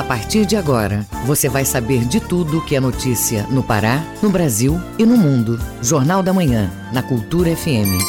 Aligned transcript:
A 0.00 0.02
partir 0.02 0.46
de 0.46 0.56
agora, 0.56 1.06
você 1.26 1.46
vai 1.46 1.62
saber 1.62 2.06
de 2.06 2.20
tudo 2.20 2.64
que 2.64 2.74
é 2.74 2.80
notícia 2.80 3.46
no 3.48 3.62
Pará, 3.62 4.02
no 4.22 4.30
Brasil 4.30 4.80
e 4.98 5.04
no 5.04 5.14
mundo. 5.14 5.58
Jornal 5.82 6.22
da 6.22 6.32
Manhã, 6.32 6.72
na 6.90 7.02
Cultura 7.02 7.54
FM. 7.54 8.00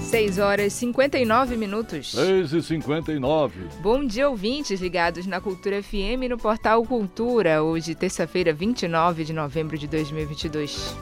6 0.00 0.38
horas 0.38 0.72
e 0.72 0.76
59 0.76 1.58
minutos. 1.58 2.12
6 2.12 2.54
e 2.54 2.62
59. 2.62 3.52
Bom 3.82 4.02
dia, 4.06 4.30
ouvintes 4.30 4.80
ligados 4.80 5.26
na 5.26 5.42
Cultura 5.42 5.82
FM 5.82 6.30
no 6.30 6.38
portal 6.38 6.82
Cultura, 6.82 7.62
hoje, 7.62 7.94
terça-feira, 7.94 8.54
29 8.54 9.24
de 9.24 9.34
novembro 9.34 9.76
de 9.76 9.86
2022. 9.86 10.96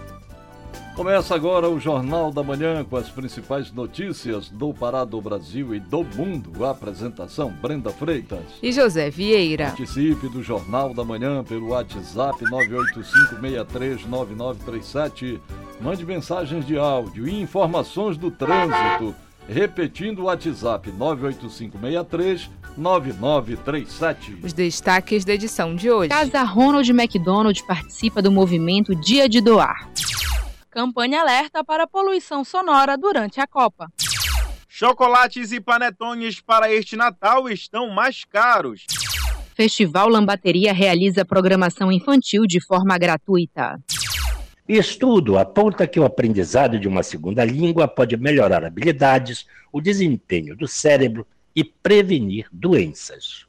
Começa 0.99 1.33
agora 1.33 1.71
o 1.71 1.79
Jornal 1.79 2.33
da 2.33 2.43
Manhã 2.43 2.85
com 2.85 2.97
as 2.97 3.09
principais 3.09 3.71
notícias 3.71 4.49
do 4.49 4.75
Pará, 4.75 5.05
do 5.05 5.21
Brasil 5.21 5.73
e 5.73 5.79
do 5.79 6.03
mundo. 6.03 6.65
A 6.65 6.71
apresentação 6.71 7.53
Brenda 7.53 7.91
Freitas 7.91 8.43
e 8.61 8.73
José 8.73 9.09
Vieira. 9.09 9.67
Participe 9.67 10.29
do 10.29 10.43
Jornal 10.43 10.93
da 10.93 11.05
Manhã 11.05 11.45
pelo 11.45 11.69
WhatsApp 11.69 12.45
985639937. 12.47 15.39
Mande 15.81 16.05
mensagens 16.05 16.67
de 16.67 16.77
áudio 16.77 17.29
e 17.29 17.41
informações 17.41 18.17
do 18.17 18.33
trânsito. 18.33 19.15
Repetindo 19.49 20.23
o 20.23 20.25
WhatsApp 20.25 20.91
98563 20.91 22.51
9937. 22.77 24.39
Os 24.43 24.53
destaques 24.53 25.25
da 25.25 25.33
edição 25.33 25.77
de 25.77 25.93
hoje. 25.93 26.09
Casa 26.09 26.43
Ronald 26.43 26.91
McDonald 26.91 27.65
participa 27.69 28.21
do 28.21 28.33
movimento 28.33 28.97
Dia 28.97 29.29
de 29.29 29.41
Doar. 29.41 29.89
Campanha 30.79 31.23
alerta 31.23 31.65
para 31.65 31.89
poluição 31.89 32.45
sonora 32.45 32.97
durante 32.97 33.41
a 33.41 33.49
Copa. 33.49 33.91
Chocolates 34.69 35.51
e 35.51 35.61
panetones 35.61 36.41
para 36.41 36.73
este 36.73 36.95
Natal 36.95 37.49
estão 37.49 37.91
mais 37.91 38.25
caros. 38.25 38.87
Festival 39.57 40.09
Lambateria 40.09 40.73
realiza 40.73 41.25
programação 41.25 41.91
infantil 41.91 42.45
de 42.47 42.65
forma 42.65 42.97
gratuita. 42.97 43.81
Estudo 44.69 45.37
aponta 45.37 45.85
que 45.85 45.99
o 45.99 46.05
aprendizado 46.05 46.79
de 46.79 46.87
uma 46.87 47.03
segunda 47.03 47.45
língua 47.45 47.89
pode 47.89 48.17
melhorar 48.17 48.65
habilidades, 48.65 49.49
o 49.73 49.81
desempenho 49.81 50.57
do 50.57 50.69
cérebro 50.69 51.27
e 51.57 51.65
prevenir 51.65 52.47
doenças. 52.53 53.47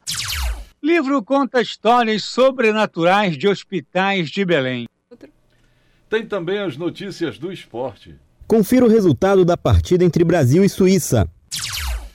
Livro 0.81 1.21
conta 1.21 1.61
histórias 1.61 2.23
sobrenaturais 2.23 3.37
de 3.37 3.47
hospitais 3.47 4.31
de 4.31 4.43
Belém. 4.43 4.87
Tem 6.09 6.25
também 6.25 6.57
as 6.57 6.75
notícias 6.75 7.37
do 7.37 7.51
esporte. 7.51 8.15
Confira 8.47 8.83
o 8.83 8.89
resultado 8.89 9.45
da 9.45 9.55
partida 9.55 10.03
entre 10.03 10.23
Brasil 10.23 10.63
e 10.63 10.69
Suíça. 10.69 11.29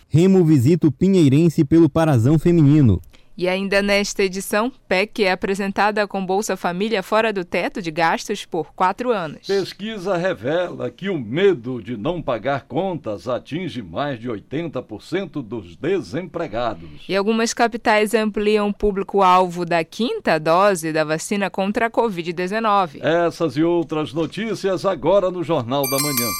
Remo 0.08 0.44
visita 0.44 0.88
o 0.88 0.92
Pinheirense 0.92 1.64
pelo 1.64 1.88
Parazão 1.88 2.36
Feminino. 2.36 3.00
E 3.36 3.48
ainda 3.48 3.82
nesta 3.82 4.22
edição, 4.22 4.70
PEC 4.88 5.24
é 5.24 5.32
apresentada 5.32 6.06
com 6.06 6.24
Bolsa 6.24 6.56
Família 6.56 7.02
fora 7.02 7.32
do 7.32 7.44
teto 7.44 7.82
de 7.82 7.90
gastos 7.90 8.44
por 8.44 8.72
quatro 8.74 9.10
anos. 9.10 9.46
Pesquisa 9.46 10.16
revela 10.16 10.88
que 10.88 11.08
o 11.08 11.18
medo 11.18 11.82
de 11.82 11.96
não 11.96 12.22
pagar 12.22 12.62
contas 12.62 13.26
atinge 13.26 13.82
mais 13.82 14.20
de 14.20 14.28
80% 14.28 15.42
dos 15.42 15.74
desempregados. 15.74 16.88
E 17.08 17.16
algumas 17.16 17.52
capitais 17.52 18.14
ampliam 18.14 18.68
o 18.68 18.74
público-alvo 18.74 19.64
da 19.64 19.82
quinta 19.82 20.38
dose 20.38 20.92
da 20.92 21.02
vacina 21.02 21.50
contra 21.50 21.86
a 21.86 21.90
Covid-19. 21.90 23.00
Essas 23.02 23.56
e 23.56 23.64
outras 23.64 24.12
notícias 24.12 24.84
agora 24.84 25.28
no 25.28 25.42
Jornal 25.42 25.82
da 25.90 25.98
Manhã. 25.98 26.30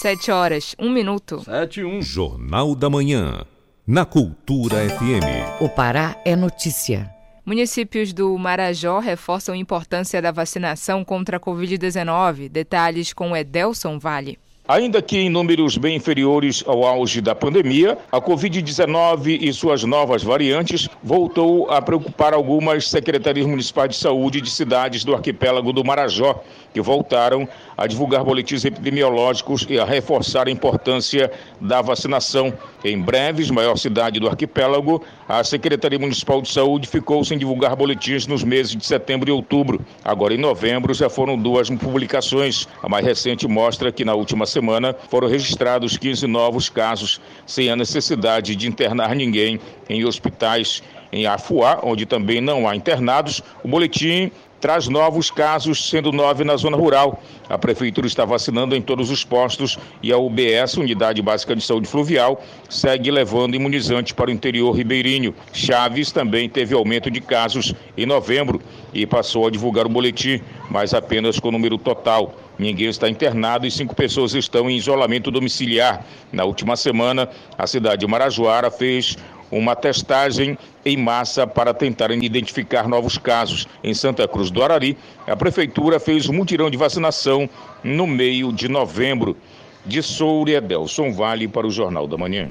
Sete 0.00 0.30
horas, 0.30 0.76
um 0.78 0.88
minuto. 0.88 1.42
Sete 1.42 1.80
e 1.80 1.84
um. 1.84 2.00
Jornal 2.00 2.76
da 2.76 2.88
Manhã 2.88 3.44
na 3.88 4.04
Cultura 4.04 4.86
FM. 4.86 5.62
O 5.62 5.66
Pará 5.70 6.14
é 6.22 6.36
notícia. 6.36 7.10
Municípios 7.42 8.12
do 8.12 8.36
Marajó 8.36 8.98
reforçam 8.98 9.54
a 9.54 9.56
importância 9.58 10.20
da 10.20 10.30
vacinação 10.30 11.02
contra 11.02 11.38
a 11.38 11.40
Covid-19. 11.40 12.50
Detalhes 12.50 13.14
com 13.14 13.34
Edelson 13.34 13.98
Vale. 13.98 14.38
Ainda 14.68 15.00
que 15.00 15.16
em 15.16 15.30
números 15.30 15.78
bem 15.78 15.96
inferiores 15.96 16.62
ao 16.66 16.84
auge 16.84 17.22
da 17.22 17.34
pandemia, 17.34 17.96
a 18.12 18.20
Covid-19 18.20 19.38
e 19.40 19.50
suas 19.50 19.82
novas 19.82 20.22
variantes 20.22 20.90
voltou 21.02 21.70
a 21.70 21.80
preocupar 21.80 22.34
algumas 22.34 22.86
secretarias 22.86 23.46
municipais 23.46 23.88
de 23.88 23.96
saúde 23.96 24.42
de 24.42 24.50
cidades 24.50 25.04
do 25.04 25.14
arquipélago 25.14 25.72
do 25.72 25.82
Marajó, 25.82 26.44
que 26.74 26.82
voltaram 26.82 27.48
a 27.78 27.86
divulgar 27.86 28.22
boletins 28.22 28.62
epidemiológicos 28.66 29.66
e 29.70 29.80
a 29.80 29.86
reforçar 29.86 30.48
a 30.48 30.50
importância 30.50 31.32
da 31.58 31.80
vacinação. 31.80 32.52
Em 32.84 33.00
Breves, 33.00 33.50
maior 33.50 33.76
cidade 33.76 34.20
do 34.20 34.28
arquipélago, 34.28 35.04
a 35.28 35.42
Secretaria 35.42 35.98
Municipal 35.98 36.40
de 36.40 36.48
Saúde 36.48 36.86
ficou 36.86 37.24
sem 37.24 37.36
divulgar 37.36 37.74
boletins 37.74 38.24
nos 38.26 38.44
meses 38.44 38.76
de 38.76 38.86
setembro 38.86 39.28
e 39.28 39.32
outubro. 39.32 39.84
Agora, 40.04 40.32
em 40.32 40.38
novembro, 40.38 40.94
já 40.94 41.10
foram 41.10 41.36
duas 41.36 41.68
publicações. 41.70 42.68
A 42.80 42.88
mais 42.88 43.04
recente 43.04 43.48
mostra 43.48 43.90
que 43.90 44.04
na 44.04 44.14
última 44.14 44.46
semana 44.46 44.94
foram 45.10 45.26
registrados 45.26 45.96
15 45.96 46.28
novos 46.28 46.68
casos, 46.68 47.20
sem 47.44 47.68
a 47.68 47.74
necessidade 47.74 48.54
de 48.54 48.68
internar 48.68 49.12
ninguém 49.12 49.58
em 49.88 50.04
hospitais. 50.04 50.80
Em 51.10 51.26
Afuá, 51.26 51.80
onde 51.82 52.04
também 52.04 52.38
não 52.38 52.68
há 52.68 52.76
internados, 52.76 53.42
o 53.64 53.68
boletim 53.68 54.30
traz 54.60 54.88
novos 54.88 55.30
casos, 55.30 55.88
sendo 55.88 56.12
nove 56.12 56.44
na 56.44 56.56
zona 56.56 56.76
rural. 56.76 57.22
A 57.48 57.56
Prefeitura 57.56 58.06
está 58.06 58.24
vacinando 58.24 58.74
em 58.76 58.82
todos 58.82 59.10
os 59.10 59.24
postos 59.24 59.78
e 60.02 60.12
a 60.12 60.18
UBS, 60.18 60.76
Unidade 60.76 61.22
Básica 61.22 61.54
de 61.56 61.62
Saúde 61.62 61.88
Fluvial, 61.88 62.42
segue 62.68 63.10
levando 63.10 63.54
imunizante 63.54 64.14
para 64.14 64.30
o 64.30 64.32
interior 64.32 64.72
ribeirinho. 64.72 65.34
Chaves 65.52 66.12
também 66.12 66.48
teve 66.48 66.74
aumento 66.74 67.10
de 67.10 67.20
casos 67.20 67.74
em 67.96 68.06
novembro 68.06 68.60
e 68.92 69.06
passou 69.06 69.46
a 69.46 69.50
divulgar 69.50 69.86
o 69.86 69.88
boletim, 69.88 70.40
mas 70.70 70.92
apenas 70.92 71.38
com 71.38 71.48
o 71.48 71.52
número 71.52 71.78
total. 71.78 72.34
Ninguém 72.58 72.88
está 72.88 73.08
internado 73.08 73.66
e 73.66 73.70
cinco 73.70 73.94
pessoas 73.94 74.34
estão 74.34 74.68
em 74.68 74.76
isolamento 74.76 75.30
domiciliar. 75.30 76.04
Na 76.32 76.44
última 76.44 76.76
semana, 76.76 77.28
a 77.56 77.66
cidade 77.66 78.00
de 78.00 78.06
Marajoara 78.06 78.70
fez 78.70 79.16
uma 79.50 79.74
testagem 79.74 80.58
em 80.84 80.96
massa 80.96 81.46
para 81.46 81.74
tentar 81.74 82.10
identificar 82.10 82.88
novos 82.88 83.18
casos. 83.18 83.66
Em 83.82 83.94
Santa 83.94 84.26
Cruz 84.26 84.50
do 84.50 84.62
Arari, 84.62 84.96
a 85.26 85.36
prefeitura 85.36 85.98
fez 85.98 86.28
um 86.28 86.32
mutirão 86.32 86.70
de 86.70 86.76
vacinação 86.76 87.48
no 87.82 88.06
meio 88.06 88.52
de 88.52 88.68
novembro. 88.68 89.36
De 89.84 90.02
Soura, 90.02 90.60
Delson 90.60 91.12
Vale 91.12 91.48
para 91.48 91.66
o 91.66 91.70
Jornal 91.70 92.06
da 92.06 92.16
Manhã. 92.18 92.50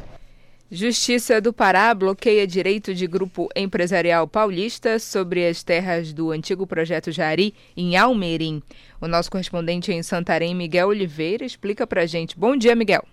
Justiça 0.69 1.39
do 1.39 1.53
Pará 1.53 1.93
bloqueia 1.93 2.45
direito 2.45 2.93
de 2.93 3.07
grupo 3.07 3.47
empresarial 3.55 4.27
paulista 4.27 4.99
sobre 4.99 5.47
as 5.47 5.63
terras 5.63 6.11
do 6.11 6.29
antigo 6.29 6.67
projeto 6.67 7.09
Jari, 7.09 7.53
em 7.75 7.95
Almerim. 7.95 8.61
O 8.99 9.07
nosso 9.07 9.31
correspondente 9.31 9.93
em 9.93 10.03
Santarém, 10.03 10.53
Miguel 10.53 10.89
Oliveira, 10.89 11.45
explica 11.45 11.87
para 11.87 12.05
gente. 12.05 12.37
Bom 12.37 12.57
dia, 12.57 12.75
Miguel. 12.75 13.05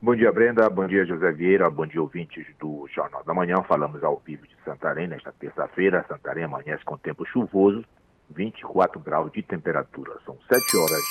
Bom 0.00 0.14
dia, 0.14 0.30
Brenda. 0.30 0.68
Bom 0.68 0.86
dia, 0.86 1.06
José 1.06 1.32
Vieira. 1.32 1.70
Bom 1.70 1.86
dia, 1.86 2.02
ouvintes 2.02 2.46
do 2.60 2.86
Jornal 2.94 3.24
da 3.24 3.32
Manhã. 3.32 3.62
Falamos 3.62 4.04
ao 4.04 4.20
vivo 4.24 4.46
de 4.46 4.54
Santarém 4.62 5.08
nesta 5.08 5.32
terça-feira. 5.32 6.04
Santarém 6.06 6.44
amanhece 6.44 6.84
com 6.84 6.98
tempo 6.98 7.24
chuvoso, 7.24 7.82
24 8.28 9.00
graus 9.00 9.32
de 9.32 9.42
temperatura. 9.42 10.12
São 10.26 10.36
7 10.52 10.76
horas 10.76 11.02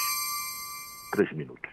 3 1.13 1.31
minutos. 1.33 1.71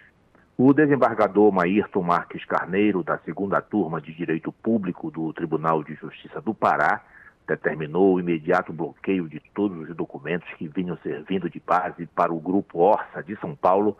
O 0.56 0.72
desembargador 0.72 1.52
Maírton 1.52 2.02
Marques 2.02 2.46
Carneiro, 2.46 3.02
da 3.02 3.18
segunda 3.18 3.60
turma 3.60 4.00
de 4.00 4.14
Direito 4.14 4.50
Público 4.50 5.10
do 5.10 5.34
Tribunal 5.34 5.84
de 5.84 5.94
Justiça 5.94 6.40
do 6.40 6.54
Pará, 6.54 7.04
determinou 7.46 8.14
o 8.14 8.20
imediato 8.20 8.72
bloqueio 8.72 9.28
de 9.28 9.38
todos 9.54 9.86
os 9.86 9.94
documentos 9.94 10.48
que 10.54 10.66
vinham 10.66 10.96
servindo 11.02 11.50
de 11.50 11.60
base 11.60 12.06
para 12.06 12.32
o 12.32 12.40
Grupo 12.40 12.78
Orça 12.78 13.22
de 13.22 13.36
São 13.36 13.54
Paulo 13.54 13.98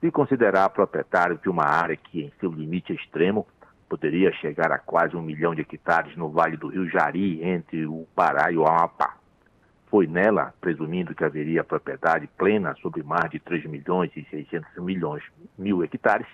se 0.00 0.10
considerar 0.10 0.70
proprietário 0.70 1.38
de 1.42 1.48
uma 1.48 1.64
área 1.64 1.96
que, 1.96 2.22
em 2.22 2.32
seu 2.40 2.50
limite 2.50 2.92
extremo, 2.92 3.46
poderia 3.88 4.32
chegar 4.32 4.72
a 4.72 4.78
quase 4.78 5.14
um 5.14 5.22
milhão 5.22 5.54
de 5.54 5.60
hectares 5.60 6.16
no 6.16 6.30
Vale 6.30 6.56
do 6.56 6.68
Rio 6.68 6.88
Jari, 6.88 7.44
entre 7.44 7.84
o 7.86 8.06
Pará 8.14 8.50
e 8.50 8.56
o 8.56 8.66
Amapá. 8.66 9.16
Foi 9.88 10.06
nela, 10.06 10.54
presumindo 10.60 11.14
que 11.14 11.24
haveria 11.24 11.64
propriedade 11.64 12.28
plena 12.38 12.74
sobre 12.80 13.02
mais 13.02 13.28
de 13.30 13.40
3 13.40 13.66
milhões 13.66 14.10
e 14.16 14.24
600 14.30 14.82
milhões 14.82 15.22
mil 15.58 15.82
hectares, 15.82 16.28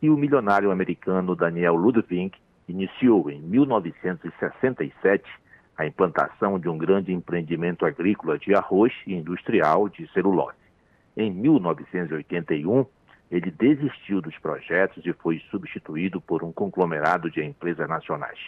que 0.00 0.10
o 0.10 0.16
milionário 0.16 0.70
americano 0.70 1.34
Daniel 1.34 1.76
Ludwig 1.76 2.32
iniciou 2.68 3.30
em 3.30 3.40
1967 3.40 5.24
a 5.76 5.86
implantação 5.86 6.58
de 6.58 6.68
um 6.68 6.76
grande 6.76 7.12
empreendimento 7.12 7.86
agrícola 7.86 8.36
de 8.36 8.54
arroz 8.54 8.92
e 9.06 9.14
industrial 9.14 9.88
de 9.88 10.10
celulose. 10.12 10.58
Em 11.16 11.30
1981, 11.30 12.84
ele 13.30 13.50
desistiu 13.50 14.20
dos 14.20 14.36
projetos 14.38 15.04
e 15.04 15.12
foi 15.12 15.38
substituído 15.50 16.20
por 16.20 16.42
um 16.42 16.52
conglomerado 16.52 17.30
de 17.30 17.44
empresas 17.44 17.88
nacionais. 17.88 18.38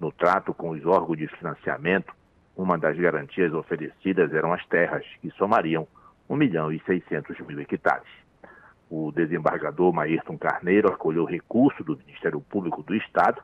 No 0.00 0.10
trato 0.10 0.52
com 0.52 0.70
os 0.70 0.84
órgãos 0.84 1.18
de 1.18 1.28
financiamento, 1.28 2.12
uma 2.56 2.76
das 2.76 2.96
garantias 2.96 3.52
oferecidas 3.52 4.32
eram 4.32 4.52
as 4.52 4.64
terras, 4.66 5.04
que 5.20 5.30
somariam 5.32 5.86
1 6.28 6.36
milhão 6.36 6.72
e 6.72 6.80
600 6.80 7.38
mil 7.46 7.60
hectares. 7.60 8.08
O 8.90 9.12
desembargador 9.12 9.92
Maírton 9.92 10.36
Carneiro 10.36 10.88
acolheu 10.88 11.24
recurso 11.24 11.84
do 11.84 11.96
Ministério 11.96 12.40
Público 12.40 12.82
do 12.82 12.94
Estado, 12.96 13.40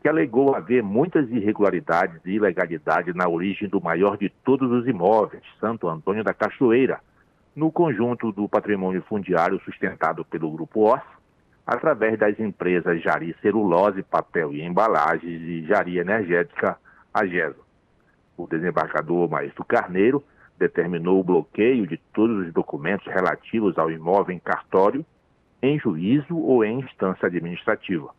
que 0.00 0.08
alegou 0.08 0.54
haver 0.54 0.82
muitas 0.82 1.28
irregularidades 1.30 2.20
e 2.24 2.32
ilegalidades 2.32 3.14
na 3.14 3.28
origem 3.28 3.68
do 3.68 3.80
maior 3.80 4.16
de 4.16 4.28
todos 4.28 4.70
os 4.70 4.86
imóveis, 4.86 5.42
Santo 5.58 5.88
Antônio 5.88 6.22
da 6.22 6.32
Cachoeira, 6.32 7.00
no 7.54 7.70
conjunto 7.70 8.32
do 8.32 8.48
patrimônio 8.48 9.02
fundiário 9.02 9.60
sustentado 9.60 10.24
pelo 10.24 10.50
Grupo 10.50 10.92
OS, 10.92 11.02
através 11.66 12.18
das 12.18 12.38
empresas 12.38 13.02
Jari 13.02 13.34
Celulose, 13.40 14.02
Papel 14.02 14.52
e 14.52 14.62
Embalagens 14.62 15.40
e 15.42 15.64
Jari 15.64 15.98
Energética, 15.98 16.76
AGESO. 17.12 17.64
O 18.36 18.46
desembargador 18.46 19.30
Maestro 19.30 19.64
Carneiro 19.64 20.22
determinou 20.58 21.20
o 21.20 21.24
bloqueio 21.24 21.86
de 21.86 21.96
todos 22.12 22.46
os 22.46 22.52
documentos 22.52 23.06
relativos 23.06 23.78
ao 23.78 23.90
imóvel 23.90 24.34
em 24.34 24.38
cartório, 24.38 25.04
em 25.62 25.78
juízo 25.78 26.36
ou 26.36 26.64
em 26.64 26.80
instância 26.80 27.26
administrativa 27.26 28.12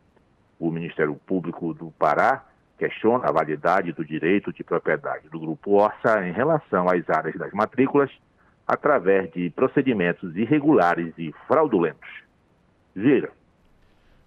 o 0.60 0.72
Ministério 0.72 1.16
Público 1.26 1.74
do 1.74 1.92
Pará 1.92 2.44
questiona 2.78 3.28
a 3.28 3.32
validade 3.32 3.92
do 3.94 4.04
direito 4.04 4.52
de 4.52 4.64
propriedade 4.64 5.30
do 5.30 5.40
Grupo 5.40 5.72
Orça 5.72 6.26
em 6.28 6.32
relação 6.32 6.88
às 6.90 7.10
áreas 7.10 7.36
das 7.36 7.52
matrículas 7.54 8.12
através 8.68 9.32
de 9.32 9.50
procedimentos 9.50 10.36
irregulares 10.36 11.14
e 11.18 11.34
fraudulentos. 11.48 12.10
Gira. 12.96 13.32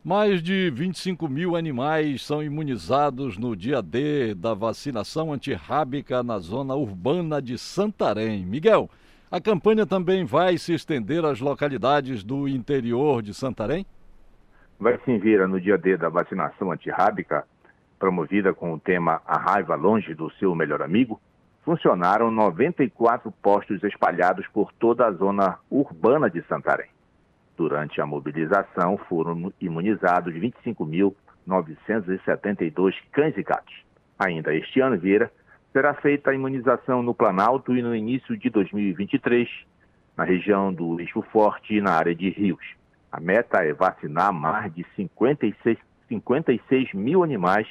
Mais 0.04 0.42
de 0.42 0.70
25 0.70 1.28
mil 1.28 1.56
animais 1.56 2.24
são 2.24 2.42
imunizados 2.42 3.36
no 3.36 3.56
dia 3.56 3.82
D 3.82 4.34
da 4.34 4.54
vacinação 4.54 5.32
antirrábica 5.32 6.22
na 6.22 6.38
zona 6.38 6.74
urbana 6.74 7.42
de 7.42 7.58
Santarém. 7.58 8.46
Miguel, 8.46 8.88
a 9.30 9.40
campanha 9.40 9.84
também 9.84 10.24
vai 10.24 10.56
se 10.56 10.72
estender 10.72 11.24
às 11.24 11.40
localidades 11.40 12.22
do 12.22 12.48
interior 12.48 13.22
de 13.22 13.34
Santarém? 13.34 13.84
vai 14.78 14.98
se 15.04 15.10
envira 15.10 15.48
no 15.48 15.60
dia 15.60 15.76
D 15.76 15.96
da 15.96 16.08
vacinação 16.08 16.70
antirrábica, 16.70 17.44
promovida 17.98 18.54
com 18.54 18.72
o 18.72 18.78
tema 18.78 19.20
A 19.26 19.36
Raiva 19.36 19.74
Longe 19.74 20.14
do 20.14 20.30
Seu 20.34 20.54
Melhor 20.54 20.82
Amigo, 20.82 21.20
funcionaram 21.64 22.30
94 22.30 23.32
postos 23.42 23.82
espalhados 23.84 24.46
por 24.48 24.70
toda 24.72 25.06
a 25.06 25.12
zona 25.12 25.58
urbana 25.70 26.28
de 26.30 26.42
Santarém. 26.42 26.90
Durante 27.56 28.00
a 28.00 28.06
mobilização 28.06 28.96
foram 29.08 29.52
imunizados 29.60 30.32
25.972 30.34 32.94
cães 33.10 33.36
e 33.36 33.42
gatos. 33.42 33.74
Ainda 34.18 34.54
este 34.54 34.80
ano, 34.80 34.98
Vieira, 34.98 35.30
será 35.72 35.94
feita 35.94 36.30
a 36.30 36.34
imunização 36.34 37.02
no 37.02 37.14
Planalto 37.14 37.76
e 37.76 37.82
no 37.82 37.94
início 37.94 38.36
de 38.36 38.50
2023, 38.50 39.48
na 40.16 40.24
região 40.24 40.72
do 40.72 41.00
Eixo 41.00 41.22
Forte 41.32 41.74
e 41.74 41.80
na 41.80 41.92
área 41.92 42.14
de 42.14 42.30
Rios. 42.30 42.64
A 43.10 43.20
meta 43.20 43.64
é 43.64 43.72
vacinar 43.72 44.32
mais 44.32 44.72
de 44.74 44.84
56, 44.96 45.78
56 46.08 46.92
mil 46.94 47.22
animais 47.22 47.68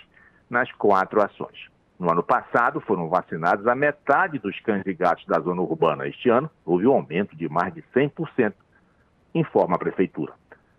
nas 0.50 0.72
quatro 0.74 1.22
ações. 1.22 1.68
No 2.00 2.12
ano 2.12 2.22
passado, 2.22 2.80
foram 2.80 3.10
vacinados 3.10 3.66
a 3.66 3.74
metade 3.74 4.38
dos 4.38 4.60
cães 4.60 4.86
e 4.86 4.94
gatos 4.94 5.26
da 5.26 5.40
zona 5.40 5.62
urbana. 5.62 6.08
Este 6.08 6.30
ano, 6.30 6.50
houve 6.64 6.86
um 6.86 6.94
aumento 6.94 7.36
de 7.36 7.50
mais 7.50 7.74
de 7.74 7.82
100%, 7.96 8.54
informa 9.34 9.76
a 9.76 9.80
Prefeitura. 9.80 10.34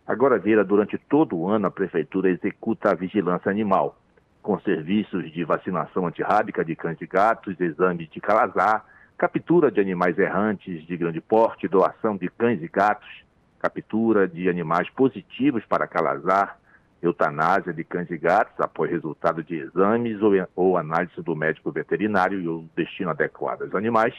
Agora, 0.07 0.39
Vieira, 0.39 0.65
durante 0.65 0.97
todo 0.97 1.37
o 1.37 1.49
ano, 1.49 1.67
a 1.67 1.71
Prefeitura 1.71 2.31
executa 2.31 2.93
a 2.93 2.95
vigilância 2.95 3.51
animal, 3.51 3.99
com 4.41 4.61
serviços 4.61 5.31
de 5.33 5.45
vacinação 5.45 6.07
antirrábica 6.07 6.65
de 6.65 6.77
cães 6.77 7.01
e 7.01 7.07
gatos, 7.07 7.61
exames 7.61 8.09
de 8.09 8.21
calazar, 8.21 8.85
captura 9.19 9.73
de 9.73 9.81
animais 9.81 10.17
errantes 10.17 10.87
de 10.87 10.97
grande 10.97 11.21
porte, 11.21 11.67
doação 11.67 12.17
de 12.17 12.29
cães 12.31 12.63
e 12.63 12.69
gatos, 12.69 13.25
captura 13.59 14.29
de 14.29 14.49
animais 14.49 14.89
positivos 14.91 15.65
para 15.67 15.89
calazar, 15.89 16.58
eutanásia 17.03 17.73
de 17.73 17.85
cães 17.85 18.11
e 18.11 18.19
gatos 18.19 18.55
após 18.59 18.91
resultado 18.91 19.43
de 19.43 19.57
exames 19.57 20.21
ou, 20.21 20.33
ou 20.57 20.77
análise 20.77 21.21
do 21.23 21.37
médico 21.37 21.71
veterinário 21.71 22.41
e 22.41 22.49
o 22.49 22.65
destino 22.77 23.11
adequado 23.11 23.63
aos 23.63 23.75
animais, 23.75 24.15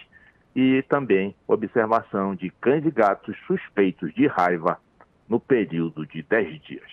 e 0.55 0.83
também 0.89 1.35
observação 1.47 2.35
de 2.35 2.49
cães 2.61 2.85
e 2.85 2.91
gatos 2.91 3.35
suspeitos 3.45 4.13
de 4.13 4.27
raiva 4.27 4.79
no 5.27 5.39
período 5.39 6.05
de 6.07 6.23
10 6.23 6.61
dias. 6.63 6.89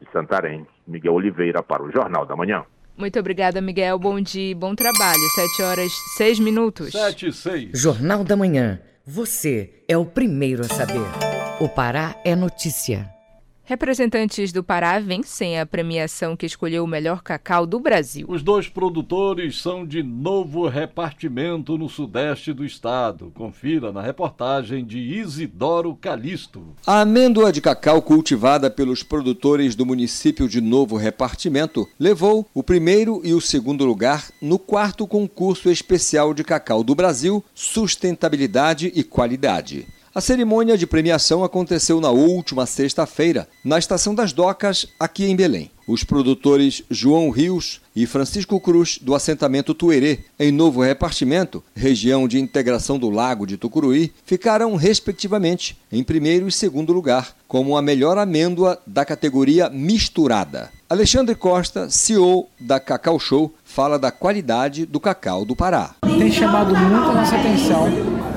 De 0.00 0.10
Santarém, 0.12 0.66
Miguel 0.86 1.14
Oliveira 1.14 1.62
para 1.62 1.82
o 1.82 1.90
Jornal 1.90 2.26
da 2.26 2.34
Manhã. 2.34 2.64
Muito 2.96 3.18
obrigada, 3.18 3.60
Miguel. 3.60 3.98
Bom 3.98 4.20
dia 4.20 4.50
e 4.50 4.54
bom 4.54 4.74
trabalho. 4.74 5.20
7 5.34 5.62
horas 5.62 5.92
6 6.16 6.40
minutos. 6.40 6.92
7 6.92 7.28
e 7.28 7.32
6. 7.32 7.80
Jornal 7.80 8.24
da 8.24 8.36
Manhã. 8.36 8.80
Você 9.06 9.84
é 9.88 9.96
o 9.96 10.04
primeiro 10.04 10.62
a 10.62 10.68
saber. 10.68 11.04
O 11.60 11.68
Pará 11.68 12.16
é 12.24 12.34
notícia. 12.34 13.13
Representantes 13.66 14.52
do 14.52 14.62
Pará 14.62 14.98
vencem 14.98 15.58
a 15.58 15.64
premiação 15.64 16.36
que 16.36 16.44
escolheu 16.44 16.84
o 16.84 16.86
melhor 16.86 17.22
cacau 17.22 17.64
do 17.64 17.80
Brasil. 17.80 18.26
Os 18.28 18.42
dois 18.42 18.68
produtores 18.68 19.58
são 19.58 19.86
de 19.86 20.02
novo 20.02 20.68
repartimento 20.68 21.78
no 21.78 21.88
sudeste 21.88 22.52
do 22.52 22.62
estado. 22.62 23.32
Confira 23.34 23.90
na 23.90 24.02
reportagem 24.02 24.84
de 24.84 24.98
Isidoro 24.98 25.96
Calisto. 25.96 26.74
A 26.86 27.00
amêndoa 27.00 27.50
de 27.50 27.62
cacau 27.62 28.02
cultivada 28.02 28.70
pelos 28.70 29.02
produtores 29.02 29.74
do 29.74 29.86
município 29.86 30.46
de 30.46 30.60
Novo 30.60 30.98
Repartimento 30.98 31.88
levou 31.98 32.46
o 32.52 32.62
primeiro 32.62 33.22
e 33.24 33.32
o 33.32 33.40
segundo 33.40 33.86
lugar 33.86 34.28
no 34.42 34.58
quarto 34.58 35.06
concurso 35.06 35.70
especial 35.70 36.34
de 36.34 36.44
cacau 36.44 36.84
do 36.84 36.94
Brasil, 36.94 37.42
Sustentabilidade 37.54 38.92
e 38.94 39.02
Qualidade. 39.02 39.86
A 40.14 40.20
cerimônia 40.20 40.78
de 40.78 40.86
premiação 40.86 41.42
aconteceu 41.42 42.00
na 42.00 42.10
última 42.10 42.66
sexta-feira, 42.66 43.48
na 43.64 43.80
Estação 43.80 44.14
das 44.14 44.32
Docas, 44.32 44.86
aqui 44.98 45.24
em 45.24 45.34
Belém. 45.34 45.72
Os 45.88 46.04
produtores 46.04 46.84
João 46.88 47.30
Rios 47.30 47.80
e 47.96 48.06
Francisco 48.06 48.60
Cruz, 48.60 48.96
do 49.02 49.12
assentamento 49.12 49.74
Tuerê, 49.74 50.20
em 50.38 50.52
Novo 50.52 50.82
Repartimento, 50.82 51.64
região 51.74 52.28
de 52.28 52.38
integração 52.38 52.96
do 52.96 53.10
Lago 53.10 53.44
de 53.44 53.56
Tucuruí, 53.56 54.12
ficaram, 54.24 54.76
respectivamente, 54.76 55.76
em 55.90 56.04
primeiro 56.04 56.46
e 56.46 56.52
segundo 56.52 56.92
lugar, 56.92 57.34
como 57.48 57.76
a 57.76 57.82
melhor 57.82 58.16
amêndoa 58.16 58.80
da 58.86 59.04
categoria 59.04 59.68
misturada. 59.68 60.70
Alexandre 60.88 61.34
Costa, 61.34 61.90
CEO 61.90 62.48
da 62.60 62.78
Cacau 62.78 63.18
Show, 63.18 63.52
fala 63.74 63.98
da 63.98 64.12
qualidade 64.12 64.86
do 64.86 65.00
cacau 65.00 65.44
do 65.44 65.56
Pará. 65.56 65.96
Tem 66.02 66.30
chamado 66.30 66.76
muito 66.76 67.10
a 67.10 67.12
nossa 67.12 67.34
atenção 67.34 67.88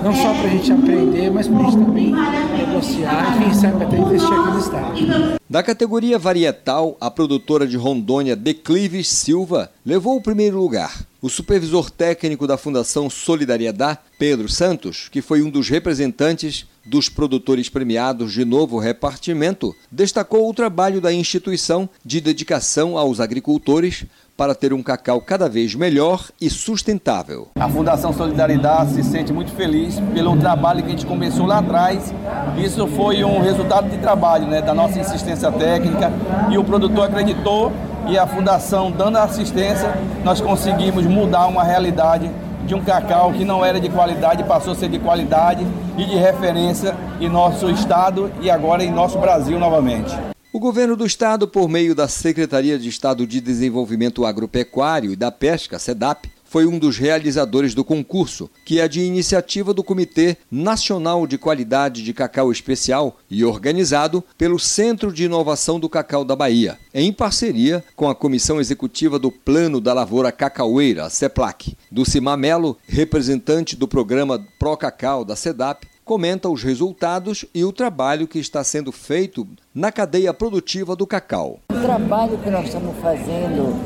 não 0.03 0.11
só 0.15 0.33
para 0.33 0.45
a 0.45 0.49
gente 0.49 0.71
aprender, 0.71 1.29
mas 1.29 1.47
para 1.47 1.59
a 1.59 1.63
gente 1.63 1.77
também 1.77 2.11
negociar 2.11 3.37
quem 3.37 3.53
sabe 3.53 3.83
até 3.83 3.97
investir 3.97 4.31
aqui 4.31 4.51
no 4.51 4.59
estado. 4.59 5.37
Da 5.47 5.61
categoria 5.61 6.17
varietal, 6.17 6.97
a 6.99 7.11
produtora 7.11 7.67
de 7.67 7.77
Rondônia, 7.77 8.35
Declives 8.35 9.09
Silva, 9.09 9.71
levou 9.85 10.17
o 10.17 10.21
primeiro 10.21 10.57
lugar. 10.57 11.05
O 11.21 11.29
supervisor 11.29 11.89
técnico 11.89 12.47
da 12.47 12.57
Fundação 12.57 13.09
Solidariedade, 13.09 13.99
Pedro 14.19 14.49
Santos, 14.49 15.07
que 15.09 15.21
foi 15.21 15.41
um 15.41 15.49
dos 15.49 15.69
representantes 15.69 16.65
dos 16.85 17.09
produtores 17.09 17.69
premiados 17.69 18.33
de 18.33 18.45
novo 18.45 18.79
repartimento, 18.79 19.75
destacou 19.91 20.49
o 20.49 20.53
trabalho 20.53 21.01
da 21.01 21.11
instituição 21.11 21.89
de 22.03 22.21
dedicação 22.21 22.97
aos 22.97 23.19
agricultores 23.19 24.05
para 24.37 24.53
ter 24.53 24.71
um 24.71 24.83
cacau 24.83 25.19
cada 25.19 25.49
vez 25.49 25.73
melhor 25.73 26.27
e 26.39 26.47
sustentável. 26.47 27.47
A 27.59 27.67
Fundação 27.67 28.13
Solidariedade 28.13 28.93
se 28.93 29.03
sente 29.03 29.33
muito 29.33 29.51
feliz 29.51 29.99
pelo 30.13 30.37
trabalho 30.37 30.83
que 30.83 30.87
a 30.87 30.91
gente 30.91 31.07
começou 31.07 31.47
lá 31.47 31.57
atrás. 31.57 32.13
Isso 32.55 32.85
foi 32.87 33.23
um 33.23 33.41
resultado 33.41 33.89
de 33.89 33.97
trabalho, 33.97 34.45
né, 34.45 34.61
da 34.61 34.75
nossa 34.75 34.99
insistência 34.99 35.51
técnica 35.51 36.13
e 36.51 36.57
o 36.57 36.63
produtor 36.63 37.05
acreditou 37.05 37.73
e 38.07 38.17
a 38.17 38.27
fundação 38.27 38.91
dando 38.91 39.17
assistência, 39.17 39.93
nós 40.23 40.39
conseguimos 40.39 41.05
mudar 41.05 41.47
uma 41.47 41.63
realidade 41.63 42.29
de 42.65 42.75
um 42.75 42.81
cacau 42.83 43.33
que 43.33 43.43
não 43.43 43.65
era 43.65 43.79
de 43.79 43.89
qualidade 43.89 44.43
passou 44.43 44.73
a 44.73 44.75
ser 44.75 44.89
de 44.89 44.99
qualidade 44.99 45.65
e 45.97 46.05
de 46.05 46.15
referência 46.15 46.95
em 47.19 47.29
nosso 47.29 47.69
estado 47.69 48.31
e 48.41 48.49
agora 48.49 48.83
em 48.83 48.91
nosso 48.91 49.17
Brasil 49.17 49.57
novamente. 49.57 50.15
O 50.57 50.59
governo 50.59 50.95
do 50.95 51.05
estado, 51.05 51.47
por 51.47 51.69
meio 51.69 51.93
da 51.93 52.07
Secretaria 52.07 52.79
de 52.79 52.89
Estado 52.89 53.27
de 53.27 53.39
Desenvolvimento 53.39 54.25
Agropecuário 54.25 55.11
e 55.11 55.15
da 55.15 55.31
Pesca, 55.31 55.77
SEDAP, 55.77 56.31
foi 56.43 56.65
um 56.65 56.79
dos 56.79 56.97
realizadores 56.97 57.75
do 57.75 57.83
concurso, 57.83 58.49
que 58.65 58.79
é 58.79 58.87
de 58.87 59.01
iniciativa 59.01 59.71
do 59.71 59.83
Comitê 59.83 60.35
Nacional 60.49 61.27
de 61.27 61.37
Qualidade 61.37 62.01
de 62.01 62.11
Cacau 62.11 62.51
Especial 62.51 63.19
e 63.29 63.45
organizado 63.45 64.23
pelo 64.35 64.57
Centro 64.57 65.13
de 65.13 65.25
Inovação 65.25 65.79
do 65.79 65.87
Cacau 65.87 66.25
da 66.25 66.35
Bahia, 66.35 66.79
em 66.91 67.13
parceria 67.13 67.83
com 67.95 68.09
a 68.09 68.15
Comissão 68.15 68.59
Executiva 68.59 69.19
do 69.19 69.31
Plano 69.31 69.79
da 69.79 69.93
Lavoura 69.93 70.31
Cacaueira, 70.31 71.07
CEPLAC. 71.07 71.77
Do 71.91 72.03
Cimamelo, 72.03 72.79
representante 72.87 73.75
do 73.75 73.87
programa 73.87 74.43
Pro 74.57 74.75
Cacau 74.75 75.23
da 75.23 75.35
SEDAP, 75.35 75.85
comenta 76.07 76.47
os 76.47 76.63
resultados 76.63 77.43
e 77.53 77.65
o 77.65 77.73
trabalho 77.73 78.29
que 78.29 78.39
está 78.39 78.63
sendo 78.63 78.93
feito 78.93 79.45
na 79.77 79.91
cadeia 79.91 80.33
produtiva 80.33 80.95
do 80.95 81.05
cacau. 81.05 81.59
O 81.71 81.79
trabalho 81.79 82.35
que 82.39 82.49
nós 82.49 82.65
estamos 82.65 82.97
fazendo 82.97 83.77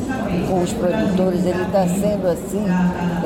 com 0.48 0.62
os 0.62 0.72
produtores, 0.72 1.46
ele 1.46 1.64
está 1.64 1.86
sendo 1.86 2.28
assim 2.30 2.64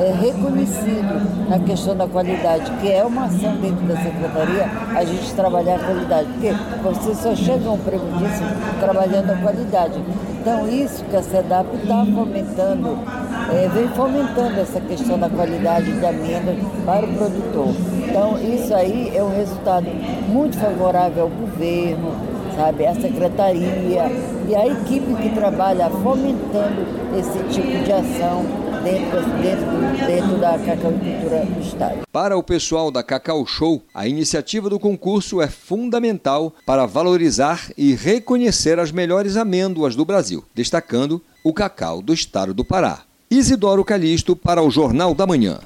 é, 0.00 0.12
reconhecido 0.20 1.48
na 1.48 1.60
questão 1.60 1.96
da 1.96 2.08
qualidade, 2.08 2.68
que 2.80 2.90
é 2.90 3.04
uma 3.04 3.26
ação 3.26 3.56
dentro 3.58 3.86
da 3.86 3.96
secretaria 3.96 4.64
a 4.96 5.04
gente 5.04 5.32
trabalhar 5.34 5.76
a 5.76 5.78
qualidade, 5.78 6.28
porque 6.32 6.52
você 6.82 7.14
só 7.14 7.36
chega 7.36 7.68
a 7.68 7.72
um 7.72 7.78
prêmio 7.78 8.08
disso 8.18 8.42
trabalhando 8.80 9.30
a 9.30 9.36
qualidade. 9.36 10.02
Então 10.40 10.68
isso 10.68 11.04
que 11.04 11.14
a 11.14 11.22
SEDAP 11.22 11.68
está 11.72 12.04
fomentando, 12.04 12.98
é, 13.54 13.68
vem 13.68 13.88
fomentando 13.90 14.58
essa 14.58 14.80
questão 14.80 15.16
da 15.16 15.30
qualidade 15.30 15.92
da 16.00 16.08
amêndoa 16.08 16.56
para 16.84 17.06
o 17.06 17.14
produtor. 17.14 17.68
Então 18.08 18.36
isso 18.42 18.74
aí 18.74 19.16
é 19.16 19.22
um 19.22 19.36
resultado 19.36 19.86
muito 20.28 20.58
favorável 20.58 21.22
ao 21.22 21.28
governo, 21.28 22.36
sabe, 22.56 22.86
a 22.86 22.94
secretaria 22.94 24.10
e 24.48 24.54
a 24.54 24.66
equipe 24.66 25.14
que 25.22 25.28
trabalha 25.34 25.90
fomentando 25.90 26.86
esse 27.16 27.38
tipo 27.54 27.84
de 27.84 27.92
ação 27.92 28.44
dentro, 28.82 29.20
dentro, 29.42 30.06
dentro 30.06 30.40
da 30.40 30.58
cacauicultura 30.58 31.44
do 31.44 31.60
Estado. 31.60 31.98
Para 32.10 32.36
o 32.36 32.42
pessoal 32.42 32.90
da 32.90 33.02
Cacau 33.02 33.44
Show, 33.46 33.82
a 33.94 34.08
iniciativa 34.08 34.70
do 34.70 34.80
concurso 34.80 35.42
é 35.42 35.48
fundamental 35.48 36.54
para 36.64 36.86
valorizar 36.86 37.70
e 37.76 37.94
reconhecer 37.94 38.78
as 38.78 38.90
melhores 38.90 39.36
amêndoas 39.36 39.94
do 39.94 40.04
Brasil, 40.04 40.42
destacando 40.54 41.22
o 41.44 41.52
cacau 41.52 42.00
do 42.00 42.14
estado 42.14 42.54
do 42.54 42.64
Pará. 42.64 43.02
Isidoro 43.30 43.84
Calixto 43.84 44.34
para 44.34 44.62
o 44.62 44.70
Jornal 44.70 45.14
da 45.14 45.26
Manhã. 45.26 45.60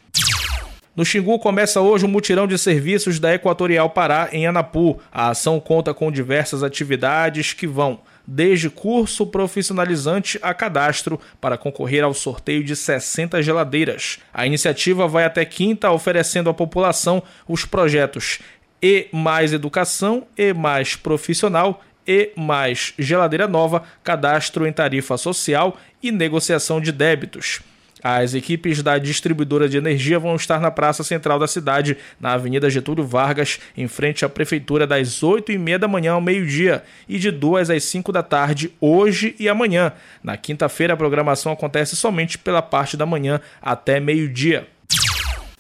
No 0.96 1.04
Xingu 1.04 1.38
começa 1.40 1.82
hoje 1.82 2.06
o 2.06 2.08
um 2.08 2.12
mutirão 2.12 2.48
de 2.48 2.58
serviços 2.58 3.20
da 3.20 3.34
Equatorial 3.34 3.90
Pará 3.90 4.30
em 4.32 4.48
Anapu. 4.48 4.98
A 5.12 5.30
ação 5.30 5.60
conta 5.60 5.94
com 5.94 6.10
diversas 6.10 6.64
atividades 6.64 7.52
que 7.52 7.68
vão 7.68 8.00
desde 8.26 8.70
curso 8.70 9.28
profissionalizante 9.28 10.40
a 10.42 10.54
cadastro 10.54 11.20
para 11.40 11.58
concorrer 11.58 12.04
ao 12.04 12.14
sorteio 12.14 12.64
de 12.64 12.76
60 12.76 13.44
geladeiras. 13.44 14.20
A 14.34 14.48
iniciativa 14.48 15.08
vai 15.08 15.26
até 15.26 15.44
quinta 15.44 15.92
oferecendo 15.92 16.50
à 16.50 16.54
população 16.54 17.22
os 17.48 17.66
projetos 17.66 18.40
E 18.82 19.08
mais 19.12 19.52
Educação, 19.52 20.26
E 20.38 20.54
mais 20.54 20.96
Profissional 20.96 21.84
e 22.08 22.32
mais 22.36 22.94
geladeira 22.98 23.48
nova, 23.48 23.84
cadastro 24.04 24.68
em 24.68 24.74
tarifa 24.74 25.18
social 25.18 25.78
e 26.02 26.12
negociação 26.12 26.80
de 26.80 26.92
débitos. 26.92 27.62
As 28.08 28.36
equipes 28.36 28.84
da 28.84 29.00
distribuidora 29.00 29.68
de 29.68 29.78
energia 29.78 30.20
vão 30.20 30.36
estar 30.36 30.60
na 30.60 30.70
praça 30.70 31.04
central 31.04 31.40
da 31.40 31.48
cidade, 31.48 31.98
na 32.20 32.34
Avenida 32.34 32.70
Getúlio 32.70 33.04
Vargas, 33.04 33.60
em 33.76 33.88
frente 33.88 34.24
à 34.24 34.30
prefeitura, 34.30 34.86
das 34.86 35.24
8 35.24 35.52
e 35.52 35.58
meia 35.58 35.80
da 35.80 35.88
manhã 35.88 36.12
ao 36.12 36.22
meio-dia 36.22 36.84
e 37.10 37.18
de 37.18 37.32
2 37.32 37.72
às 37.72 37.84
5 37.86 38.12
da 38.12 38.22
tarde, 38.22 38.72
hoje 38.80 39.36
e 39.40 39.50
amanhã. 39.50 39.92
Na 40.24 40.38
quinta-feira, 40.38 40.94
a 40.94 40.98
programação 40.98 41.52
acontece 41.52 41.96
somente 41.96 42.38
pela 42.38 42.62
parte 42.62 42.96
da 42.96 43.08
manhã 43.08 43.42
até 43.60 44.00
meio-dia. 44.00 44.68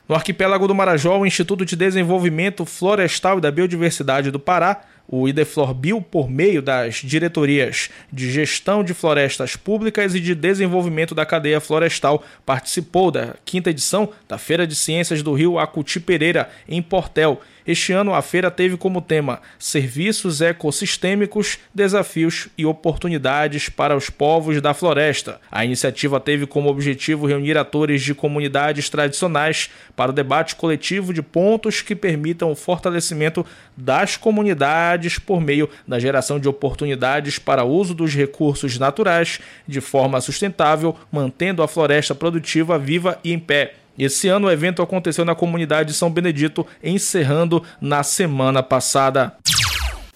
No 0.07 0.13
arquipélago 0.13 0.67
do 0.67 0.75
Marajó, 0.75 1.17
o 1.17 1.25
Instituto 1.25 1.65
de 1.65 1.75
Desenvolvimento 1.75 2.63
Florestal 2.63 3.39
e 3.39 3.41
da 3.41 3.49
Biodiversidade 3.49 4.29
do 4.29 4.39
Pará 4.39 4.81
o 5.07 5.27
Ideflorbio, 5.27 6.01
por 6.01 6.29
meio 6.29 6.62
das 6.62 6.95
diretorias 6.95 7.89
de 8.12 8.31
gestão 8.31 8.83
de 8.83 8.93
florestas 8.93 9.55
públicas 9.55 10.15
e 10.15 10.19
de 10.19 10.33
desenvolvimento 10.33 11.13
da 11.13 11.25
cadeia 11.25 11.59
florestal, 11.59 12.24
participou 12.45 13.12
da 13.12 13.35
quinta 13.45 13.69
edição 13.69 14.09
da 14.27 14.38
Feira 14.38 14.65
de 14.65 14.75
Ciências 14.75 15.21
do 15.21 15.33
Rio 15.33 15.59
Acuti 15.59 16.00
Pereira, 16.00 16.50
em 16.67 16.81
Portel. 16.81 17.41
Este 17.67 17.93
ano, 17.93 18.13
a 18.13 18.22
feira 18.22 18.51
teve 18.51 18.77
como 18.77 19.01
tema 19.01 19.41
Serviços 19.57 20.39
Ecossistêmicos, 20.39 21.57
Desafios 21.74 22.48
e 22.55 22.63
Oportunidades 22.63 23.69
para 23.69 23.98
os 23.98 24.07
Povos 24.07 24.62
da 24.62 24.72
Floresta. 24.72 25.41
A 25.51 25.65
iniciativa 25.65 26.19
teve 26.19 26.45
como 26.45 26.69
objetivo 26.69 27.25
reunir 27.25 27.57
atores 27.57 28.03
de 28.03 28.13
comunidades 28.13 28.88
tradicionais 28.88 29.72
para 29.95 30.12
o 30.12 30.13
debate 30.13 30.55
coletivo 30.55 31.12
de 31.12 31.24
pontos 31.24 31.81
que 31.81 31.95
permitam 31.95 32.51
o 32.51 32.55
fortalecimento 32.55 33.43
das 33.75 34.15
comunidades 34.15 35.17
por 35.17 35.41
meio 35.41 35.67
da 35.88 35.98
geração 35.98 36.39
de 36.39 36.48
oportunidades 36.48 37.39
para 37.39 37.63
uso 37.63 37.95
dos 37.95 38.13
recursos 38.13 38.77
naturais 38.77 39.39
de 39.67 39.81
forma 39.81 40.22
sustentável, 40.22 40.95
mantendo 41.12 41.63
a 41.63 41.67
floresta 41.67 42.13
produtiva 42.13 42.77
viva 42.77 43.19
e 43.24 43.34
em 43.34 43.39
pé. 43.39 43.74
Esse 43.97 44.27
ano 44.27 44.47
o 44.47 44.51
evento 44.51 44.81
aconteceu 44.81 45.23
na 45.23 45.33
comunidade 45.33 45.89
de 45.89 45.97
São 45.97 46.11
Benedito, 46.11 46.65
encerrando 46.83 47.63
na 47.79 48.03
semana 48.03 48.61
passada. 48.61 49.35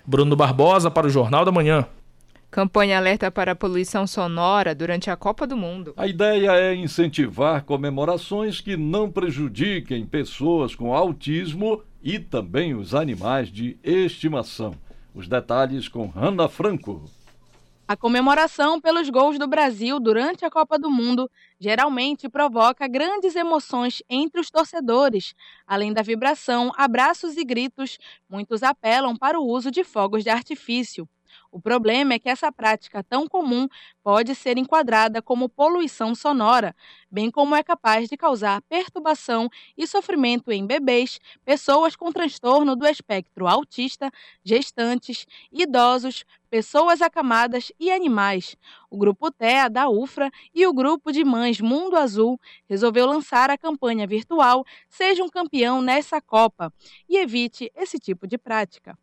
Bruno 0.05 0.36
Barbosa 0.36 0.91
para 0.91 1.07
o 1.07 1.09
Jornal 1.09 1.45
da 1.45 1.51
Manhã. 1.51 1.86
Campanha 2.51 2.98
alerta 2.98 3.29
para 3.29 3.51
a 3.51 3.55
poluição 3.55 4.07
sonora 4.07 4.74
durante 4.74 5.09
a 5.09 5.15
Copa 5.15 5.45
do 5.45 5.55
Mundo. 5.55 5.93
A 5.95 6.07
ideia 6.07 6.51
é 6.53 6.74
incentivar 6.74 7.63
comemorações 7.63 8.59
que 8.59 8.75
não 8.75 9.09
prejudiquem 9.09 10.05
pessoas 10.05 10.74
com 10.74 10.93
autismo 10.93 11.83
e 12.03 12.17
também 12.17 12.74
os 12.74 12.95
animais 12.95 13.50
de 13.51 13.77
estimação. 13.83 14.74
Os 15.13 15.27
detalhes 15.27 15.88
com 15.88 16.07
Hanna 16.07 16.50
Franco. 16.50 17.05
A 17.89 17.98
comemoração 17.98 18.79
pelos 18.79 19.10
gols 19.10 19.39
do 19.39 19.48
Brasil 19.48 20.00
durante 20.00 20.46
a 20.46 20.50
Copa 20.51 20.77
do 20.77 20.91
Mundo 20.91 21.27
geralmente 21.60 22.29
provoca 22.29 22.88
grandes 22.88 23.36
emoções 23.36 24.03
entre 24.08 24.39
os 24.39 24.51
torcedores. 24.51 25.34
Além 25.65 25.91
da 25.91 26.03
vibração, 26.03 26.72
abraços 26.77 27.36
e 27.36 27.43
gritos, 27.43 27.98
muitos 28.29 28.62
apelam 28.62 29.17
para 29.17 29.39
o 29.39 29.48
uso 29.48 29.72
de 29.72 29.84
fogos 29.84 30.24
de 30.24 30.29
artifício. 30.29 31.10
O 31.51 31.60
problema 31.60 32.13
é 32.13 32.20
que 32.20 32.29
essa 32.29 32.51
prática 32.51 33.03
tão 33.03 33.27
comum 33.27 33.68
pode 34.03 34.36
ser 34.36 34.56
enquadrada 34.58 35.20
como 35.20 35.50
poluição 35.50 36.13
sonora, 36.13 36.75
bem 37.10 37.32
como 37.32 37.56
é 37.56 37.63
capaz 37.63 38.08
de 38.08 38.15
causar 38.15 38.62
perturbação 38.70 39.50
e 39.75 39.88
sofrimento 39.88 40.51
em 40.51 40.68
bebês, 40.68 41.20
pessoas 41.44 41.96
com 41.96 42.12
transtorno 42.12 42.75
do 42.75 42.86
espectro 42.86 43.48
autista, 43.48 44.12
gestantes, 44.44 45.25
idosos, 45.51 46.24
pessoas 46.51 47.01
acamadas 47.01 47.72
e 47.79 47.91
animais. 47.91 48.56
O 48.88 48.98
grupo 48.98 49.32
TEA 49.32 49.70
da 49.72 49.89
UFRA 49.89 50.29
e 50.53 50.68
o 50.68 50.74
grupo 50.74 51.12
de 51.12 51.24
mães 51.24 51.60
Mundo 51.60 51.96
Azul 51.96 52.39
resolveu 52.68 53.08
lançar 53.08 53.50
a 53.50 53.58
campanha 53.58 54.06
virtual 54.06 54.63
Seja 54.88 55.24
um 55.24 55.29
campeão 55.29 55.82
nessa 55.82 56.22
Copa 56.22 56.72
e 57.08 57.18
evite 57.18 57.72
esse 57.75 57.98
tipo 57.98 58.27
de 58.27 58.38
prática. 58.38 58.96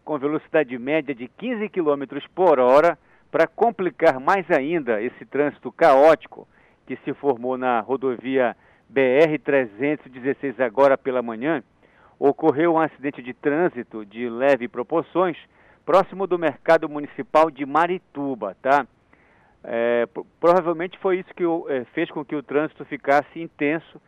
com 0.04 0.18
velocidade 0.18 0.78
média 0.78 1.14
de 1.14 1.26
15 1.26 1.70
km 1.70 2.04
por 2.34 2.60
hora, 2.60 2.98
para 3.30 3.46
complicar 3.46 4.20
mais 4.20 4.50
ainda 4.50 5.02
esse 5.02 5.24
trânsito 5.24 5.72
caótico 5.72 6.46
que 6.86 6.96
se 7.04 7.14
formou 7.14 7.56
na 7.56 7.80
rodovia 7.80 8.54
BR-316 8.92 10.60
agora 10.60 10.96
pela 10.96 11.22
manhã, 11.22 11.62
ocorreu 12.18 12.74
um 12.74 12.78
acidente 12.78 13.22
de 13.22 13.32
trânsito 13.32 14.04
de 14.04 14.28
leve 14.28 14.68
proporções 14.68 15.36
próximo 15.84 16.26
do 16.26 16.38
mercado 16.38 16.88
municipal 16.88 17.50
de 17.50 17.64
Marituba, 17.64 18.56
tá? 18.60 18.86
É, 19.64 20.06
provavelmente 20.38 20.98
foi 20.98 21.18
isso 21.18 21.34
que 21.34 21.44
é, 21.44 21.84
fez 21.94 22.10
com 22.10 22.24
que 22.24 22.36
o 22.36 22.42
trânsito 22.42 22.84
ficasse 22.84 23.40
intenso 23.40 24.00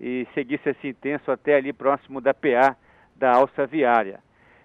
e 0.00 0.26
seguisse 0.34 0.68
assim 0.68 0.88
intenso 0.88 1.30
até 1.30 1.56
ali 1.56 1.72
próximo 1.72 2.20
da 2.20 2.34
PA 2.34 2.76
da 3.18 3.32
alça 3.32 3.66
viária. 3.66 4.20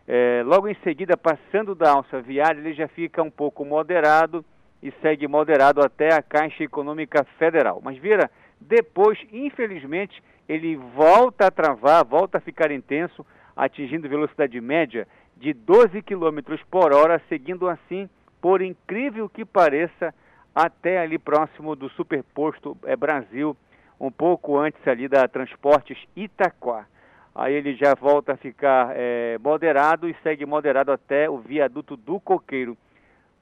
É, 0.08 0.44
logo 0.46 0.68
em 0.68 0.76
seguida, 0.84 1.18
passando 1.18 1.74
da 1.74 1.92
alça 1.92 2.22
viária, 2.22 2.60
ele 2.60 2.74
já 2.74 2.88
fica 2.88 3.24
um 3.24 3.32
pouco 3.32 3.66
moderado 3.66 4.46
e 4.82 4.92
segue 5.02 5.28
moderado 5.28 5.82
até 5.82 6.14
a 6.14 6.22
Caixa 6.22 6.64
Econômica 6.64 7.24
Federal. 7.40 7.82
Mas 7.84 7.98
vira, 7.98 8.30
depois, 8.60 9.18
infelizmente, 9.32 10.22
ele 10.48 10.76
volta 10.76 11.48
a 11.48 11.52
travar, 11.52 12.06
volta 12.06 12.38
a 12.38 12.42
ficar 12.42 12.70
intenso, 12.70 13.26
atingindo 13.56 14.10
velocidade 14.10 14.60
média 14.60 15.08
de 15.38 15.54
12 15.54 16.02
km 16.02 16.58
por 16.70 16.94
hora, 16.94 17.22
seguindo 17.30 17.68
assim, 17.70 18.10
por 18.42 18.62
incrível 18.62 19.30
que 19.30 19.46
pareça, 19.46 20.14
até 20.54 21.00
ali 21.00 21.18
próximo 21.18 21.76
do 21.76 21.90
superposto 21.90 22.78
é, 22.84 22.96
Brasil, 22.96 23.58
um 24.00 24.12
pouco 24.12 24.58
antes 24.60 24.86
ali 24.88 25.08
da 25.08 25.28
Transportes 25.28 25.98
Itaquá 26.16 26.86
aí 27.36 27.54
ele 27.54 27.76
já 27.76 27.96
volta 27.96 28.34
a 28.34 28.38
ficar 28.38 28.94
é, 28.96 29.38
moderado 29.40 30.08
e 30.08 30.16
segue 30.22 30.46
moderado 30.46 30.92
até 30.92 31.30
o 31.30 31.38
viaduto 31.38 31.98
do 31.98 32.20
Coqueiro. 32.20 32.78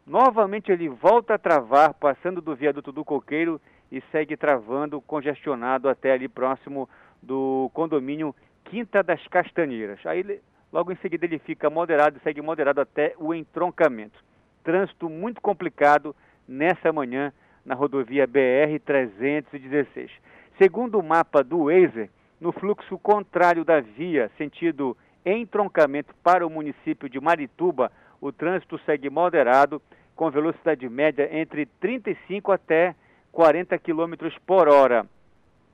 Novamente 0.05 0.71
ele 0.71 0.89
volta 0.89 1.35
a 1.35 1.37
travar, 1.37 1.93
passando 1.93 2.41
do 2.41 2.55
viaduto 2.55 2.91
do 2.91 3.05
Coqueiro 3.05 3.61
e 3.91 4.01
segue 4.11 4.37
travando, 4.37 5.01
congestionado 5.01 5.89
até 5.89 6.11
ali 6.11 6.27
próximo 6.27 6.89
do 7.21 7.69
condomínio 7.73 8.33
Quinta 8.65 9.03
das 9.03 9.25
Castanheiras. 9.27 9.99
Aí 10.05 10.19
ele, 10.19 10.41
logo 10.71 10.91
em 10.91 10.95
seguida 10.97 11.25
ele 11.25 11.39
fica 11.39 11.69
moderado 11.69 12.17
e 12.17 12.21
segue 12.21 12.41
moderado 12.41 12.79
até 12.79 13.13
o 13.17 13.33
entroncamento. 13.33 14.23
Trânsito 14.63 15.09
muito 15.09 15.41
complicado 15.41 16.15
nessa 16.47 16.91
manhã 16.93 17.33
na 17.65 17.75
rodovia 17.75 18.25
BR 18.25 18.79
316. 18.85 20.11
Segundo 20.57 20.99
o 20.99 21.03
mapa 21.03 21.43
do 21.43 21.65
Waze, 21.65 22.09
no 22.41 22.51
fluxo 22.51 22.97
contrário 22.97 23.63
da 23.63 23.79
via, 23.79 24.31
sentido 24.35 24.97
entroncamento 25.23 26.13
para 26.23 26.45
o 26.45 26.49
município 26.49 27.07
de 27.07 27.19
Marituba, 27.21 27.91
o 28.19 28.31
trânsito 28.31 28.79
segue 28.79 29.11
moderado, 29.11 29.79
com 30.15 30.31
velocidade 30.31 30.89
média 30.89 31.29
entre 31.31 31.67
35 31.79 32.51
até 32.51 32.95
40 33.31 33.77
km 33.77 34.13
por 34.45 34.67
hora. 34.67 35.05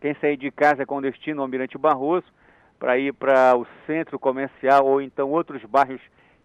Quem 0.01 0.13
sair 0.15 0.35
de 0.35 0.51
casa 0.51 0.85
com 0.85 1.01
destino 1.01 1.39
ao 1.39 1.45
Almirante 1.45 1.77
Barroso, 1.77 2.27
para 2.77 2.97
ir 2.97 3.13
para 3.13 3.57
o 3.57 3.65
centro 3.87 4.19
comercial 4.19 4.85
ou 4.85 5.01
então 5.01 5.31
outros 5.31 5.63
bairros 5.63 6.01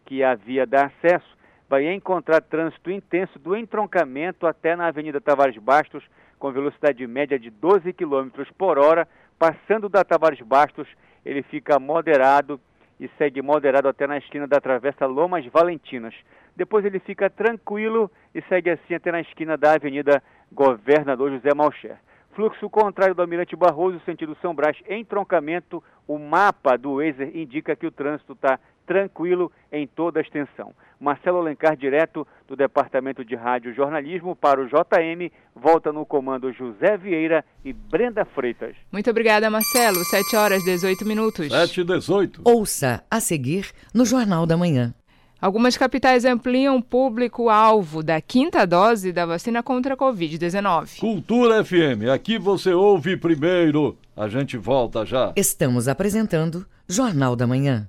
que 0.06 0.22
a 0.22 0.34
via 0.34 0.64
dá 0.64 0.86
acesso, 0.86 1.36
vai 1.68 1.92
encontrar 1.92 2.40
trânsito 2.40 2.90
intenso 2.90 3.38
do 3.38 3.56
entroncamento 3.56 4.46
até 4.46 4.76
na 4.76 4.86
Avenida 4.86 5.20
Tavares 5.20 5.56
Bastos, 5.58 6.04
com 6.38 6.52
velocidade 6.52 7.06
média 7.06 7.38
de 7.38 7.50
12 7.50 7.92
km 7.92 8.28
por 8.56 8.78
hora, 8.78 9.06
Passando 9.42 9.88
da 9.88 10.04
Tavares 10.04 10.40
Bastos, 10.40 10.86
ele 11.24 11.42
fica 11.42 11.76
moderado 11.80 12.60
e 13.00 13.10
segue 13.18 13.42
moderado 13.42 13.88
até 13.88 14.06
na 14.06 14.16
esquina 14.16 14.46
da 14.46 14.60
Travessa 14.60 15.04
Lomas 15.04 15.44
Valentinas. 15.46 16.14
Depois 16.54 16.84
ele 16.84 17.00
fica 17.00 17.28
tranquilo 17.28 18.08
e 18.32 18.40
segue 18.42 18.70
assim 18.70 18.94
até 18.94 19.10
na 19.10 19.20
esquina 19.20 19.56
da 19.56 19.72
Avenida 19.72 20.22
Governador 20.52 21.32
José 21.32 21.52
Malcher. 21.52 21.96
Fluxo 22.36 22.70
contrário 22.70 23.16
do 23.16 23.20
Almirante 23.20 23.56
Barroso, 23.56 24.00
sentido 24.04 24.36
São 24.40 24.54
Brás, 24.54 24.76
em 24.88 25.04
troncamento. 25.04 25.82
O 26.06 26.20
mapa 26.20 26.78
do 26.78 26.98
Waze 26.98 27.32
indica 27.34 27.74
que 27.74 27.88
o 27.88 27.90
trânsito 27.90 28.34
está 28.34 28.60
tranquilo 28.86 29.50
em 29.70 29.86
toda 29.86 30.20
a 30.20 30.22
extensão. 30.22 30.72
Marcelo 31.00 31.38
Alencar, 31.38 31.76
direto 31.76 32.26
do 32.46 32.54
Departamento 32.54 33.24
de 33.24 33.34
Rádio 33.34 33.74
Jornalismo 33.74 34.36
para 34.36 34.60
o 34.60 34.66
JM, 34.66 35.32
volta 35.54 35.92
no 35.92 36.06
comando 36.06 36.52
José 36.52 36.96
Vieira 36.96 37.44
e 37.64 37.72
Brenda 37.72 38.24
Freitas. 38.24 38.76
Muito 38.92 39.10
obrigada, 39.10 39.50
Marcelo. 39.50 40.04
7 40.04 40.36
horas 40.36 40.62
18 40.62 41.04
minutos. 41.04 41.48
7 41.48 41.80
e 41.80 41.84
18. 41.84 42.42
Ouça 42.44 43.02
a 43.10 43.18
seguir 43.18 43.70
no 43.92 44.04
Jornal 44.04 44.46
da 44.46 44.56
Manhã. 44.56 44.94
Algumas 45.40 45.76
capitais 45.76 46.24
ampliam 46.24 46.76
o 46.76 46.82
público-alvo 46.82 48.00
da 48.00 48.20
quinta 48.20 48.64
dose 48.64 49.12
da 49.12 49.26
vacina 49.26 49.60
contra 49.60 49.94
a 49.94 49.96
Covid-19. 49.96 51.00
Cultura 51.00 51.64
FM, 51.64 52.08
aqui 52.14 52.38
você 52.38 52.72
ouve 52.72 53.16
primeiro. 53.16 53.98
A 54.16 54.28
gente 54.28 54.56
volta 54.56 55.04
já. 55.04 55.32
Estamos 55.34 55.88
apresentando 55.88 56.64
Jornal 56.88 57.34
da 57.34 57.44
Manhã. 57.44 57.88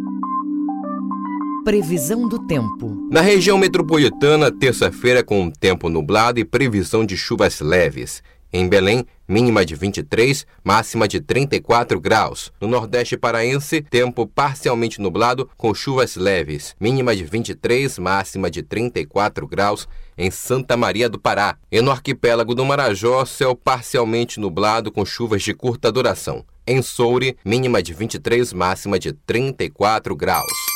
Previsão 1.69 2.27
do 2.27 2.47
tempo. 2.47 3.07
Na 3.11 3.21
região 3.21 3.55
metropolitana, 3.55 4.51
terça-feira 4.51 5.23
com 5.23 5.51
tempo 5.51 5.87
nublado 5.87 6.39
e 6.39 6.43
previsão 6.43 7.05
de 7.05 7.15
chuvas 7.15 7.59
leves. 7.59 8.23
Em 8.51 8.67
Belém, 8.67 9.05
mínima 9.27 9.63
de 9.63 9.75
23, 9.75 10.47
máxima 10.63 11.07
de 11.07 11.21
34 11.21 11.99
graus. 12.01 12.51
No 12.59 12.67
Nordeste 12.67 13.15
paraense, 13.15 13.83
tempo 13.83 14.25
parcialmente 14.25 14.99
nublado 14.99 15.47
com 15.55 15.71
chuvas 15.71 16.15
leves, 16.15 16.75
mínima 16.79 17.15
de 17.15 17.23
23, 17.23 17.99
máxima 17.99 18.49
de 18.49 18.63
34 18.63 19.45
graus. 19.45 19.87
Em 20.17 20.31
Santa 20.31 20.75
Maria 20.75 21.07
do 21.07 21.19
Pará. 21.19 21.55
E 21.71 21.79
no 21.81 21.91
arquipélago 21.91 22.55
do 22.55 22.65
Marajó, 22.65 23.23
céu 23.25 23.55
parcialmente 23.55 24.39
nublado 24.39 24.91
com 24.91 25.05
chuvas 25.05 25.43
de 25.43 25.53
curta 25.53 25.91
duração. 25.91 26.43
Em 26.65 26.81
Soure, 26.81 27.37
mínima 27.45 27.83
de 27.83 27.93
23, 27.93 28.53
máxima 28.53 28.97
de 28.97 29.13
34 29.13 30.15
graus. 30.15 30.68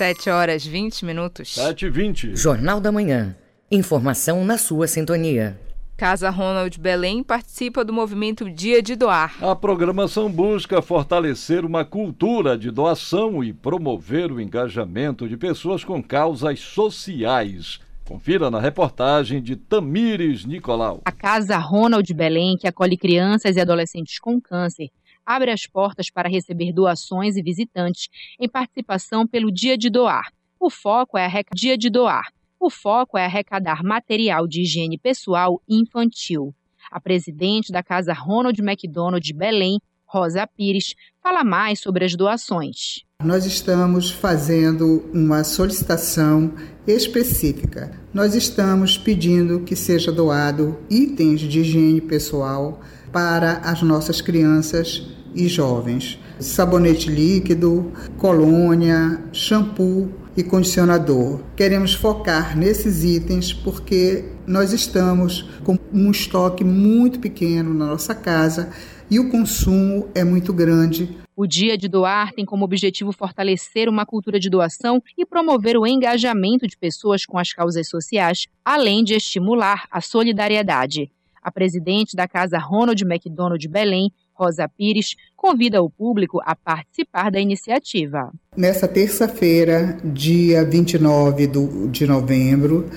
7 0.00 0.30
horas 0.30 0.64
20 0.64 1.04
minutos. 1.04 1.52
7 1.52 1.84
e 1.84 1.90
20. 1.90 2.34
Jornal 2.34 2.80
da 2.80 2.90
Manhã. 2.90 3.36
Informação 3.70 4.46
na 4.46 4.56
sua 4.56 4.86
sintonia. 4.86 5.60
Casa 5.94 6.30
Ronald 6.30 6.80
Belém 6.80 7.22
participa 7.22 7.84
do 7.84 7.92
movimento 7.92 8.48
Dia 8.48 8.80
de 8.80 8.96
Doar. 8.96 9.36
A 9.44 9.54
programação 9.54 10.32
busca 10.32 10.80
fortalecer 10.80 11.66
uma 11.66 11.84
cultura 11.84 12.56
de 12.56 12.70
doação 12.70 13.44
e 13.44 13.52
promover 13.52 14.32
o 14.32 14.40
engajamento 14.40 15.28
de 15.28 15.36
pessoas 15.36 15.84
com 15.84 16.02
causas 16.02 16.60
sociais. 16.60 17.78
Confira 18.08 18.50
na 18.50 18.58
reportagem 18.58 19.42
de 19.42 19.54
Tamires 19.54 20.46
Nicolau. 20.46 21.02
A 21.04 21.12
Casa 21.12 21.58
Ronald 21.58 22.12
Belém, 22.14 22.56
que 22.56 22.66
acolhe 22.66 22.96
crianças 22.96 23.54
e 23.54 23.60
adolescentes 23.60 24.18
com 24.18 24.40
câncer, 24.40 24.88
abre 25.24 25.50
as 25.50 25.66
portas 25.66 26.10
para 26.10 26.28
receber 26.28 26.72
doações 26.72 27.36
e 27.36 27.42
visitantes 27.42 28.08
em 28.38 28.48
participação 28.48 29.26
pelo 29.26 29.52
Dia 29.52 29.76
de 29.76 29.90
Doar. 29.90 30.32
O 30.58 30.68
foco 30.68 31.16
é 31.16 31.24
arrecadar 31.24 31.56
Dia 31.56 31.78
de 31.78 31.88
Doar. 31.88 32.26
O 32.58 32.68
foco 32.68 33.16
é 33.16 33.24
arrecadar 33.24 33.82
material 33.82 34.46
de 34.46 34.62
higiene 34.62 34.98
pessoal 34.98 35.62
infantil. 35.68 36.54
A 36.90 37.00
presidente 37.00 37.72
da 37.72 37.82
Casa 37.82 38.12
Ronald 38.12 38.60
McDonald 38.60 39.24
de 39.24 39.32
Belém, 39.32 39.78
Rosa 40.04 40.46
Pires, 40.46 40.94
fala 41.22 41.42
mais 41.44 41.80
sobre 41.80 42.04
as 42.04 42.14
doações. 42.14 43.04
Nós 43.22 43.46
estamos 43.46 44.10
fazendo 44.10 45.08
uma 45.14 45.44
solicitação 45.44 46.52
específica. 46.86 47.92
Nós 48.12 48.34
estamos 48.34 48.98
pedindo 48.98 49.60
que 49.60 49.76
seja 49.76 50.10
doado 50.10 50.78
itens 50.90 51.40
de 51.40 51.60
higiene 51.60 52.00
pessoal 52.00 52.80
para 53.12 53.58
as 53.58 53.82
nossas 53.82 54.20
crianças 54.20 55.06
e 55.34 55.48
jovens. 55.48 56.18
Sabonete 56.38 57.10
líquido, 57.10 57.92
colônia, 58.16 59.22
shampoo 59.32 60.10
e 60.36 60.42
condicionador. 60.42 61.40
Queremos 61.56 61.94
focar 61.94 62.56
nesses 62.56 63.04
itens 63.04 63.52
porque 63.52 64.24
nós 64.46 64.72
estamos 64.72 65.42
com 65.64 65.78
um 65.92 66.10
estoque 66.10 66.64
muito 66.64 67.20
pequeno 67.20 67.74
na 67.74 67.86
nossa 67.86 68.14
casa 68.14 68.70
e 69.10 69.18
o 69.18 69.28
consumo 69.28 70.08
é 70.14 70.24
muito 70.24 70.52
grande. 70.52 71.18
O 71.36 71.46
Dia 71.46 71.76
de 71.76 71.88
Doar 71.88 72.32
tem 72.32 72.44
como 72.44 72.64
objetivo 72.64 73.12
fortalecer 73.12 73.88
uma 73.88 74.04
cultura 74.04 74.38
de 74.38 74.50
doação 74.50 75.02
e 75.16 75.24
promover 75.24 75.76
o 75.76 75.86
engajamento 75.86 76.66
de 76.66 76.76
pessoas 76.76 77.24
com 77.24 77.38
as 77.38 77.52
causas 77.52 77.88
sociais, 77.88 78.46
além 78.64 79.02
de 79.02 79.14
estimular 79.14 79.86
a 79.90 80.00
solidariedade. 80.00 81.10
A 81.42 81.50
presidente 81.50 82.14
da 82.14 82.28
Casa 82.28 82.58
Ronald 82.58 83.02
McDonald 83.02 83.58
de 83.58 83.68
Belém, 83.68 84.12
Rosa 84.34 84.68
Pires, 84.68 85.14
convida 85.36 85.82
o 85.82 85.88
público 85.88 86.40
a 86.44 86.54
participar 86.54 87.30
da 87.30 87.40
iniciativa. 87.40 88.30
Nessa 88.56 88.86
terça-feira, 88.86 89.98
dia 90.04 90.64
29 90.64 91.46
do, 91.46 91.88
de 91.88 92.06
novembro, 92.06 92.90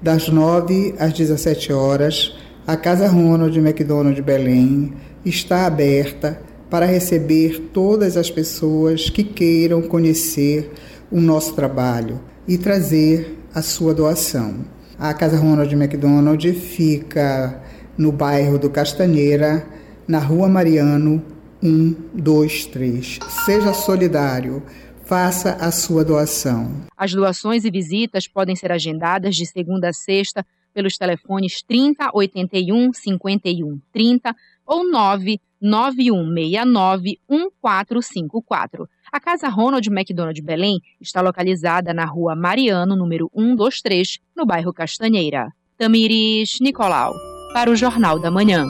das 0.00 0.28
9 0.28 0.94
às 0.98 1.12
17 1.12 1.72
horas, 1.72 2.36
a 2.66 2.76
Casa 2.76 3.08
Ronald 3.08 3.56
McDonald 3.58 4.14
de 4.14 4.22
Belém 4.22 4.94
está 5.24 5.66
aberta 5.66 6.40
para 6.70 6.86
receber 6.86 7.70
todas 7.72 8.16
as 8.16 8.30
pessoas 8.30 9.10
que 9.10 9.24
queiram 9.24 9.82
conhecer 9.82 10.70
o 11.10 11.20
nosso 11.20 11.54
trabalho 11.54 12.20
e 12.46 12.56
trazer 12.56 13.36
a 13.54 13.60
sua 13.60 13.92
doação. 13.92 14.64
A 14.98 15.12
Casa 15.12 15.36
Ronald 15.36 15.72
McDonald 15.74 16.52
fica 16.52 17.60
no 18.00 18.10
bairro 18.10 18.58
do 18.58 18.68
Castanheira, 18.70 19.64
na 20.08 20.18
Rua 20.18 20.48
Mariano 20.48 21.22
123. 21.60 23.18
Seja 23.44 23.74
solidário. 23.74 24.62
Faça 25.04 25.56
a 25.56 25.70
sua 25.70 26.02
doação. 26.02 26.86
As 26.96 27.12
doações 27.12 27.66
e 27.66 27.70
visitas 27.70 28.26
podem 28.26 28.56
ser 28.56 28.72
agendadas 28.72 29.36
de 29.36 29.44
segunda 29.44 29.90
a 29.90 29.92
sexta 29.92 30.46
pelos 30.72 30.96
telefones 30.96 31.62
30 31.62 32.08
81 32.14 32.94
51 32.94 33.78
30 33.92 34.34
ou 34.64 34.90
99169 34.90 37.20
1454. 37.28 38.88
A 39.12 39.20
Casa 39.20 39.46
Ronald 39.48 39.86
McDonald 39.90 40.40
Belém 40.40 40.80
está 41.00 41.20
localizada 41.20 41.92
na 41.92 42.06
Rua 42.06 42.34
Mariano, 42.34 42.96
número 42.96 43.30
123, 43.34 44.20
no 44.34 44.46
bairro 44.46 44.72
Castanheira. 44.72 45.52
Tamires 45.76 46.56
Nicolau, 46.60 47.12
para 47.52 47.70
o 47.70 47.76
Jornal 47.76 48.18
da 48.18 48.30
Manhã. 48.30 48.66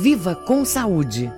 Viva 0.00 0.34
com 0.34 0.64
saúde! 0.64 1.32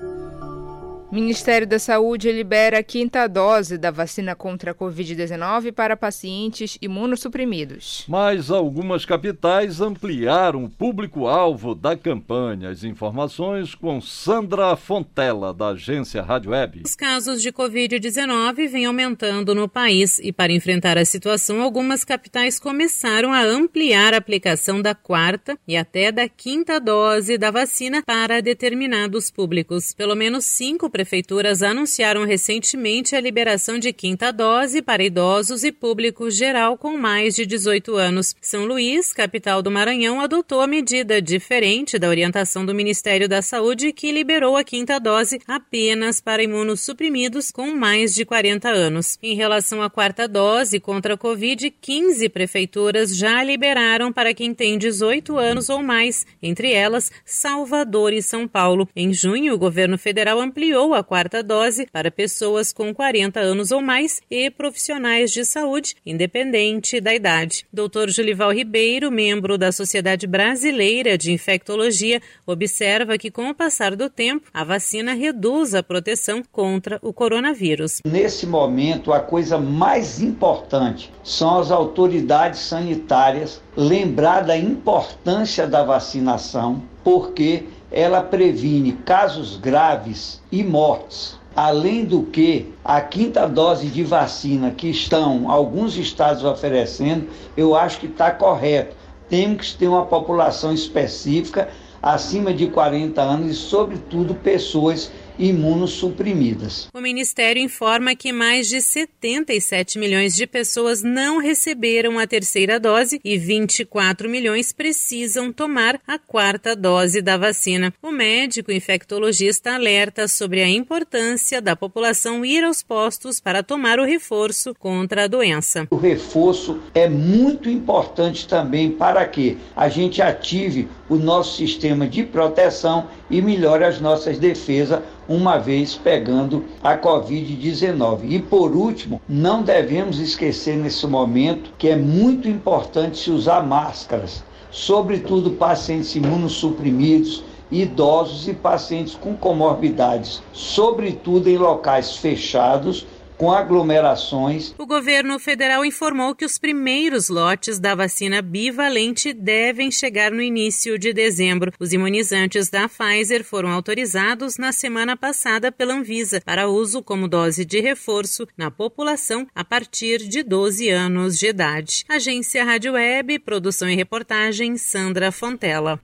Ministério 1.12 1.66
da 1.66 1.80
Saúde 1.80 2.30
libera 2.30 2.78
a 2.78 2.82
quinta 2.84 3.26
dose 3.26 3.76
da 3.76 3.90
vacina 3.90 4.36
contra 4.36 4.70
a 4.70 4.74
Covid-19 4.74 5.72
para 5.72 5.96
pacientes 5.96 6.78
imunossuprimidos. 6.80 8.04
Mas 8.06 8.48
algumas 8.48 9.04
capitais 9.04 9.80
ampliaram 9.80 10.64
o 10.64 10.70
público-alvo 10.70 11.74
da 11.74 11.96
campanha. 11.96 12.68
As 12.70 12.84
informações 12.84 13.74
com 13.74 14.00
Sandra 14.00 14.76
Fontela, 14.76 15.52
da 15.52 15.70
agência 15.70 16.22
Rádio 16.22 16.52
Web. 16.52 16.82
Os 16.84 16.94
casos 16.94 17.42
de 17.42 17.50
Covid-19 17.50 18.68
vêm 18.68 18.86
aumentando 18.86 19.52
no 19.52 19.68
país 19.68 20.20
e, 20.20 20.32
para 20.32 20.52
enfrentar 20.52 20.96
a 20.96 21.04
situação, 21.04 21.60
algumas 21.60 22.04
capitais 22.04 22.60
começaram 22.60 23.32
a 23.32 23.42
ampliar 23.42 24.14
a 24.14 24.18
aplicação 24.18 24.80
da 24.80 24.94
quarta 24.94 25.58
e 25.66 25.76
até 25.76 26.12
da 26.12 26.28
quinta 26.28 26.78
dose 26.78 27.36
da 27.36 27.50
vacina 27.50 28.00
para 28.00 28.40
determinados 28.40 29.28
públicos. 29.28 29.92
Pelo 29.92 30.14
menos 30.14 30.44
cinco 30.44 30.88
prefeituras 31.00 31.62
anunciaram 31.62 32.26
recentemente 32.26 33.16
a 33.16 33.20
liberação 33.22 33.78
de 33.78 33.90
quinta 33.90 34.30
dose 34.30 34.82
para 34.82 35.02
idosos 35.02 35.64
e 35.64 35.72
público 35.72 36.30
geral 36.30 36.76
com 36.76 36.94
mais 36.98 37.34
de 37.34 37.46
18 37.46 37.96
anos. 37.96 38.36
São 38.38 38.66
Luís, 38.66 39.10
capital 39.10 39.62
do 39.62 39.70
Maranhão, 39.70 40.20
adotou 40.20 40.60
a 40.60 40.66
medida 40.66 41.22
diferente 41.22 41.98
da 41.98 42.06
orientação 42.06 42.66
do 42.66 42.74
Ministério 42.74 43.26
da 43.26 43.40
Saúde, 43.40 43.94
que 43.94 44.12
liberou 44.12 44.58
a 44.58 44.62
quinta 44.62 44.98
dose 44.98 45.40
apenas 45.48 46.20
para 46.20 46.42
imunossuprimidos 46.42 47.50
com 47.50 47.74
mais 47.74 48.14
de 48.14 48.26
40 48.26 48.68
anos. 48.68 49.18
Em 49.22 49.34
relação 49.34 49.80
à 49.80 49.88
quarta 49.88 50.28
dose 50.28 50.78
contra 50.78 51.14
a 51.14 51.16
Covid, 51.16 51.72
15 51.80 52.28
prefeituras 52.28 53.16
já 53.16 53.42
liberaram 53.42 54.12
para 54.12 54.34
quem 54.34 54.52
tem 54.52 54.76
18 54.76 55.38
anos 55.38 55.70
ou 55.70 55.82
mais, 55.82 56.26
entre 56.42 56.74
elas 56.74 57.10
Salvador 57.24 58.12
e 58.12 58.20
São 58.20 58.46
Paulo. 58.46 58.86
Em 58.94 59.14
junho, 59.14 59.54
o 59.54 59.58
governo 59.58 59.96
federal 59.96 60.38
ampliou 60.38 60.89
a 60.94 61.02
quarta 61.02 61.42
dose 61.42 61.86
para 61.92 62.10
pessoas 62.10 62.72
com 62.72 62.94
40 62.94 63.40
anos 63.40 63.70
ou 63.70 63.80
mais 63.80 64.20
e 64.30 64.50
profissionais 64.50 65.30
de 65.30 65.44
saúde, 65.44 65.94
independente 66.04 67.00
da 67.00 67.14
idade. 67.14 67.66
Dr. 67.72 68.08
Julival 68.08 68.52
Ribeiro, 68.52 69.10
membro 69.10 69.56
da 69.56 69.72
Sociedade 69.72 70.26
Brasileira 70.26 71.16
de 71.16 71.32
Infectologia, 71.32 72.20
observa 72.46 73.18
que 73.18 73.30
com 73.30 73.50
o 73.50 73.54
passar 73.54 73.94
do 73.96 74.08
tempo, 74.10 74.48
a 74.52 74.64
vacina 74.64 75.14
reduz 75.14 75.74
a 75.74 75.82
proteção 75.82 76.42
contra 76.50 76.98
o 77.02 77.12
coronavírus. 77.12 78.00
Nesse 78.04 78.46
momento, 78.46 79.12
a 79.12 79.20
coisa 79.20 79.58
mais 79.58 80.20
importante 80.20 81.12
são 81.22 81.58
as 81.58 81.70
autoridades 81.70 82.60
sanitárias 82.60 83.60
lembrar 83.76 84.42
da 84.42 84.56
importância 84.56 85.66
da 85.66 85.82
vacinação, 85.82 86.82
porque 87.02 87.64
ela 87.90 88.22
previne 88.22 88.92
casos 88.92 89.56
graves 89.56 90.40
e 90.50 90.62
mortes. 90.62 91.38
Além 91.54 92.04
do 92.04 92.22
que, 92.22 92.72
a 92.84 93.00
quinta 93.00 93.48
dose 93.48 93.88
de 93.88 94.04
vacina 94.04 94.70
que 94.70 94.88
estão 94.88 95.50
alguns 95.50 95.96
estados 95.96 96.44
oferecendo, 96.44 97.28
eu 97.56 97.74
acho 97.74 97.98
que 97.98 98.06
está 98.06 98.30
correto. 98.30 98.94
Temos 99.28 99.72
que 99.72 99.78
ter 99.78 99.88
uma 99.88 100.06
população 100.06 100.72
específica 100.72 101.68
acima 102.00 102.54
de 102.54 102.68
40 102.68 103.20
anos 103.20 103.50
e, 103.50 103.54
sobretudo, 103.54 104.34
pessoas 104.34 105.10
imunossuprimidas. 105.40 106.88
O 106.94 107.00
Ministério 107.00 107.62
informa 107.62 108.14
que 108.14 108.30
mais 108.30 108.68
de 108.68 108.80
77 108.80 109.98
milhões 109.98 110.36
de 110.36 110.46
pessoas 110.46 111.02
não 111.02 111.38
receberam 111.38 112.18
a 112.18 112.26
terceira 112.26 112.78
dose 112.78 113.18
e 113.24 113.38
24 113.38 114.28
milhões 114.28 114.72
precisam 114.72 115.50
tomar 115.50 115.98
a 116.06 116.18
quarta 116.18 116.76
dose 116.76 117.22
da 117.22 117.38
vacina. 117.38 117.92
O 118.02 118.12
médico 118.12 118.70
infectologista 118.70 119.74
alerta 119.74 120.28
sobre 120.28 120.60
a 120.62 120.68
importância 120.68 121.62
da 121.62 121.74
população 121.74 122.44
ir 122.44 122.62
aos 122.62 122.82
postos 122.82 123.40
para 123.40 123.62
tomar 123.62 123.98
o 123.98 124.04
reforço 124.04 124.74
contra 124.78 125.24
a 125.24 125.26
doença. 125.26 125.88
O 125.90 125.96
reforço 125.96 126.80
é 126.94 127.08
muito 127.08 127.70
importante 127.70 128.46
também 128.46 128.90
para 128.90 129.26
que 129.26 129.56
a 129.74 129.88
gente 129.88 130.20
ative 130.20 130.86
o 131.08 131.16
nosso 131.16 131.56
sistema 131.56 132.06
de 132.06 132.24
proteção 132.24 133.08
e 133.30 133.40
melhore 133.40 133.84
as 133.84 134.00
nossas 134.00 134.38
defesas 134.38 135.00
uma 135.30 135.58
vez 135.58 135.94
pegando 135.94 136.64
a 136.82 136.98
Covid-19. 136.98 138.22
E 138.24 138.40
por 138.40 138.74
último, 138.74 139.22
não 139.28 139.62
devemos 139.62 140.18
esquecer 140.18 140.76
nesse 140.76 141.06
momento 141.06 141.70
que 141.78 141.88
é 141.88 141.94
muito 141.94 142.48
importante 142.48 143.16
se 143.16 143.30
usar 143.30 143.64
máscaras, 143.64 144.42
sobretudo 144.72 145.52
pacientes 145.52 146.16
imunossuprimidos, 146.16 147.44
idosos 147.70 148.48
e 148.48 148.54
pacientes 148.54 149.14
com 149.14 149.36
comorbidades, 149.36 150.42
sobretudo 150.52 151.48
em 151.48 151.56
locais 151.56 152.16
fechados 152.16 153.06
com 153.40 153.50
aglomerações. 153.50 154.74
O 154.76 154.84
governo 154.84 155.38
federal 155.38 155.82
informou 155.82 156.34
que 156.34 156.44
os 156.44 156.58
primeiros 156.58 157.30
lotes 157.30 157.78
da 157.78 157.94
vacina 157.94 158.42
bivalente 158.42 159.32
devem 159.32 159.90
chegar 159.90 160.30
no 160.30 160.42
início 160.42 160.98
de 160.98 161.10
dezembro. 161.14 161.72
Os 161.80 161.94
imunizantes 161.94 162.68
da 162.68 162.86
Pfizer 162.86 163.42
foram 163.42 163.70
autorizados 163.70 164.58
na 164.58 164.72
semana 164.72 165.16
passada 165.16 165.72
pela 165.72 165.94
Anvisa 165.94 166.42
para 166.44 166.68
uso 166.68 167.02
como 167.02 167.26
dose 167.26 167.64
de 167.64 167.80
reforço 167.80 168.46
na 168.58 168.70
população 168.70 169.46
a 169.54 169.64
partir 169.64 170.18
de 170.18 170.42
12 170.42 170.90
anos 170.90 171.38
de 171.38 171.46
idade. 171.46 172.04
Agência 172.10 172.62
Rádio 172.62 172.92
Web, 172.92 173.38
produção 173.38 173.88
e 173.88 173.96
reportagem 173.96 174.76
Sandra 174.76 175.32
Fontela. 175.32 175.98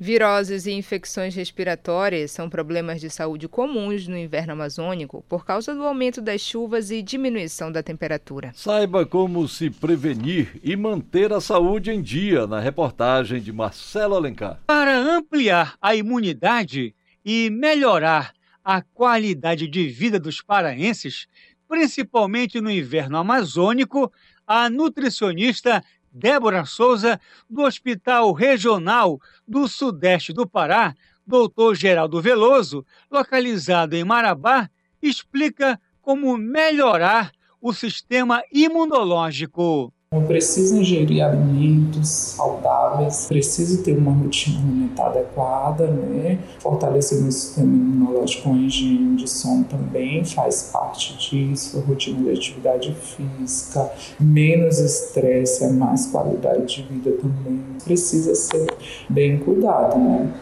Viroses 0.00 0.64
e 0.64 0.70
infecções 0.70 1.34
respiratórias 1.34 2.30
são 2.30 2.48
problemas 2.48 3.00
de 3.00 3.10
saúde 3.10 3.48
comuns 3.48 4.06
no 4.06 4.16
inverno 4.16 4.52
amazônico 4.52 5.24
por 5.28 5.44
causa 5.44 5.74
do 5.74 5.82
aumento 5.82 6.22
das 6.22 6.40
chuvas 6.40 6.92
e 6.92 7.02
diminuição 7.02 7.72
da 7.72 7.82
temperatura. 7.82 8.52
Saiba 8.54 9.04
como 9.04 9.48
se 9.48 9.70
prevenir 9.70 10.60
e 10.62 10.76
manter 10.76 11.32
a 11.32 11.40
saúde 11.40 11.90
em 11.90 12.00
dia 12.00 12.46
na 12.46 12.60
reportagem 12.60 13.40
de 13.40 13.52
Marcelo 13.52 14.14
Alencar. 14.14 14.60
Para 14.68 14.96
ampliar 14.96 15.74
a 15.82 15.96
imunidade 15.96 16.94
e 17.24 17.50
melhorar 17.50 18.32
a 18.64 18.80
qualidade 18.80 19.66
de 19.66 19.88
vida 19.88 20.20
dos 20.20 20.40
paraenses, 20.40 21.26
principalmente 21.66 22.60
no 22.60 22.70
inverno 22.70 23.18
amazônico, 23.18 24.12
a 24.46 24.70
nutricionista 24.70 25.82
Débora 26.18 26.64
Souza, 26.64 27.20
do 27.48 27.62
Hospital 27.62 28.32
Regional 28.32 29.20
do 29.46 29.68
Sudeste 29.68 30.32
do 30.32 30.46
Pará, 30.46 30.94
doutor 31.24 31.76
Geraldo 31.76 32.20
Veloso, 32.20 32.84
localizado 33.08 33.94
em 33.94 34.04
Marabá, 34.04 34.68
explica 35.00 35.80
como 36.02 36.36
melhorar 36.36 37.30
o 37.60 37.72
sistema 37.72 38.42
imunológico. 38.52 39.92
Eu 40.10 40.22
preciso 40.22 40.78
ingerir 40.78 41.22
alimentos 41.22 42.08
saudáveis, 42.08 43.26
preciso 43.26 43.82
ter 43.82 43.92
uma 43.92 44.10
rotina 44.10 44.58
alimentar 44.58 45.08
adequada, 45.08 45.86
né? 45.86 46.38
Fortalecer 46.60 47.20
meu 47.20 47.30
sistema 47.30 47.70
imunológico 47.70 48.44
com 48.44 48.56
higiene 48.56 49.16
de 49.16 49.28
sono 49.28 49.64
também 49.64 50.24
faz 50.24 50.70
parte 50.72 51.14
disso, 51.18 51.78
rotina 51.80 52.22
de 52.22 52.38
atividade 52.38 52.94
física, 52.94 53.92
menos 54.18 54.78
estresse, 54.78 55.64
é 55.64 55.72
mais 55.72 56.06
qualidade 56.06 56.76
de 56.76 56.82
vida 56.84 57.12
também. 57.12 57.62
Precisa 57.84 58.34
ser 58.34 58.66
bem 59.10 59.38
cuidado, 59.38 59.98
né? 59.98 60.40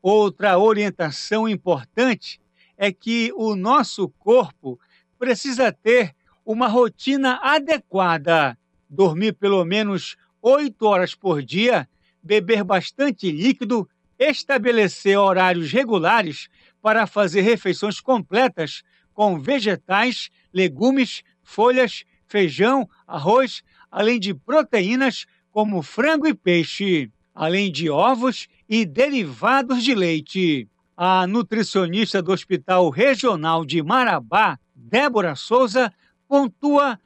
Outra 0.00 0.60
orientação 0.60 1.48
importante 1.48 2.40
é 2.76 2.92
que 2.92 3.32
o 3.34 3.56
nosso 3.56 4.08
corpo 4.10 4.78
precisa 5.18 5.72
ter 5.72 6.14
uma 6.46 6.68
rotina 6.68 7.40
adequada 7.42 8.56
dormir 8.88 9.34
pelo 9.34 9.64
menos 9.64 10.16
8 10.40 10.86
horas 10.86 11.14
por 11.14 11.42
dia, 11.42 11.88
beber 12.22 12.64
bastante 12.64 13.30
líquido, 13.30 13.88
estabelecer 14.18 15.18
horários 15.18 15.70
regulares 15.70 16.48
para 16.80 17.06
fazer 17.06 17.42
refeições 17.42 18.00
completas 18.00 18.82
com 19.12 19.38
vegetais, 19.38 20.30
legumes, 20.52 21.22
folhas, 21.42 22.04
feijão, 22.26 22.88
arroz, 23.06 23.62
além 23.90 24.20
de 24.20 24.34
proteínas 24.34 25.26
como 25.50 25.82
frango 25.82 26.26
e 26.26 26.34
peixe, 26.34 27.10
além 27.34 27.70
de 27.72 27.90
ovos 27.90 28.48
e 28.68 28.84
derivados 28.84 29.82
de 29.82 29.94
leite. 29.94 30.68
A 30.96 31.26
nutricionista 31.26 32.20
do 32.20 32.32
Hospital 32.32 32.90
Regional 32.90 33.64
de 33.64 33.82
Marabá, 33.82 34.58
Débora 34.74 35.34
Souza, 35.36 35.92
pontua 36.28 36.98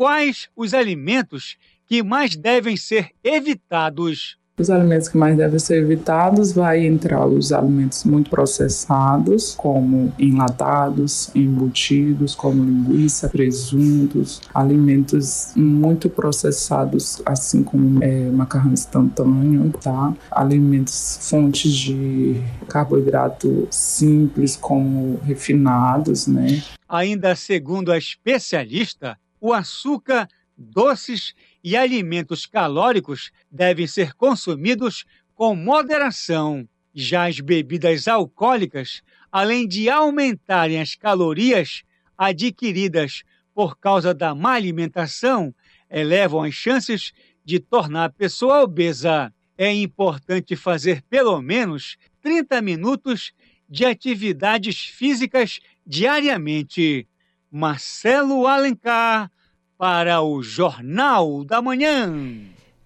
quais 0.00 0.48
os 0.56 0.72
alimentos 0.72 1.58
que 1.86 2.02
mais 2.02 2.34
devem 2.34 2.74
ser 2.74 3.10
evitados. 3.22 4.38
Os 4.58 4.70
alimentos 4.70 5.08
que 5.08 5.18
mais 5.18 5.36
devem 5.36 5.58
ser 5.58 5.82
evitados 5.82 6.54
vai 6.54 6.86
entrar 6.86 7.26
os 7.26 7.52
alimentos 7.52 8.04
muito 8.04 8.30
processados, 8.30 9.54
como 9.54 10.10
enlatados, 10.18 11.30
embutidos, 11.34 12.34
como 12.34 12.64
linguiça, 12.64 13.28
presuntos, 13.28 14.40
alimentos 14.54 15.52
muito 15.54 16.08
processados, 16.08 17.20
assim 17.26 17.62
como 17.62 18.02
é, 18.02 18.30
macarrão 18.30 18.72
instantâneo, 18.72 19.70
tá? 19.82 20.14
Alimentos 20.30 21.18
fontes 21.28 21.74
de 21.74 22.40
carboidrato 22.68 23.68
simples, 23.70 24.56
como 24.56 25.20
refinados, 25.24 26.26
né? 26.26 26.62
Ainda 26.88 27.36
segundo 27.36 27.92
a 27.92 27.98
especialista, 27.98 29.18
o 29.40 29.52
açúcar, 29.52 30.28
doces 30.56 31.34
e 31.64 31.76
alimentos 31.76 32.44
calóricos 32.46 33.30
devem 33.50 33.86
ser 33.86 34.14
consumidos 34.14 35.04
com 35.34 35.56
moderação. 35.56 36.68
Já 36.94 37.28
as 37.28 37.40
bebidas 37.40 38.06
alcoólicas, 38.06 39.00
além 39.32 39.66
de 39.66 39.88
aumentarem 39.88 40.80
as 40.80 40.94
calorias 40.94 41.82
adquiridas 42.18 43.22
por 43.54 43.78
causa 43.78 44.12
da 44.12 44.34
má 44.34 44.52
alimentação, 44.52 45.54
elevam 45.88 46.42
as 46.42 46.54
chances 46.54 47.12
de 47.44 47.58
tornar 47.58 48.04
a 48.04 48.10
pessoa 48.10 48.62
obesa. 48.62 49.32
É 49.56 49.72
importante 49.72 50.56
fazer 50.56 51.02
pelo 51.02 51.40
menos 51.40 51.96
30 52.20 52.60
minutos 52.60 53.32
de 53.68 53.84
atividades 53.84 54.80
físicas 54.80 55.60
diariamente. 55.86 57.06
Marcelo 57.50 58.46
Alencar 58.46 59.28
para 59.76 60.22
o 60.22 60.40
Jornal 60.40 61.42
da 61.44 61.60
Manhã. 61.60 62.12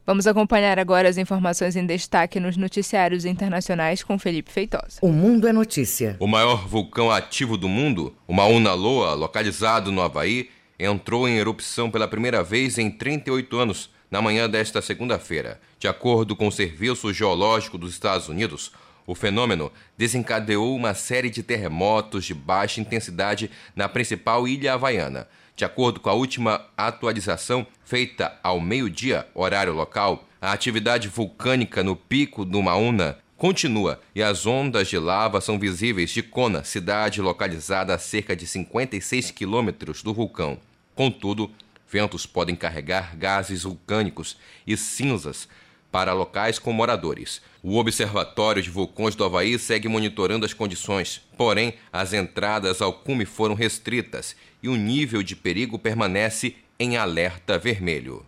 Vamos 0.06 0.26
acompanhar 0.26 0.78
agora 0.78 1.08
as 1.08 1.18
informações 1.18 1.76
em 1.76 1.84
destaque 1.84 2.40
nos 2.40 2.56
noticiários 2.56 3.26
internacionais 3.26 4.02
com 4.02 4.18
Felipe 4.18 4.50
Feitosa. 4.50 4.98
O 5.02 5.12
Mundo 5.12 5.46
é 5.46 5.52
Notícia. 5.52 6.16
O 6.18 6.26
maior 6.26 6.66
vulcão 6.66 7.10
ativo 7.10 7.58
do 7.58 7.68
mundo, 7.68 8.14
o 8.26 8.32
Mauna 8.32 8.72
Loa, 8.72 9.12
localizado 9.14 9.92
no 9.92 10.00
Havaí, 10.00 10.48
entrou 10.78 11.28
em 11.28 11.36
erupção 11.36 11.90
pela 11.90 12.08
primeira 12.08 12.42
vez 12.42 12.78
em 12.78 12.90
38 12.90 13.58
anos, 13.58 13.90
na 14.10 14.22
manhã 14.22 14.48
desta 14.48 14.80
segunda-feira. 14.80 15.60
De 15.78 15.88
acordo 15.88 16.34
com 16.34 16.48
o 16.48 16.52
Serviço 16.52 17.12
Geológico 17.12 17.76
dos 17.76 17.92
Estados 17.92 18.28
Unidos, 18.28 18.72
o 19.06 19.14
fenômeno 19.14 19.70
desencadeou 19.96 20.74
uma 20.74 20.94
série 20.94 21.30
de 21.30 21.42
terremotos 21.42 22.24
de 22.24 22.34
baixa 22.34 22.80
intensidade 22.80 23.50
na 23.74 23.88
principal 23.88 24.48
ilha 24.48 24.74
havaiana. 24.74 25.28
De 25.56 25.64
acordo 25.64 26.00
com 26.00 26.10
a 26.10 26.14
última 26.14 26.66
atualização 26.76 27.66
feita 27.84 28.36
ao 28.42 28.60
meio-dia, 28.60 29.26
horário 29.34 29.72
local, 29.72 30.24
a 30.40 30.52
atividade 30.52 31.08
vulcânica 31.08 31.82
no 31.82 31.94
pico 31.94 32.44
do 32.44 32.62
Mauna 32.62 33.18
continua 33.36 34.00
e 34.14 34.22
as 34.22 34.46
ondas 34.46 34.88
de 34.88 34.98
lava 34.98 35.40
são 35.40 35.58
visíveis 35.58 36.10
de 36.10 36.22
Kona, 36.22 36.64
cidade 36.64 37.20
localizada 37.20 37.94
a 37.94 37.98
cerca 37.98 38.34
de 38.34 38.46
56 38.46 39.30
quilômetros 39.30 40.02
do 40.02 40.12
vulcão. 40.12 40.58
Contudo, 40.94 41.50
ventos 41.88 42.26
podem 42.26 42.56
carregar 42.56 43.16
gases 43.16 43.62
vulcânicos 43.62 44.36
e 44.66 44.76
cinzas 44.76 45.48
para 45.94 46.12
locais 46.12 46.58
com 46.58 46.72
moradores. 46.72 47.40
O 47.62 47.76
Observatório 47.76 48.60
de 48.60 48.68
Vulcões 48.68 49.14
do 49.14 49.22
Havaí 49.22 49.56
segue 49.60 49.86
monitorando 49.86 50.44
as 50.44 50.52
condições, 50.52 51.22
porém, 51.38 51.74
as 51.92 52.12
entradas 52.12 52.82
ao 52.82 52.92
cume 52.92 53.24
foram 53.24 53.54
restritas 53.54 54.34
e 54.60 54.68
o 54.68 54.74
nível 54.74 55.22
de 55.22 55.36
perigo 55.36 55.78
permanece 55.78 56.56
em 56.80 56.96
alerta 56.96 57.56
vermelho. 57.56 58.26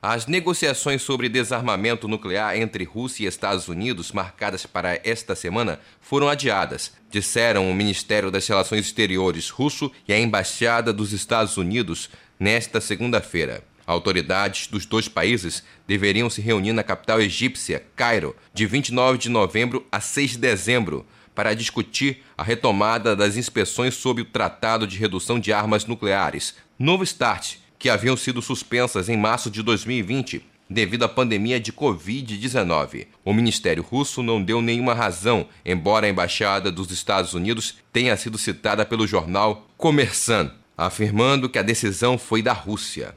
As 0.00 0.28
negociações 0.28 1.02
sobre 1.02 1.28
desarmamento 1.28 2.06
nuclear 2.06 2.56
entre 2.56 2.84
Rússia 2.84 3.24
e 3.24 3.26
Estados 3.26 3.66
Unidos, 3.66 4.12
marcadas 4.12 4.64
para 4.64 5.00
esta 5.02 5.34
semana, 5.34 5.80
foram 6.00 6.28
adiadas, 6.28 6.92
disseram 7.10 7.68
o 7.68 7.74
Ministério 7.74 8.30
das 8.30 8.46
Relações 8.46 8.86
Exteriores 8.86 9.50
russo 9.50 9.90
e 10.06 10.12
a 10.12 10.18
Embaixada 10.20 10.92
dos 10.92 11.12
Estados 11.12 11.56
Unidos 11.56 12.08
nesta 12.38 12.80
segunda-feira. 12.80 13.64
Autoridades 13.88 14.66
dos 14.66 14.84
dois 14.84 15.08
países 15.08 15.62
deveriam 15.86 16.28
se 16.28 16.42
reunir 16.42 16.74
na 16.74 16.82
capital 16.82 17.22
egípcia, 17.22 17.82
Cairo, 17.96 18.36
de 18.52 18.66
29 18.66 19.16
de 19.16 19.30
novembro 19.30 19.86
a 19.90 19.98
6 19.98 20.32
de 20.32 20.38
dezembro, 20.38 21.06
para 21.34 21.54
discutir 21.54 22.22
a 22.36 22.42
retomada 22.42 23.16
das 23.16 23.38
inspeções 23.38 23.94
sob 23.94 24.20
o 24.20 24.26
Tratado 24.26 24.86
de 24.86 24.98
Redução 24.98 25.40
de 25.40 25.54
Armas 25.54 25.86
Nucleares, 25.86 26.54
Novo 26.78 27.02
START, 27.02 27.56
que 27.78 27.88
haviam 27.88 28.14
sido 28.14 28.42
suspensas 28.42 29.08
em 29.08 29.16
março 29.16 29.50
de 29.50 29.62
2020 29.62 30.44
devido 30.68 31.04
à 31.04 31.08
pandemia 31.08 31.58
de 31.58 31.72
Covid-19. 31.72 33.06
O 33.24 33.32
Ministério 33.32 33.82
Russo 33.82 34.22
não 34.22 34.42
deu 34.42 34.60
nenhuma 34.60 34.92
razão, 34.92 35.48
embora 35.64 36.06
a 36.06 36.10
embaixada 36.10 36.70
dos 36.70 36.90
Estados 36.90 37.32
Unidos 37.32 37.76
tenha 37.90 38.14
sido 38.18 38.36
citada 38.36 38.84
pelo 38.84 39.06
jornal 39.06 39.66
Commerçant, 39.78 40.50
afirmando 40.78 41.48
que 41.48 41.58
a 41.58 41.62
decisão 41.62 42.16
foi 42.16 42.40
da 42.40 42.52
Rússia. 42.52 43.16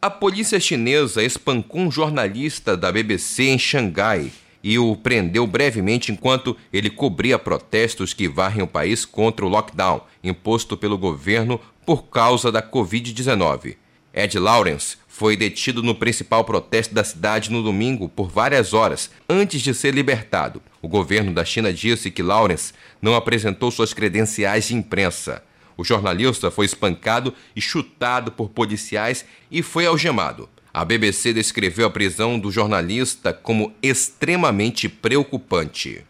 A 0.00 0.08
polícia 0.08 0.60
chinesa 0.60 1.24
espancou 1.24 1.80
um 1.80 1.90
jornalista 1.90 2.76
da 2.76 2.92
BBC 2.92 3.48
em 3.48 3.58
Xangai 3.58 4.30
e 4.62 4.78
o 4.78 4.94
prendeu 4.94 5.44
brevemente 5.44 6.12
enquanto 6.12 6.56
ele 6.72 6.88
cobria 6.88 7.36
protestos 7.36 8.14
que 8.14 8.28
varrem 8.28 8.62
o 8.62 8.68
país 8.68 9.04
contra 9.04 9.44
o 9.44 9.48
lockdown 9.48 10.02
imposto 10.22 10.76
pelo 10.76 10.96
governo 10.96 11.60
por 11.84 12.04
causa 12.04 12.52
da 12.52 12.62
Covid-19. 12.62 13.74
Ed 14.14 14.38
Lawrence 14.38 14.98
foi 15.08 15.36
detido 15.36 15.82
no 15.82 15.96
principal 15.96 16.44
protesto 16.44 16.94
da 16.94 17.02
cidade 17.02 17.50
no 17.50 17.60
domingo 17.60 18.08
por 18.08 18.28
várias 18.28 18.72
horas 18.72 19.10
antes 19.28 19.60
de 19.60 19.74
ser 19.74 19.92
libertado. 19.92 20.62
O 20.80 20.86
governo 20.86 21.34
da 21.34 21.44
China 21.44 21.72
disse 21.72 22.08
que 22.08 22.22
Lawrence 22.22 22.72
não 23.02 23.16
apresentou 23.16 23.68
suas 23.72 23.92
credenciais 23.92 24.68
de 24.68 24.76
imprensa. 24.76 25.42
O 25.78 25.84
jornalista 25.84 26.50
foi 26.50 26.66
espancado 26.66 27.32
e 27.54 27.60
chutado 27.60 28.32
por 28.32 28.48
policiais 28.48 29.24
e 29.48 29.62
foi 29.62 29.86
algemado. 29.86 30.48
A 30.74 30.84
BBC 30.84 31.32
descreveu 31.32 31.86
a 31.86 31.90
prisão 31.90 32.36
do 32.36 32.50
jornalista 32.50 33.32
como 33.32 33.72
extremamente 33.80 34.88
preocupante. 34.88 36.04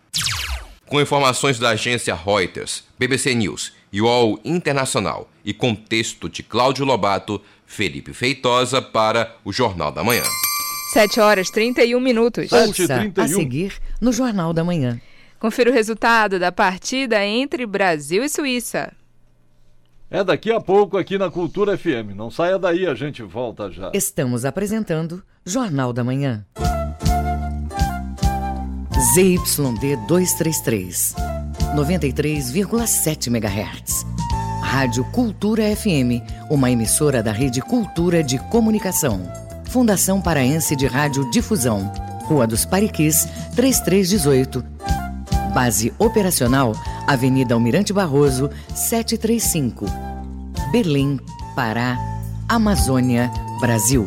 Com 0.86 0.98
informações 1.00 1.58
da 1.58 1.70
agência 1.70 2.14
Reuters, 2.14 2.82
BBC 2.98 3.34
News 3.34 3.74
e 3.92 4.00
UOL 4.00 4.40
Internacional 4.42 5.30
e 5.44 5.52
contexto 5.52 6.30
de 6.30 6.42
Cláudio 6.42 6.86
Lobato, 6.86 7.40
Felipe 7.66 8.14
Feitosa 8.14 8.80
para 8.80 9.36
o 9.44 9.52
Jornal 9.52 9.92
da 9.92 10.02
Manhã. 10.02 10.24
7 10.94 11.20
horas 11.20 11.50
31 11.50 12.00
minutos. 12.00 12.50
Ouça 12.50 13.12
a 13.18 13.28
seguir 13.28 13.74
no 14.00 14.12
Jornal 14.14 14.54
da 14.54 14.64
Manhã. 14.64 14.98
Confira 15.38 15.70
o 15.70 15.74
resultado 15.74 16.38
da 16.38 16.50
partida 16.50 17.22
entre 17.22 17.66
Brasil 17.66 18.24
e 18.24 18.28
Suíça. 18.30 18.90
É 20.10 20.24
daqui 20.24 20.50
a 20.50 20.58
pouco 20.58 20.96
aqui 20.96 21.18
na 21.18 21.30
Cultura 21.30 21.76
FM. 21.76 22.14
Não 22.16 22.30
saia 22.30 22.58
daí, 22.58 22.86
a 22.86 22.94
gente 22.94 23.22
volta 23.22 23.70
já. 23.70 23.90
Estamos 23.92 24.46
apresentando 24.46 25.22
Jornal 25.44 25.92
da 25.92 26.02
Manhã. 26.02 26.46
ZYD 29.14 29.96
233, 30.08 31.14
93,7 31.76 33.26
MHz. 33.28 34.06
Rádio 34.62 35.04
Cultura 35.12 35.64
FM, 35.76 36.24
uma 36.50 36.70
emissora 36.70 37.22
da 37.22 37.30
Rede 37.30 37.60
Cultura 37.60 38.22
de 38.22 38.38
Comunicação. 38.50 39.20
Fundação 39.64 40.22
Paraense 40.22 40.74
de 40.74 40.86
Rádio 40.86 41.30
Difusão. 41.30 41.92
Rua 42.24 42.46
dos 42.46 42.64
Pariquis, 42.64 43.26
3318. 43.54 44.64
Base 45.58 45.92
operacional, 45.98 46.72
Avenida 47.04 47.52
Almirante 47.52 47.92
Barroso, 47.92 48.48
735. 48.76 49.86
Belém, 50.70 51.18
Pará, 51.56 51.98
Amazônia, 52.48 53.28
Brasil. 53.60 54.06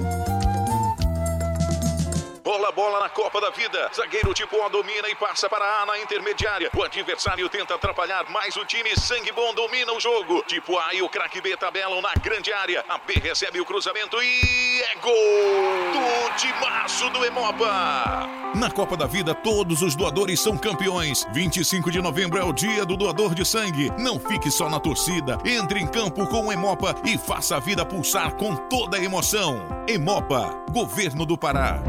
Na 3.02 3.10
Copa 3.10 3.42
da 3.42 3.50
Vida. 3.50 3.90
Zagueiro 3.96 4.32
tipo 4.32 4.62
A 4.62 4.70
domina 4.70 5.10
e 5.10 5.16
passa 5.16 5.50
para 5.50 5.66
A 5.82 5.88
na 5.88 5.98
intermediária. 5.98 6.70
O 6.72 6.84
adversário 6.84 7.50
tenta 7.50 7.74
atrapalhar, 7.74 8.26
mas 8.30 8.56
o 8.56 8.64
time 8.64 8.96
sangue 8.96 9.32
bom 9.32 9.56
domina 9.56 9.92
o 9.92 10.00
jogo. 10.00 10.44
Tipo 10.46 10.78
A 10.78 10.94
e 10.94 11.02
o 11.02 11.10
craque 11.10 11.42
B 11.42 11.58
tabelam 11.58 12.00
na 12.00 12.14
grande 12.22 12.54
área. 12.54 12.86
A 12.88 13.00
B 13.00 13.16
recebe 13.16 13.60
o 13.60 13.66
cruzamento 13.66 14.22
e 14.22 14.84
é 14.84 14.96
gol 14.98 15.14
do 15.14 16.36
timaço 16.38 17.10
do 17.10 17.26
Emopa. 17.26 18.30
Na 18.54 18.70
Copa 18.70 18.96
da 18.96 19.08
Vida, 19.08 19.34
todos 19.34 19.82
os 19.82 19.96
doadores 19.96 20.40
são 20.40 20.56
campeões. 20.56 21.26
25 21.34 21.90
de 21.90 22.00
novembro 22.00 22.38
é 22.38 22.44
o 22.44 22.54
dia 22.54 22.86
do 22.86 22.96
doador 22.96 23.34
de 23.34 23.44
sangue. 23.44 23.90
Não 23.98 24.20
fique 24.20 24.52
só 24.52 24.70
na 24.70 24.80
torcida. 24.80 25.40
Entre 25.44 25.80
em 25.80 25.88
campo 25.88 26.28
com 26.28 26.46
o 26.46 26.52
Emopa 26.54 26.94
e 27.04 27.18
faça 27.18 27.56
a 27.56 27.60
vida 27.60 27.84
pulsar 27.84 28.36
com 28.36 28.56
toda 28.56 28.98
a 28.98 29.04
emoção. 29.04 29.60
Emopa, 29.88 30.64
Governo 30.70 31.26
do 31.26 31.36
Pará. 31.36 31.82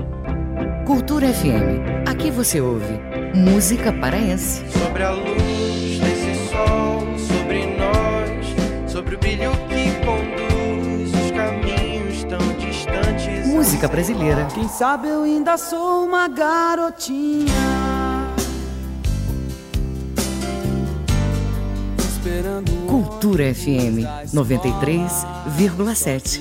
Cultura 0.86 1.32
FM. 1.32 2.08
Aqui 2.08 2.30
você 2.30 2.60
ouve 2.60 3.00
música 3.34 3.92
paraense. 3.92 4.64
Sobre 4.70 5.02
a 5.04 5.12
luz 5.12 6.00
desse 6.00 6.34
sol, 6.50 7.06
sobre 7.18 7.66
nós, 7.76 8.46
sobre 8.90 9.14
o 9.14 9.18
brilho 9.18 9.52
que 9.68 9.92
conduz 10.04 11.12
os 11.14 11.30
caminhos 11.30 12.24
tão 12.24 12.40
distantes. 12.58 13.46
Música 13.46 13.82
música 13.82 13.88
brasileira. 13.88 14.46
Quem 14.52 14.68
sabe 14.68 15.08
eu 15.08 15.22
ainda 15.22 15.56
sou 15.56 16.04
uma 16.04 16.28
garotinha. 16.28 17.46
Cultura 22.88 23.54
FM 23.54 24.04
93,7. 24.34 26.40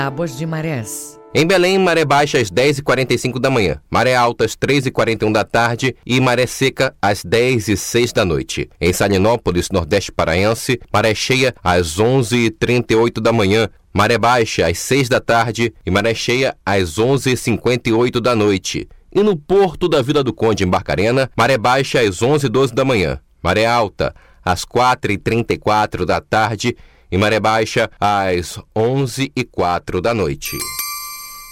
Tábuas 0.00 0.34
de 0.34 0.46
Marés. 0.46 1.20
Em 1.34 1.46
Belém, 1.46 1.78
maré 1.78 2.06
baixa 2.06 2.38
às 2.38 2.50
10h45 2.50 3.38
da 3.38 3.50
manhã, 3.50 3.82
maré 3.90 4.16
alta 4.16 4.46
às 4.46 4.56
3h41 4.56 5.30
da 5.30 5.44
tarde 5.44 5.94
e 6.06 6.18
maré 6.18 6.46
seca 6.46 6.94
às 7.02 7.22
10h06 7.22 8.14
da 8.14 8.24
noite. 8.24 8.70
Em 8.80 8.94
Salinópolis, 8.94 9.68
Nordeste 9.70 10.10
Paraense, 10.10 10.80
maré 10.90 11.14
cheia 11.14 11.54
às 11.62 11.98
11h38 11.98 13.20
da 13.20 13.30
manhã, 13.30 13.68
maré 13.92 14.16
baixa 14.16 14.66
às 14.66 14.78
6 14.78 15.10
da 15.10 15.20
tarde 15.20 15.70
e 15.84 15.90
maré 15.90 16.14
cheia 16.14 16.56
às 16.64 16.98
11h58 16.98 18.20
da 18.20 18.34
noite. 18.34 18.88
E 19.14 19.22
no 19.22 19.36
Porto 19.36 19.86
da 19.86 20.00
Vila 20.00 20.24
do 20.24 20.32
Conde, 20.32 20.64
em 20.64 20.66
Barcarena, 20.66 21.30
maré 21.36 21.58
baixa 21.58 22.00
às 22.00 22.20
11h12 22.22 22.72
da 22.72 22.86
manhã, 22.86 23.20
maré 23.42 23.66
alta 23.66 24.14
às 24.42 24.64
4h34 24.64 26.06
da 26.06 26.22
tarde 26.22 26.74
e 27.10 27.18
maré 27.18 27.40
baixa 27.40 27.90
às 27.98 28.58
11h04 28.74 30.00
da 30.00 30.14
noite. 30.14 30.56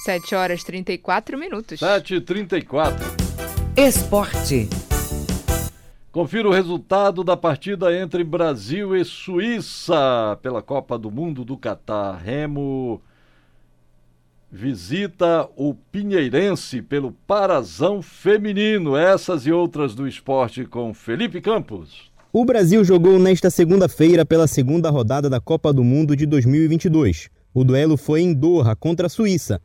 7 0.05 0.35
horas 0.35 0.65
34 0.65 1.39
minutos. 1.39 1.81
7h34. 1.81 2.95
Esporte. 3.77 4.69
Confira 6.11 6.49
o 6.49 6.53
resultado 6.53 7.23
da 7.23 7.37
partida 7.37 7.95
entre 7.95 8.25
Brasil 8.25 8.97
e 8.97 9.05
Suíça 9.05 10.39
pela 10.43 10.63
Copa 10.63 10.99
do 10.99 11.11
Mundo 11.11 11.45
do 11.45 11.57
Catar. 11.57 12.17
Remo 12.17 13.03
visita 14.51 15.49
o 15.55 15.75
Pinheirense 15.75 16.81
pelo 16.81 17.13
Parazão 17.27 18.01
Feminino. 18.01 18.97
Essas 18.97 19.47
e 19.47 19.53
outras 19.53 19.95
do 19.95 20.09
esporte 20.09 20.65
com 20.65 20.95
Felipe 20.95 21.41
Campos. 21.41 22.08
O 22.31 22.45
Brasil 22.45 22.85
jogou 22.85 23.19
nesta 23.19 23.49
segunda-feira 23.49 24.23
pela 24.23 24.47
segunda 24.47 24.91
rodada 24.91 25.31
da 25.31 25.41
Copa 25.41 25.73
do 25.73 25.83
Mundo 25.83 26.15
de 26.15 26.27
2022. 26.27 27.31
O 27.55 27.65
duelo 27.65 27.97
foi 27.97 28.21
em 28.21 28.35
Doha 28.35 28.77
contra 28.77 29.07
a 29.07 29.09
Suíça 29.09 29.63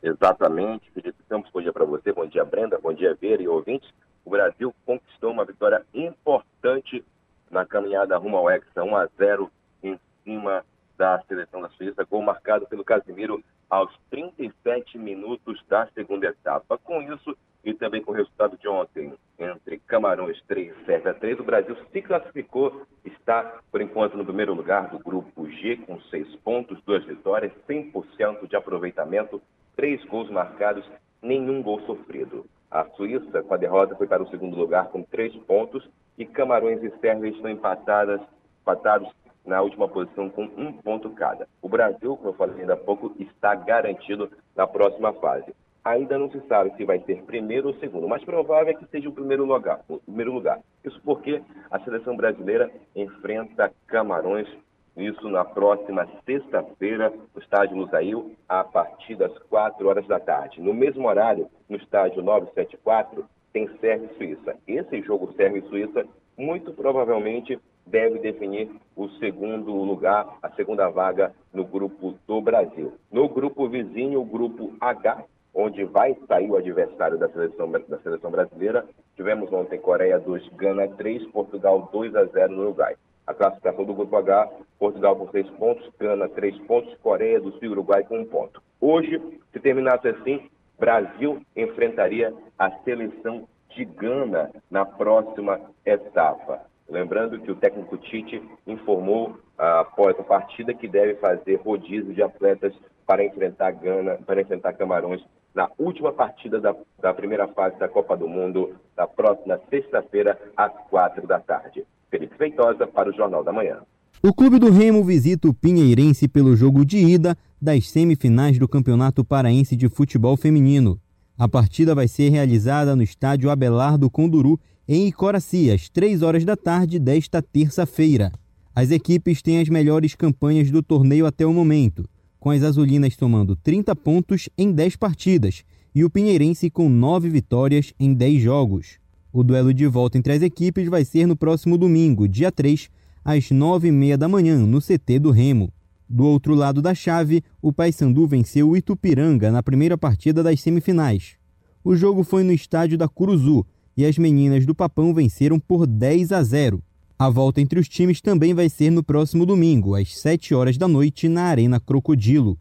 Exatamente, 0.00 0.88
Felipe 0.92 1.18
Campos, 1.28 1.50
bom 1.52 1.60
dia 1.60 1.72
para 1.72 1.84
você, 1.84 2.12
bom 2.12 2.24
dia 2.24 2.44
Brenda, 2.44 2.78
bom 2.80 2.92
dia 2.92 3.18
Vera 3.20 3.42
e 3.42 3.48
ouvintes. 3.48 3.90
O 4.24 4.30
Brasil 4.30 4.72
conquistou 4.86 5.32
uma 5.32 5.44
vitória 5.44 5.82
importante 5.92 7.04
na 7.50 7.66
caminhada 7.66 8.16
rumo 8.16 8.36
ao 8.36 8.48
Hexa, 8.48 8.84
1 8.84 8.96
a 8.96 9.08
0 9.18 9.50
em 9.82 9.98
cima 10.22 10.64
da 10.96 11.20
seleção 11.26 11.60
da 11.60 11.68
Suíça, 11.70 12.06
gol 12.08 12.22
marcado 12.22 12.64
pelo 12.68 12.84
Casimiro 12.84 13.42
aos 13.68 13.92
37 14.10 14.98
minutos 14.98 15.62
da 15.68 15.86
segunda 15.88 16.26
etapa. 16.26 16.78
Com 16.78 17.02
isso, 17.02 17.36
e 17.64 17.72
também 17.74 18.02
com 18.02 18.12
o 18.12 18.14
resultado 18.14 18.56
de 18.58 18.68
ontem, 18.68 19.12
entre 19.38 19.78
Camarões 19.78 20.40
3 20.46 20.74
e 20.76 20.84
Sérvia 20.84 21.14
3, 21.14 21.40
o 21.40 21.44
Brasil 21.44 21.76
se 21.90 22.02
classificou, 22.02 22.86
está, 23.04 23.60
por 23.70 23.80
enquanto, 23.80 24.16
no 24.16 24.24
primeiro 24.24 24.54
lugar 24.54 24.88
do 24.88 24.98
grupo 24.98 25.48
G, 25.50 25.76
com 25.78 26.00
seis 26.02 26.34
pontos, 26.36 26.80
duas 26.84 27.04
vitórias, 27.04 27.52
100% 27.66 28.48
de 28.48 28.56
aproveitamento 28.56 29.40
três 29.76 30.04
gols 30.04 30.30
marcados, 30.30 30.84
nenhum 31.22 31.62
gol 31.62 31.80
sofrido. 31.82 32.46
A 32.70 32.84
Suíça, 32.96 33.42
com 33.42 33.54
a 33.54 33.56
derrota, 33.56 33.94
foi 33.96 34.06
para 34.06 34.22
o 34.22 34.30
segundo 34.30 34.56
lugar 34.56 34.88
com 34.88 35.02
três 35.02 35.34
pontos 35.44 35.88
e 36.18 36.24
Camarões 36.24 36.82
e 36.82 36.90
Sérvia 37.00 37.30
estão 37.30 37.50
empatadas, 37.50 38.20
empatados 38.62 39.08
na 39.44 39.60
última 39.60 39.88
posição 39.88 40.30
com 40.30 40.44
um 40.56 40.72
ponto 40.72 41.10
cada. 41.10 41.46
O 41.60 41.68
Brasil, 41.68 42.16
como 42.16 42.30
eu 42.30 42.34
falei 42.34 42.60
ainda 42.60 42.74
há 42.74 42.76
pouco, 42.76 43.14
está 43.18 43.54
garantido 43.54 44.30
na 44.56 44.66
próxima 44.66 45.12
fase. 45.14 45.54
Ainda 45.84 46.18
não 46.18 46.30
se 46.30 46.40
sabe 46.48 46.74
se 46.76 46.84
vai 46.84 46.98
ser 47.00 47.22
primeiro 47.24 47.68
ou 47.68 47.74
segundo, 47.74 48.08
mas 48.08 48.24
provável 48.24 48.72
é 48.72 48.74
que 48.74 48.86
seja 48.86 49.08
o 49.08 49.12
primeiro 49.12 49.44
lugar. 49.44 49.80
O 49.86 49.98
primeiro 49.98 50.32
lugar. 50.32 50.60
Isso 50.82 51.00
porque 51.04 51.42
a 51.70 51.78
seleção 51.80 52.16
brasileira 52.16 52.70
enfrenta 52.96 53.70
Camarões 53.86 54.48
isso 54.96 55.28
na 55.28 55.44
próxima 55.44 56.06
sexta-feira, 56.24 57.12
no 57.34 57.42
estádio 57.42 57.76
Lusail, 57.76 58.30
a 58.48 58.62
partir 58.62 59.16
das 59.16 59.36
4 59.50 59.88
horas 59.88 60.06
da 60.06 60.20
tarde. 60.20 60.60
No 60.60 60.72
mesmo 60.72 61.08
horário, 61.08 61.48
no 61.68 61.76
estádio 61.76 62.22
974, 62.22 63.24
tem 63.52 63.68
Sérvia 63.80 64.08
Suíça. 64.16 64.56
Esse 64.68 65.02
jogo 65.02 65.32
Sérvia 65.32 65.62
Suíça, 65.62 66.06
muito 66.38 66.72
provavelmente, 66.72 67.58
deve 67.86 68.18
definir 68.18 68.70
o 68.96 69.08
segundo 69.18 69.72
lugar, 69.72 70.38
a 70.42 70.50
segunda 70.50 70.88
vaga 70.88 71.32
no 71.52 71.64
grupo 71.64 72.14
do 72.26 72.40
Brasil. 72.40 72.92
No 73.10 73.28
grupo 73.28 73.68
vizinho, 73.68 74.20
o 74.20 74.24
grupo 74.24 74.72
H, 74.80 75.24
onde 75.54 75.84
vai 75.84 76.16
sair 76.26 76.50
o 76.50 76.56
adversário 76.56 77.18
da 77.18 77.28
seleção, 77.28 77.70
da 77.70 77.98
seleção 77.98 78.30
brasileira, 78.30 78.84
tivemos 79.16 79.52
ontem 79.52 79.78
Coreia 79.78 80.18
2, 80.18 80.48
Gana 80.56 80.88
3, 80.88 81.26
Portugal 81.28 81.88
2 81.92 82.14
a 82.16 82.24
0 82.24 82.52
no 82.52 82.62
Uruguai. 82.62 82.96
A 83.26 83.32
classificação 83.32 83.84
do 83.84 83.94
grupo 83.94 84.16
H, 84.16 84.50
Portugal 84.78 85.16
com 85.16 85.30
seis 85.30 85.48
pontos, 85.50 85.88
Gana 85.98 86.28
três 86.28 86.58
pontos, 86.66 86.94
Coreia 86.98 87.40
do 87.40 87.52
Sul 87.52 87.64
e 87.64 87.68
Uruguai 87.68 88.04
com 88.04 88.18
um 88.18 88.26
ponto. 88.26 88.62
Hoje, 88.80 89.18
se 89.50 89.60
terminasse 89.60 90.08
assim, 90.08 90.50
Brasil 90.78 91.40
enfrentaria 91.56 92.34
a 92.58 92.70
seleção 92.82 93.48
de 93.70 93.84
Gana 93.86 94.50
na 94.70 94.84
próxima 94.84 95.58
etapa. 95.86 96.66
Lembrando 96.88 97.40
que 97.40 97.50
o 97.50 97.56
técnico 97.56 97.96
Tite 97.96 98.42
informou 98.66 99.38
ah, 99.58 99.80
após 99.80 100.18
a 100.18 100.22
partida 100.22 100.74
que 100.74 100.86
deve 100.86 101.14
fazer 101.16 101.56
rodízio 101.56 102.12
de 102.12 102.22
atletas 102.22 102.74
para 103.06 103.24
enfrentar 103.24 103.72
Gana, 103.72 104.18
para 104.26 104.40
enfrentar 104.40 104.74
Camarões 104.74 105.22
na 105.54 105.70
última 105.78 106.12
partida 106.12 106.60
da, 106.60 106.74
da 107.00 107.14
primeira 107.14 107.46
fase 107.48 107.78
da 107.78 107.88
Copa 107.88 108.16
do 108.16 108.28
Mundo, 108.28 108.74
na 108.96 109.06
próxima 109.06 109.60
sexta-feira, 109.70 110.38
às 110.56 110.72
quatro 110.90 111.26
da 111.26 111.38
tarde. 111.38 111.84
Felipe 112.10 112.36
Feitosa 112.36 112.86
para 112.86 113.08
o 113.08 113.12
Jornal 113.12 113.44
da 113.44 113.52
Manhã. 113.52 113.78
O 114.22 114.32
Clube 114.32 114.58
do 114.58 114.70
Remo 114.70 115.04
visita 115.04 115.48
o 115.48 115.54
Pinheirense 115.54 116.26
pelo 116.26 116.56
jogo 116.56 116.84
de 116.84 116.98
ida 116.98 117.36
das 117.60 117.88
semifinais 117.88 118.58
do 118.58 118.68
Campeonato 118.68 119.24
Paraense 119.24 119.76
de 119.76 119.88
Futebol 119.88 120.36
Feminino. 120.36 120.98
A 121.38 121.48
partida 121.48 121.94
vai 121.94 122.08
ser 122.08 122.30
realizada 122.30 122.94
no 122.96 123.02
estádio 123.02 123.50
Abelardo 123.50 124.08
Conduru, 124.08 124.58
em 124.86 125.06
Icoraci, 125.08 125.70
às 125.70 125.88
3 125.88 126.22
horas 126.22 126.44
da 126.44 126.56
tarde 126.56 126.98
desta 126.98 127.40
terça-feira. 127.40 128.30
As 128.74 128.90
equipes 128.90 129.40
têm 129.40 129.60
as 129.60 129.68
melhores 129.68 130.14
campanhas 130.14 130.70
do 130.70 130.82
torneio 130.82 131.26
até 131.26 131.46
o 131.46 131.52
momento, 131.52 132.08
com 132.38 132.50
as 132.50 132.62
azulinas 132.62 133.14
somando 133.14 133.56
30 133.56 133.96
pontos 133.96 134.48
em 134.58 134.70
10 134.72 134.96
partidas 134.96 135.64
e 135.94 136.04
o 136.04 136.10
Pinheirense 136.10 136.68
com 136.68 136.88
9 136.88 137.30
vitórias 137.30 137.94
em 137.98 138.12
10 138.12 138.42
jogos. 138.42 138.98
O 139.32 139.42
duelo 139.42 139.72
de 139.72 139.86
volta 139.86 140.18
entre 140.18 140.32
as 140.32 140.42
equipes 140.42 140.88
vai 140.88 141.04
ser 141.04 141.26
no 141.26 141.36
próximo 141.36 141.78
domingo, 141.78 142.28
dia 142.28 142.52
3, 142.52 142.90
às 143.24 143.44
9h30 143.44 144.16
da 144.16 144.28
manhã, 144.28 144.58
no 144.58 144.80
CT 144.80 145.18
do 145.18 145.30
Remo. 145.30 145.72
Do 146.08 146.24
outro 146.24 146.54
lado 146.54 146.82
da 146.82 146.94
chave, 146.94 147.42
o 147.62 147.72
Paysandu 147.72 148.26
venceu 148.26 148.68
o 148.68 148.76
Itupiranga 148.76 149.50
na 149.50 149.62
primeira 149.62 149.96
partida 149.96 150.42
das 150.42 150.60
semifinais. 150.60 151.36
O 151.82 151.96
jogo 151.96 152.22
foi 152.22 152.44
no 152.44 152.52
estádio 152.52 152.98
da 152.98 153.08
Curuzu 153.08 153.64
e 153.96 154.04
as 154.04 154.18
meninas 154.18 154.66
do 154.66 154.74
Papão 154.74 155.14
venceram 155.14 155.58
por 155.58 155.86
10 155.86 156.32
a 156.32 156.42
0. 156.42 156.82
A 157.18 157.30
volta 157.30 157.60
entre 157.60 157.78
os 157.78 157.88
times 157.88 158.20
também 158.20 158.52
vai 158.52 158.68
ser 158.68 158.90
no 158.90 159.02
próximo 159.02 159.46
domingo, 159.46 159.94
às 159.94 160.18
7 160.18 160.54
horas 160.54 160.76
da 160.76 160.88
noite, 160.88 161.28
na 161.28 161.44
Arena 161.44 161.78
Crocodilo. 161.78 162.58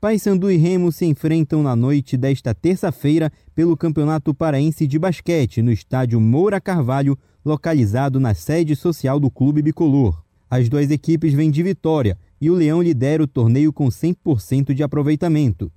Paysandu 0.00 0.50
e 0.50 0.56
Remo 0.56 0.90
se 0.90 1.04
enfrentam 1.04 1.62
na 1.62 1.76
noite 1.76 2.16
desta 2.16 2.54
terça-feira 2.54 3.30
pelo 3.54 3.76
Campeonato 3.76 4.32
Paraense 4.32 4.86
de 4.86 4.98
Basquete 4.98 5.60
no 5.60 5.70
estádio 5.70 6.18
Moura 6.18 6.58
Carvalho, 6.58 7.18
localizado 7.44 8.18
na 8.18 8.32
sede 8.32 8.74
social 8.74 9.20
do 9.20 9.30
Clube 9.30 9.60
Bicolor. 9.60 10.22
As 10.48 10.68
duas 10.68 10.90
equipes 10.90 11.34
vêm 11.34 11.50
de 11.50 11.62
vitória 11.62 12.16
e 12.40 12.50
o 12.50 12.54
Leão 12.54 12.80
lidera 12.80 13.22
o 13.22 13.26
torneio 13.26 13.72
com 13.72 13.88
100% 13.88 14.72
de 14.72 14.82
aproveitamento. 14.82 15.70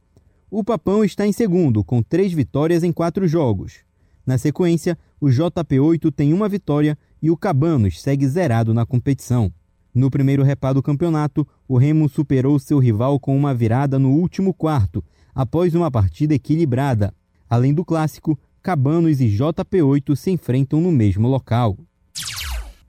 O 0.49 0.63
Papão 0.63 1.03
está 1.03 1.27
em 1.27 1.33
segundo, 1.33 1.83
com 1.83 2.01
três 2.01 2.31
vitórias 2.31 2.83
em 2.83 2.93
quatro 2.93 3.27
jogos. 3.27 3.79
Na 4.25 4.37
sequência, 4.37 4.97
o 5.19 5.27
JP8 5.27 6.11
tem 6.11 6.33
uma 6.33 6.47
vitória 6.47 6.97
e 7.21 7.29
o 7.29 7.37
Cabanos 7.37 8.01
segue 8.01 8.27
zerado 8.27 8.73
na 8.73 8.85
competição. 8.85 9.51
No 9.93 10.09
primeiro 10.09 10.43
repá 10.43 10.73
do 10.73 10.81
campeonato, 10.81 11.47
o 11.67 11.77
Remo 11.77 12.09
superou 12.09 12.57
seu 12.57 12.79
rival 12.79 13.19
com 13.19 13.35
uma 13.37 13.53
virada 13.53 13.99
no 13.99 14.11
último 14.11 14.53
quarto, 14.53 15.03
após 15.35 15.75
uma 15.75 15.91
partida 15.91 16.33
equilibrada. 16.33 17.13
Além 17.49 17.73
do 17.73 17.85
clássico, 17.85 18.39
Cabanos 18.61 19.19
e 19.19 19.25
JP8 19.27 20.15
se 20.15 20.31
enfrentam 20.31 20.79
no 20.79 20.91
mesmo 20.91 21.27
local. 21.27 21.77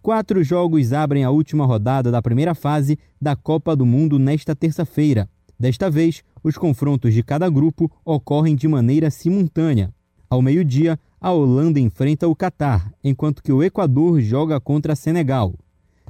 Quatro 0.00 0.44
jogos 0.44 0.92
abrem 0.92 1.24
a 1.24 1.30
última 1.30 1.66
rodada 1.66 2.10
da 2.10 2.22
primeira 2.22 2.54
fase 2.54 2.98
da 3.20 3.34
Copa 3.34 3.74
do 3.74 3.84
Mundo 3.84 4.18
nesta 4.18 4.54
terça-feira. 4.54 5.28
Desta 5.58 5.90
vez, 5.90 6.22
os 6.42 6.56
confrontos 6.56 7.12
de 7.12 7.22
cada 7.22 7.48
grupo 7.48 7.90
ocorrem 8.04 8.54
de 8.54 8.68
maneira 8.68 9.10
simultânea. 9.10 9.92
Ao 10.34 10.42
meio-dia, 10.42 10.98
a 11.20 11.30
Holanda 11.30 11.78
enfrenta 11.78 12.26
o 12.26 12.34
Catar, 12.34 12.92
enquanto 13.04 13.40
que 13.40 13.52
o 13.52 13.62
Equador 13.62 14.20
joga 14.20 14.58
contra 14.58 14.96
Senegal. 14.96 15.54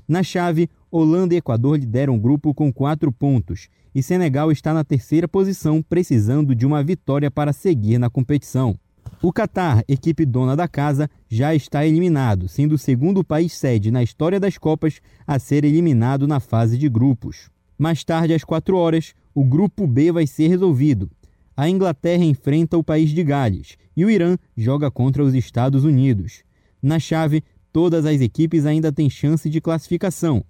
Na 0.09 0.22
chave, 0.22 0.70
Holanda 0.91 1.35
e 1.35 1.37
Equador 1.37 1.79
lideram 1.79 2.14
o 2.14 2.18
grupo 2.18 2.55
com 2.55 2.72
quatro 2.72 3.12
pontos, 3.12 3.68
e 3.95 4.03
Senegal 4.03 4.51
está 4.51 4.72
na 4.72 4.83
terceira 4.83 5.29
posição, 5.29 5.83
precisando 5.83 6.55
de 6.55 6.64
uma 6.64 6.83
vitória 6.83 7.31
para 7.31 7.53
seguir 7.53 7.99
na 7.99 8.09
competição. 8.09 8.75
O 9.20 9.31
Catar, 9.31 9.85
equipe 9.87 10.25
dona 10.25 10.57
da 10.57 10.66
casa, 10.66 11.11
já 11.29 11.55
está 11.55 11.85
eliminado, 11.85 12.49
sendo 12.49 12.77
o 12.77 12.79
segundo 12.79 13.22
país 13.22 13.53
sede 13.53 13.91
na 13.91 14.03
história 14.03 14.41
das 14.41 14.57
Copas 14.57 15.03
a 15.27 15.39
ser 15.39 15.66
eliminado 15.66 16.27
na 16.27 16.41
fase 16.41 16.79
de 16.79 16.89
grupos. 16.89 17.51
Mais 17.77 18.03
tarde, 18.03 18.33
às 18.33 18.43
4 18.43 18.75
horas, 18.75 19.12
o 19.35 19.45
grupo 19.45 19.87
B 19.87 20.11
vai 20.11 20.27
ser 20.27 20.49
resolvido 20.49 21.11
a 21.57 21.68
Inglaterra 21.68 22.24
enfrenta 22.24 22.76
o 22.76 22.82
país 22.82 23.11
de 23.11 23.22
Gales 23.22 23.76
e 23.96 24.05
o 24.05 24.11
Irã 24.11 24.36
joga 24.57 24.90
contra 24.90 25.22
os 25.22 25.34
Estados 25.34 25.84
Unidos. 25.84 26.42
Na 26.82 26.98
chave, 26.98 27.44
todas 27.72 28.05
as 28.05 28.20
equipes 28.20 28.66
ainda 28.66 28.92
têm 28.92 29.09
chance 29.09 29.48
de 29.48 29.61
classificação. 29.61 30.44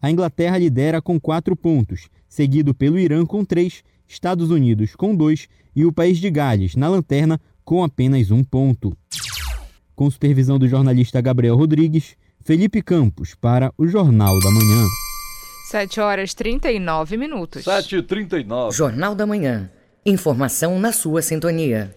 A 0.00 0.10
Inglaterra 0.10 0.58
lidera 0.58 1.00
com 1.00 1.18
quatro 1.20 1.56
pontos, 1.56 2.08
seguido 2.28 2.74
pelo 2.74 2.98
Irã 2.98 3.24
com 3.24 3.44
três, 3.44 3.82
Estados 4.06 4.50
Unidos 4.50 4.94
com 4.94 5.14
dois 5.14 5.48
e 5.74 5.84
o 5.84 5.92
país 5.92 6.18
de 6.18 6.30
Gales, 6.30 6.74
na 6.74 6.88
lanterna, 6.88 7.40
com 7.64 7.82
apenas 7.82 8.30
um 8.30 8.42
ponto. 8.42 8.96
Com 9.94 10.10
supervisão 10.10 10.58
do 10.58 10.68
jornalista 10.68 11.20
Gabriel 11.20 11.56
Rodrigues, 11.56 12.16
Felipe 12.40 12.82
Campos 12.82 13.34
para 13.34 13.72
o 13.76 13.86
Jornal 13.86 14.38
da 14.40 14.50
Manhã. 14.50 14.86
7 15.70 16.00
horas 16.00 16.34
39 16.34 17.16
minutos. 17.16 17.64
7h39. 17.64 18.72
Jornal 18.72 19.14
da 19.14 19.26
Manhã. 19.26 19.70
Informação 20.04 20.78
na 20.78 20.92
sua 20.92 21.20
sintonia. 21.20 21.94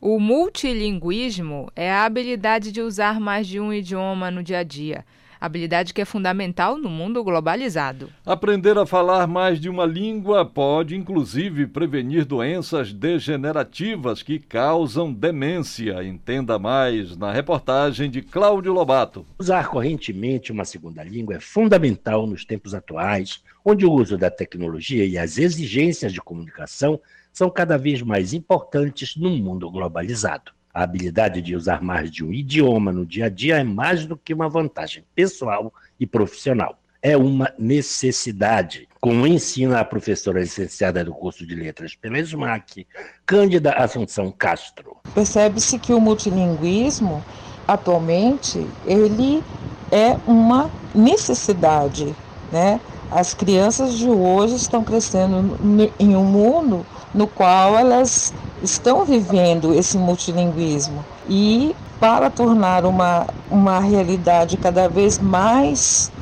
O 0.00 0.18
multilinguismo 0.18 1.70
é 1.76 1.88
a 1.88 2.04
habilidade 2.04 2.72
de 2.72 2.80
usar 2.80 3.20
mais 3.20 3.46
de 3.46 3.60
um 3.60 3.72
idioma 3.72 4.28
no 4.28 4.42
dia 4.42 4.58
a 4.58 4.62
dia. 4.64 5.04
Habilidade 5.40 5.94
que 5.94 6.00
é 6.00 6.04
fundamental 6.04 6.76
no 6.76 6.90
mundo 6.90 7.22
globalizado. 7.22 8.10
Aprender 8.26 8.76
a 8.76 8.84
falar 8.84 9.28
mais 9.28 9.60
de 9.60 9.68
uma 9.68 9.86
língua 9.86 10.44
pode, 10.44 10.96
inclusive, 10.96 11.68
prevenir 11.68 12.24
doenças 12.24 12.92
degenerativas 12.92 14.20
que 14.20 14.40
causam 14.40 15.12
demência. 15.12 16.02
Entenda 16.02 16.58
mais 16.58 17.16
na 17.16 17.30
reportagem 17.30 18.10
de 18.10 18.20
Cláudio 18.20 18.72
Lobato. 18.72 19.24
Usar 19.38 19.68
correntemente 19.68 20.50
uma 20.50 20.64
segunda 20.64 21.04
língua 21.04 21.36
é 21.36 21.40
fundamental 21.40 22.26
nos 22.26 22.44
tempos 22.44 22.74
atuais, 22.74 23.40
onde 23.64 23.86
o 23.86 23.92
uso 23.92 24.18
da 24.18 24.28
tecnologia 24.28 25.06
e 25.06 25.16
as 25.16 25.38
exigências 25.38 26.12
de 26.12 26.20
comunicação 26.20 27.00
são 27.38 27.48
cada 27.48 27.78
vez 27.78 28.02
mais 28.02 28.34
importantes 28.34 29.14
no 29.14 29.30
mundo 29.30 29.70
globalizado. 29.70 30.50
A 30.74 30.82
habilidade 30.82 31.40
de 31.40 31.54
usar 31.54 31.80
mais 31.80 32.10
de 32.10 32.24
um 32.24 32.32
idioma 32.32 32.90
no 32.90 33.06
dia 33.06 33.26
a 33.26 33.28
dia 33.28 33.58
é 33.58 33.62
mais 33.62 34.04
do 34.04 34.16
que 34.16 34.34
uma 34.34 34.48
vantagem 34.48 35.04
pessoal 35.14 35.72
e 36.00 36.04
profissional. 36.04 36.76
É 37.00 37.16
uma 37.16 37.52
necessidade. 37.56 38.88
Como 39.00 39.24
ensina 39.24 39.78
a 39.78 39.84
professora 39.84 40.40
licenciada 40.40 41.04
do 41.04 41.14
curso 41.14 41.46
de 41.46 41.54
letras 41.54 41.94
pela 41.94 42.18
SMAC, 42.18 42.84
Cândida 43.24 43.70
Assunção 43.70 44.32
Castro. 44.32 44.96
Percebe-se 45.14 45.78
que 45.78 45.92
o 45.92 46.00
multilinguismo, 46.00 47.22
atualmente, 47.68 48.66
ele 48.84 49.44
é 49.92 50.18
uma 50.26 50.68
necessidade, 50.92 52.12
né? 52.50 52.80
As 53.10 53.32
crianças 53.32 53.94
de 53.94 54.08
hoje 54.08 54.56
estão 54.56 54.84
crescendo 54.84 55.56
em 55.98 56.14
um 56.14 56.24
mundo 56.24 56.86
no 57.14 57.26
qual 57.26 57.76
elas 57.78 58.34
estão 58.62 59.04
vivendo 59.04 59.72
esse 59.72 59.96
multilinguismo. 59.96 61.06
E 61.26 61.74
para 61.98 62.30
tornar 62.30 62.84
uma, 62.84 63.26
uma 63.50 63.80
realidade 63.80 64.58
cada 64.58 64.88
vez 64.88 65.18
mais 65.18 66.12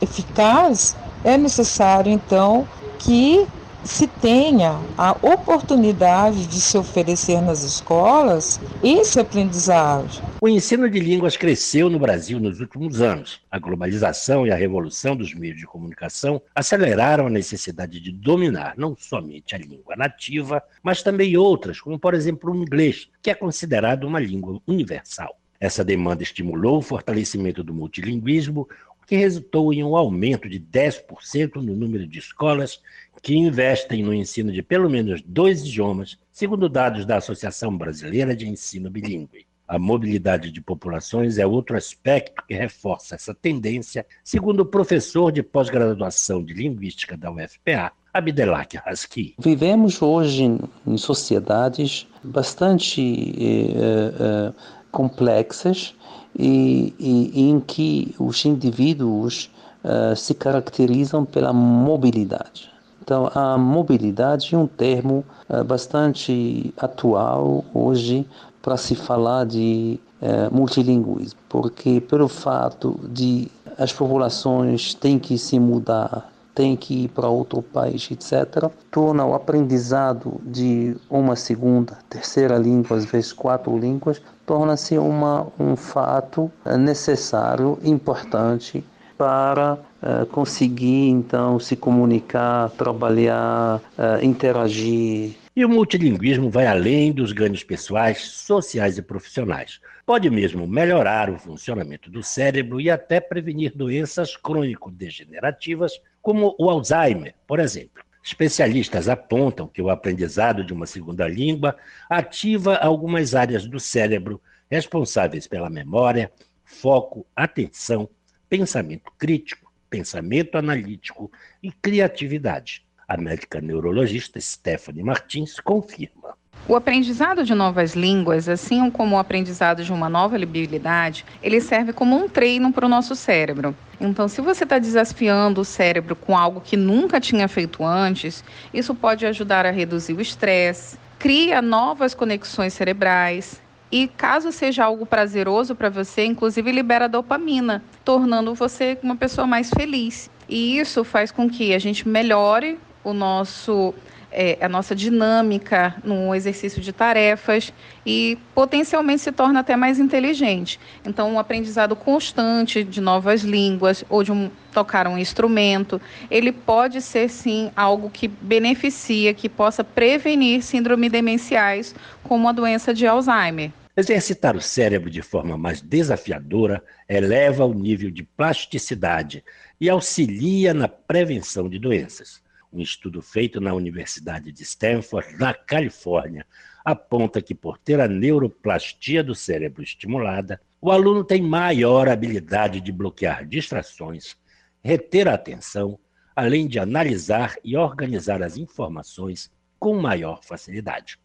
eficaz, 0.00 0.96
é 1.22 1.36
necessário 1.36 2.10
então 2.10 2.66
que 2.98 3.46
se 3.84 4.06
tenha 4.06 4.80
a 4.96 5.16
oportunidade 5.22 6.46
de 6.46 6.60
se 6.60 6.76
oferecer 6.78 7.40
nas 7.42 7.62
escolas 7.62 8.60
esse 8.82 9.20
aprendizado. 9.20 10.22
O 10.42 10.48
ensino 10.48 10.88
de 10.88 10.98
línguas 10.98 11.36
cresceu 11.36 11.90
no 11.90 11.98
Brasil 11.98 12.40
nos 12.40 12.60
últimos 12.60 13.02
anos. 13.02 13.42
A 13.50 13.58
globalização 13.58 14.46
e 14.46 14.50
a 14.50 14.56
revolução 14.56 15.14
dos 15.14 15.34
meios 15.34 15.58
de 15.58 15.66
comunicação 15.66 16.40
aceleraram 16.54 17.26
a 17.26 17.30
necessidade 17.30 18.00
de 18.00 18.10
dominar 18.10 18.72
não 18.74 18.96
somente 18.96 19.54
a 19.54 19.58
língua 19.58 19.94
nativa, 19.96 20.62
mas 20.82 21.02
também 21.02 21.36
outras, 21.36 21.78
como 21.78 21.98
por 21.98 22.14
exemplo 22.14 22.50
o 22.50 22.56
inglês, 22.56 23.10
que 23.20 23.30
é 23.30 23.34
considerado 23.34 24.04
uma 24.04 24.18
língua 24.18 24.62
universal. 24.66 25.38
Essa 25.60 25.84
demanda 25.84 26.22
estimulou 26.22 26.78
o 26.78 26.82
fortalecimento 26.82 27.62
do 27.62 27.74
multilinguismo, 27.74 28.66
o 29.02 29.06
que 29.06 29.16
resultou 29.16 29.74
em 29.74 29.84
um 29.84 29.94
aumento 29.94 30.48
de 30.48 30.58
10% 30.58 31.56
no 31.56 31.76
número 31.76 32.06
de 32.06 32.18
escolas 32.18 32.80
que 33.22 33.36
investem 33.36 34.02
no 34.02 34.14
ensino 34.14 34.50
de 34.50 34.62
pelo 34.62 34.88
menos 34.88 35.20
dois 35.20 35.60
idiomas, 35.60 36.18
segundo 36.32 36.66
dados 36.66 37.04
da 37.04 37.18
Associação 37.18 37.76
Brasileira 37.76 38.34
de 38.34 38.48
Ensino 38.48 38.88
Bilíngue. 38.88 39.49
A 39.70 39.78
mobilidade 39.78 40.50
de 40.50 40.60
populações 40.60 41.38
é 41.38 41.46
outro 41.46 41.76
aspecto 41.76 42.42
que 42.48 42.52
reforça 42.52 43.14
essa 43.14 43.32
tendência, 43.32 44.04
segundo 44.24 44.60
o 44.60 44.66
professor 44.66 45.30
de 45.30 45.44
pós-graduação 45.44 46.42
de 46.42 46.52
Linguística 46.52 47.16
da 47.16 47.30
UFPA, 47.30 47.92
Abdelak 48.12 48.76
Haski. 48.84 49.36
Vivemos 49.38 50.02
hoje 50.02 50.58
em 50.84 50.96
sociedades 50.96 52.08
bastante 52.20 53.00
eh, 53.00 54.12
eh, 54.18 54.52
complexas 54.90 55.94
e, 56.36 56.92
e, 56.98 57.40
em 57.40 57.60
que 57.60 58.12
os 58.18 58.44
indivíduos 58.44 59.52
eh, 59.84 60.14
se 60.16 60.34
caracterizam 60.34 61.24
pela 61.24 61.52
mobilidade. 61.52 62.68
Então, 63.00 63.30
a 63.32 63.56
mobilidade 63.56 64.52
é 64.52 64.58
um 64.58 64.66
termo 64.66 65.24
bastante 65.66 66.72
atual 66.76 67.64
hoje 67.74 68.24
para 68.62 68.76
se 68.76 68.94
falar 68.94 69.46
de 69.46 69.98
uh, 70.20 70.54
multilinguismo, 70.54 71.38
porque 71.48 72.00
pelo 72.00 72.28
fato 72.28 73.00
de 73.08 73.48
as 73.78 73.92
populações 73.92 74.94
têm 74.94 75.18
que 75.18 75.38
se 75.38 75.58
mudar, 75.58 76.30
têm 76.54 76.76
que 76.76 77.04
ir 77.04 77.08
para 77.08 77.28
outro 77.28 77.62
país, 77.62 78.10
etc., 78.10 78.70
torna 78.90 79.24
o 79.24 79.34
aprendizado 79.34 80.40
de 80.44 80.96
uma 81.08 81.36
segunda, 81.36 81.98
terceira 82.08 82.58
língua, 82.58 82.98
às 82.98 83.04
vezes 83.06 83.32
quatro 83.32 83.78
línguas, 83.78 84.20
torna-se 84.44 84.98
um 84.98 85.76
fato 85.76 86.50
eh, 86.64 86.76
necessário, 86.76 87.78
importante 87.82 88.84
para 89.16 89.74
uh, 89.74 90.24
conseguir 90.26 91.10
então 91.10 91.60
se 91.60 91.76
comunicar, 91.76 92.70
trabalhar, 92.70 93.78
uh, 93.98 94.24
interagir. 94.24 95.36
E 95.60 95.64
o 95.66 95.68
multilinguismo 95.68 96.48
vai 96.48 96.66
além 96.66 97.12
dos 97.12 97.32
ganhos 97.32 97.62
pessoais, 97.62 98.22
sociais 98.22 98.96
e 98.96 99.02
profissionais. 99.02 99.78
Pode 100.06 100.30
mesmo 100.30 100.66
melhorar 100.66 101.28
o 101.28 101.38
funcionamento 101.38 102.10
do 102.10 102.22
cérebro 102.22 102.80
e 102.80 102.88
até 102.88 103.20
prevenir 103.20 103.76
doenças 103.76 104.34
crônico-degenerativas, 104.38 106.00
como 106.22 106.56
o 106.58 106.70
Alzheimer, 106.70 107.34
por 107.46 107.60
exemplo. 107.60 108.02
Especialistas 108.24 109.06
apontam 109.06 109.68
que 109.68 109.82
o 109.82 109.90
aprendizado 109.90 110.64
de 110.64 110.72
uma 110.72 110.86
segunda 110.86 111.28
língua 111.28 111.76
ativa 112.08 112.76
algumas 112.76 113.34
áreas 113.34 113.66
do 113.66 113.78
cérebro 113.78 114.40
responsáveis 114.70 115.46
pela 115.46 115.68
memória, 115.68 116.32
foco, 116.64 117.26
atenção, 117.36 118.08
pensamento 118.48 119.12
crítico, 119.18 119.70
pensamento 119.90 120.56
analítico 120.56 121.30
e 121.62 121.70
criatividade. 121.70 122.82
A 123.10 123.16
médica 123.16 123.60
neurologista 123.60 124.40
Stephanie 124.40 125.02
Martins 125.02 125.58
confirma. 125.58 126.38
O 126.68 126.76
aprendizado 126.76 127.42
de 127.42 127.56
novas 127.56 127.96
línguas, 127.96 128.48
assim 128.48 128.88
como 128.88 129.16
o 129.16 129.18
aprendizado 129.18 129.82
de 129.82 129.92
uma 129.92 130.08
nova 130.08 130.36
habilidade, 130.36 131.26
ele 131.42 131.60
serve 131.60 131.92
como 131.92 132.14
um 132.14 132.28
treino 132.28 132.72
para 132.72 132.86
o 132.86 132.88
nosso 132.88 133.16
cérebro. 133.16 133.74
Então, 134.00 134.28
se 134.28 134.40
você 134.40 134.62
está 134.62 134.78
desafiando 134.78 135.60
o 135.60 135.64
cérebro 135.64 136.14
com 136.14 136.38
algo 136.38 136.60
que 136.60 136.76
nunca 136.76 137.20
tinha 137.20 137.48
feito 137.48 137.84
antes, 137.84 138.44
isso 138.72 138.94
pode 138.94 139.26
ajudar 139.26 139.66
a 139.66 139.72
reduzir 139.72 140.12
o 140.12 140.20
estresse, 140.20 140.96
cria 141.18 141.60
novas 141.60 142.14
conexões 142.14 142.74
cerebrais, 142.74 143.60
E 143.92 144.06
caso 144.06 144.52
seja 144.52 144.84
algo 144.84 145.04
prazeroso 145.04 145.74
para 145.74 145.90
você, 145.90 146.24
inclusive 146.24 146.70
libera 146.70 147.08
dopamina, 147.08 147.82
tornando 148.04 148.54
você 148.54 148.96
uma 149.02 149.16
pessoa 149.16 149.48
mais 149.48 149.68
feliz. 149.68 150.30
E 150.48 150.78
isso 150.78 151.02
faz 151.02 151.32
com 151.32 151.50
que 151.50 151.74
a 151.74 151.78
gente 151.80 152.08
melhore 152.08 152.78
o 153.04 153.12
nosso 153.12 153.94
é, 154.32 154.58
a 154.60 154.68
nossa 154.68 154.94
dinâmica 154.94 155.96
no 156.04 156.34
exercício 156.34 156.80
de 156.80 156.92
tarefas 156.92 157.72
e 158.06 158.38
potencialmente 158.54 159.22
se 159.22 159.32
torna 159.32 159.60
até 159.60 159.76
mais 159.76 159.98
inteligente. 159.98 160.78
Então, 161.04 161.32
um 161.32 161.38
aprendizado 161.38 161.96
constante 161.96 162.84
de 162.84 163.00
novas 163.00 163.42
línguas 163.42 164.04
ou 164.08 164.22
de 164.22 164.30
um, 164.30 164.50
tocar 164.72 165.08
um 165.08 165.18
instrumento, 165.18 166.00
ele 166.30 166.52
pode 166.52 167.00
ser 167.02 167.28
sim 167.28 167.70
algo 167.74 168.10
que 168.10 168.28
beneficia, 168.28 169.34
que 169.34 169.48
possa 169.48 169.82
prevenir 169.82 170.62
síndromes 170.62 171.10
demenciais, 171.10 171.94
como 172.22 172.48
a 172.48 172.52
doença 172.52 172.94
de 172.94 173.06
Alzheimer. 173.06 173.72
Exercitar 173.96 174.56
o 174.56 174.60
cérebro 174.60 175.10
de 175.10 175.20
forma 175.20 175.58
mais 175.58 175.82
desafiadora 175.82 176.82
eleva 177.08 177.66
o 177.66 177.74
nível 177.74 178.10
de 178.10 178.22
plasticidade 178.22 179.44
e 179.80 179.90
auxilia 179.90 180.72
na 180.72 180.86
prevenção 180.86 181.68
de 181.68 181.78
doenças. 181.78 182.40
Um 182.72 182.80
estudo 182.80 183.20
feito 183.20 183.60
na 183.60 183.74
Universidade 183.74 184.52
de 184.52 184.62
Stanford, 184.62 185.36
na 185.38 185.52
Califórnia, 185.52 186.46
aponta 186.84 187.42
que, 187.42 187.54
por 187.54 187.78
ter 187.78 188.00
a 188.00 188.06
neuroplastia 188.06 189.24
do 189.24 189.34
cérebro 189.34 189.82
estimulada, 189.82 190.60
o 190.80 190.90
aluno 190.90 191.24
tem 191.24 191.42
maior 191.42 192.08
habilidade 192.08 192.80
de 192.80 192.92
bloquear 192.92 193.44
distrações, 193.46 194.36
reter 194.82 195.28
a 195.28 195.34
atenção, 195.34 195.98
além 196.34 196.66
de 196.66 196.78
analisar 196.78 197.56
e 197.64 197.76
organizar 197.76 198.42
as 198.42 198.56
informações 198.56 199.50
com 199.78 200.00
maior 200.00 200.40
facilidade. 200.42 201.18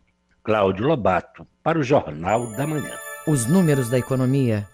Cláudio 0.44 0.88
Lobato, 0.88 1.48
para 1.64 1.80
o 1.80 1.84
Jornal 1.84 2.52
da 2.56 2.68
Manhã. 2.68 2.98
Os 3.28 3.46
números 3.46 3.90
da 3.90 3.98
economia 3.98 4.68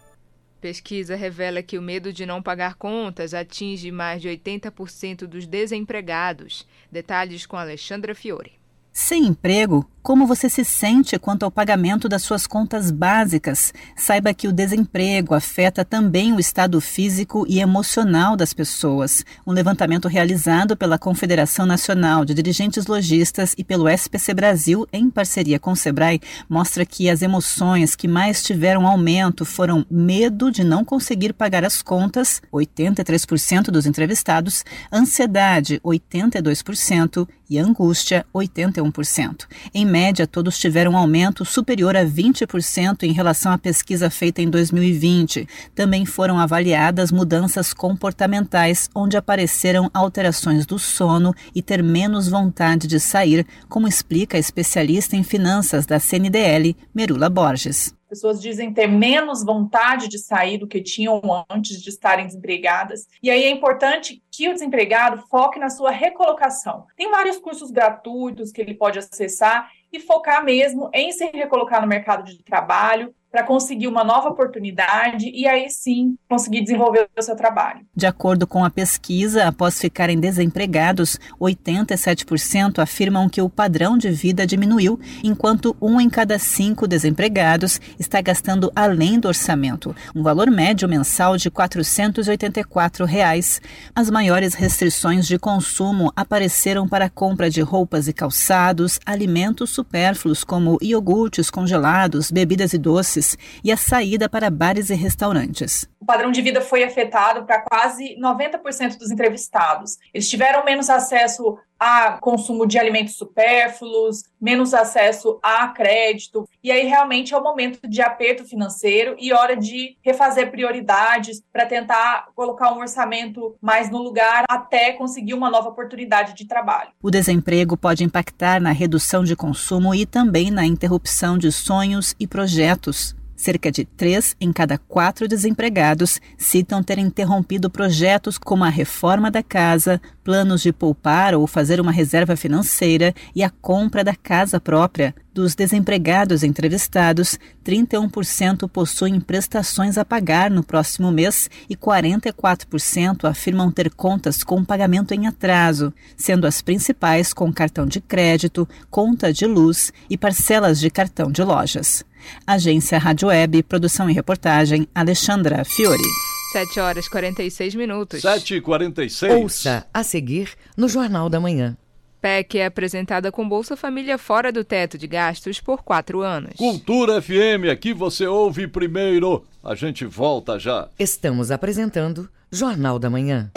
Pesquisa 0.61 1.15
revela 1.15 1.63
que 1.63 1.75
o 1.75 1.81
medo 1.81 2.13
de 2.13 2.23
não 2.23 2.39
pagar 2.39 2.75
contas 2.75 3.33
atinge 3.33 3.91
mais 3.91 4.21
de 4.21 4.29
80% 4.29 5.25
dos 5.25 5.47
desempregados. 5.47 6.67
Detalhes 6.91 7.47
com 7.47 7.57
Alexandra 7.57 8.13
Fiore. 8.13 8.53
Sem 8.93 9.25
emprego, 9.25 9.89
como 10.03 10.25
você 10.25 10.49
se 10.49 10.65
sente 10.65 11.19
quanto 11.19 11.43
ao 11.43 11.51
pagamento 11.51 12.09
das 12.09 12.23
suas 12.23 12.47
contas 12.47 12.89
básicas? 12.89 13.71
Saiba 13.95 14.33
que 14.33 14.47
o 14.47 14.51
desemprego 14.51 15.35
afeta 15.35 15.85
também 15.85 16.33
o 16.33 16.39
estado 16.39 16.81
físico 16.81 17.45
e 17.47 17.59
emocional 17.59 18.35
das 18.35 18.53
pessoas. 18.53 19.23
Um 19.45 19.51
levantamento 19.51 20.07
realizado 20.07 20.75
pela 20.75 20.97
Confederação 20.97 21.65
Nacional 21.65 22.25
de 22.25 22.33
Dirigentes 22.33 22.87
Logistas 22.87 23.53
e 23.57 23.63
pelo 23.63 23.87
SPC 23.87 24.33
Brasil, 24.33 24.87
em 24.91 25.09
parceria 25.09 25.59
com 25.59 25.73
o 25.73 25.75
Sebrae, 25.75 26.19
mostra 26.49 26.85
que 26.85 27.09
as 27.09 27.21
emoções 27.21 27.95
que 27.95 28.07
mais 28.07 28.41
tiveram 28.41 28.87
aumento 28.87 29.45
foram 29.45 29.85
medo 29.89 30.51
de 30.51 30.63
não 30.63 30.83
conseguir 30.83 31.33
pagar 31.33 31.63
as 31.63 31.81
contas, 31.81 32.41
83% 32.51 33.65
dos 33.65 33.85
entrevistados, 33.85 34.65
ansiedade, 34.91 35.79
82% 35.85 37.27
e 37.51 37.59
angústia, 37.59 38.25
81%. 38.33 39.45
Em 39.73 39.85
média, 39.91 40.25
todos 40.25 40.57
tiveram 40.57 40.93
um 40.93 40.97
aumento 40.97 41.43
superior 41.43 41.95
a 41.95 42.05
20% 42.05 43.03
em 43.03 43.11
relação 43.11 43.51
à 43.51 43.57
pesquisa 43.57 44.09
feita 44.09 44.41
em 44.41 44.49
2020. 44.49 45.47
Também 45.75 46.05
foram 46.05 46.39
avaliadas 46.39 47.11
mudanças 47.11 47.73
comportamentais, 47.73 48.89
onde 48.95 49.17
apareceram 49.17 49.91
alterações 49.93 50.65
do 50.65 50.79
sono 50.79 51.35
e 51.53 51.61
ter 51.61 51.83
menos 51.83 52.29
vontade 52.29 52.87
de 52.87 52.99
sair, 52.99 53.45
como 53.67 53.87
explica 53.87 54.37
a 54.37 54.39
especialista 54.39 55.15
em 55.15 55.23
finanças 55.23 55.85
da 55.85 55.99
CNDL, 55.99 56.75
Merula 56.95 57.29
Borges 57.29 57.93
pessoas 58.11 58.41
dizem 58.41 58.73
ter 58.73 58.87
menos 58.87 59.41
vontade 59.41 60.09
de 60.09 60.19
sair 60.19 60.57
do 60.57 60.67
que 60.67 60.81
tinham 60.81 61.21
antes 61.49 61.81
de 61.81 61.89
estarem 61.89 62.27
desempregadas. 62.27 63.07
E 63.23 63.29
aí 63.29 63.45
é 63.45 63.49
importante 63.49 64.21
que 64.29 64.49
o 64.49 64.53
desempregado 64.53 65.23
foque 65.29 65.57
na 65.57 65.69
sua 65.69 65.91
recolocação. 65.91 66.85
Tem 66.97 67.09
vários 67.09 67.37
cursos 67.37 67.71
gratuitos 67.71 68.51
que 68.51 68.59
ele 68.59 68.73
pode 68.73 68.99
acessar 68.99 69.71
e 69.91 69.99
focar 69.99 70.43
mesmo 70.43 70.89
em 70.93 71.11
se 71.11 71.25
recolocar 71.25 71.81
no 71.81 71.87
mercado 71.87 72.23
de 72.23 72.43
trabalho, 72.43 73.13
para 73.31 73.43
conseguir 73.43 73.87
uma 73.87 74.03
nova 74.03 74.29
oportunidade 74.29 75.31
e 75.33 75.47
aí 75.47 75.69
sim 75.69 76.17
conseguir 76.29 76.61
desenvolver 76.61 77.07
o 77.17 77.21
seu 77.21 77.35
trabalho. 77.35 77.85
De 77.95 78.05
acordo 78.05 78.45
com 78.45 78.65
a 78.65 78.69
pesquisa, 78.69 79.47
após 79.47 79.79
ficarem 79.79 80.19
desempregados, 80.19 81.17
87% 81.39 82.79
afirmam 82.79 83.29
que 83.29 83.41
o 83.41 83.49
padrão 83.49 83.97
de 83.97 84.09
vida 84.11 84.45
diminuiu, 84.45 84.99
enquanto 85.23 85.75
um 85.81 86.01
em 86.01 86.09
cada 86.09 86.37
cinco 86.37 86.87
desempregados 86.87 87.79
está 87.97 88.21
gastando 88.21 88.71
além 88.75 89.19
do 89.19 89.29
orçamento, 89.29 89.95
um 90.13 90.21
valor 90.21 90.51
médio 90.51 90.89
mensal 90.89 91.37
de 91.37 91.49
484 91.49 93.05
reais. 93.05 93.61
As 93.95 94.09
maiores 94.09 94.53
restrições 94.53 95.25
de 95.25 95.39
consumo 95.39 96.11
apareceram 96.15 96.87
para 96.87 97.05
a 97.05 97.09
compra 97.09 97.49
de 97.49 97.61
roupas 97.61 98.07
e 98.09 98.13
calçados, 98.13 98.99
alimentos 99.05 99.69
supérfluos 99.69 100.43
como 100.43 100.77
iogurtes 100.81 101.49
congelados, 101.49 102.29
bebidas 102.29 102.73
e 102.73 102.77
doces 102.77 103.20
e 103.63 103.71
a 103.71 103.77
saída 103.77 104.29
para 104.29 104.49
bares 104.49 104.89
e 104.89 104.95
restaurantes. 104.95 105.87
Padrão 106.11 106.29
de 106.29 106.41
vida 106.41 106.59
foi 106.59 106.83
afetado 106.83 107.45
para 107.45 107.61
quase 107.61 108.17
90% 108.19 108.97
dos 108.97 109.11
entrevistados. 109.11 109.95
Eles 110.13 110.29
tiveram 110.29 110.65
menos 110.65 110.89
acesso 110.89 111.57
a 111.79 112.17
consumo 112.19 112.67
de 112.67 112.77
alimentos 112.77 113.15
supérfluos, 113.15 114.25
menos 114.39 114.73
acesso 114.73 115.39
a 115.41 115.69
crédito. 115.69 116.45
E 116.61 116.69
aí 116.69 116.85
realmente 116.85 117.33
é 117.33 117.37
o 117.37 117.41
momento 117.41 117.87
de 117.87 118.01
aperto 118.01 118.43
financeiro 118.43 119.15
e 119.17 119.31
hora 119.31 119.55
de 119.55 119.95
refazer 120.03 120.51
prioridades 120.51 121.41
para 121.49 121.65
tentar 121.65 122.25
colocar 122.35 122.73
um 122.73 122.79
orçamento 122.79 123.55
mais 123.61 123.89
no 123.89 123.99
lugar 123.99 124.43
até 124.49 124.91
conseguir 124.91 125.33
uma 125.33 125.49
nova 125.49 125.69
oportunidade 125.69 126.33
de 126.33 126.45
trabalho. 126.45 126.89
O 127.01 127.09
desemprego 127.09 127.77
pode 127.77 128.03
impactar 128.03 128.59
na 128.59 128.73
redução 128.73 129.23
de 129.23 129.33
consumo 129.33 129.95
e 129.95 130.05
também 130.05 130.51
na 130.51 130.65
interrupção 130.65 131.37
de 131.37 131.53
sonhos 131.53 132.13
e 132.19 132.27
projetos. 132.27 133.15
Cerca 133.41 133.71
de 133.71 133.85
três 133.85 134.35
em 134.39 134.53
cada 134.53 134.77
quatro 134.77 135.27
desempregados 135.27 136.21
citam 136.37 136.83
ter 136.83 136.99
interrompido 136.99 137.71
projetos 137.71 138.37
como 138.37 138.63
a 138.63 138.69
reforma 138.69 139.31
da 139.31 139.41
casa, 139.41 139.99
planos 140.23 140.61
de 140.61 140.71
poupar 140.71 141.33
ou 141.33 141.47
fazer 141.47 141.81
uma 141.81 141.91
reserva 141.91 142.35
financeira 142.35 143.15
e 143.33 143.43
a 143.43 143.49
compra 143.49 144.03
da 144.03 144.15
casa 144.15 144.59
própria. 144.59 145.15
Dos 145.33 145.55
desempregados 145.55 146.43
entrevistados, 146.43 147.39
31% 147.65 148.69
possuem 148.69 149.19
prestações 149.19 149.97
a 149.97 150.05
pagar 150.05 150.51
no 150.51 150.63
próximo 150.63 151.11
mês 151.11 151.49
e 151.67 151.75
44% 151.75 153.27
afirmam 153.27 153.71
ter 153.71 153.89
contas 153.89 154.43
com 154.43 154.63
pagamento 154.63 155.15
em 155.15 155.25
atraso, 155.25 155.91
sendo 156.15 156.45
as 156.45 156.61
principais 156.61 157.33
com 157.33 157.51
cartão 157.51 157.87
de 157.87 158.01
crédito, 158.01 158.69
conta 158.91 159.33
de 159.33 159.47
luz 159.47 159.91
e 160.07 160.15
parcelas 160.15 160.79
de 160.79 160.91
cartão 160.91 161.31
de 161.31 161.41
lojas. 161.41 162.05
Agência 162.45 162.97
Rádio 162.97 163.27
Web, 163.29 163.63
produção 163.63 164.09
e 164.09 164.13
reportagem, 164.13 164.87
Alexandra 164.93 165.63
Fiore. 165.63 166.03
7 166.51 166.79
horas 166.79 167.07
46 167.07 167.75
minutos. 167.75 168.21
7 168.21 168.55
e 168.55 168.61
46 168.61 169.33
Ouça 169.35 169.85
a 169.93 170.03
seguir 170.03 170.49
no 170.75 170.89
Jornal 170.89 171.29
da 171.29 171.39
Manhã. 171.39 171.77
PEC 172.21 172.59
é 172.59 172.65
apresentada 172.67 173.31
com 173.31 173.47
Bolsa 173.47 173.75
Família 173.75 174.17
fora 174.17 174.51
do 174.51 174.63
teto 174.63 174.97
de 174.97 175.07
gastos 175.07 175.59
por 175.59 175.81
quatro 175.81 176.21
anos. 176.21 176.53
Cultura 176.55 177.21
FM, 177.21 177.71
aqui 177.71 177.93
você 177.93 178.27
ouve 178.27 178.67
primeiro. 178.67 179.43
A 179.63 179.73
gente 179.73 180.05
volta 180.05 180.59
já. 180.59 180.87
Estamos 180.99 181.49
apresentando 181.49 182.29
Jornal 182.51 182.99
da 182.99 183.09
Manhã. 183.09 183.49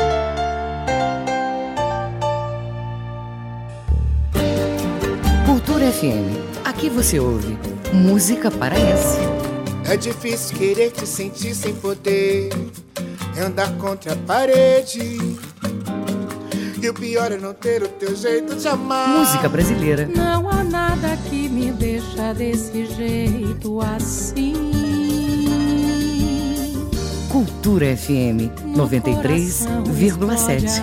Cultura 5.46 5.90
FM, 5.92 6.64
aqui 6.64 6.88
você 6.88 7.18
ouve 7.18 7.73
música 7.92 8.50
paraense. 8.50 9.18
É 9.88 9.96
difícil 9.96 10.56
querer 10.56 10.90
te 10.90 11.06
sentir 11.06 11.54
sem 11.54 11.74
poder, 11.74 12.50
é 13.36 13.42
andar 13.42 13.70
contra 13.76 14.14
a 14.14 14.16
parede. 14.16 15.18
E 16.82 16.88
o 16.88 16.94
pior 16.94 17.30
é 17.32 17.36
não 17.36 17.54
ter 17.54 17.82
o 17.82 17.88
teu 17.88 18.14
jeito 18.14 18.54
de 18.56 18.68
amar. 18.68 19.08
Música 19.08 19.48
brasileira. 19.48 20.06
Não 20.06 20.48
há 20.50 20.62
nada 20.62 21.16
que 21.28 21.48
me 21.48 21.72
deixa 21.72 22.32
desse 22.34 22.86
jeito 22.86 23.80
assim. 23.80 24.52
Cultura 27.30 27.96
FM 27.96 28.52
93,7. 28.76 30.82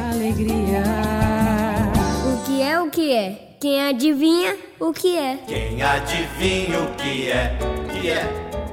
O 2.26 2.46
que 2.46 2.62
é 2.62 2.80
o 2.80 2.90
que 2.90 3.14
é? 3.14 3.51
Quem 3.62 3.80
adivinha 3.80 4.58
o 4.80 4.92
que 4.92 5.16
é? 5.16 5.38
Quem 5.46 5.84
adivinha 5.84 6.80
o 6.82 6.96
que 6.96 7.30
é? 7.30 7.60
Que 7.92 8.10
é? 8.10 8.24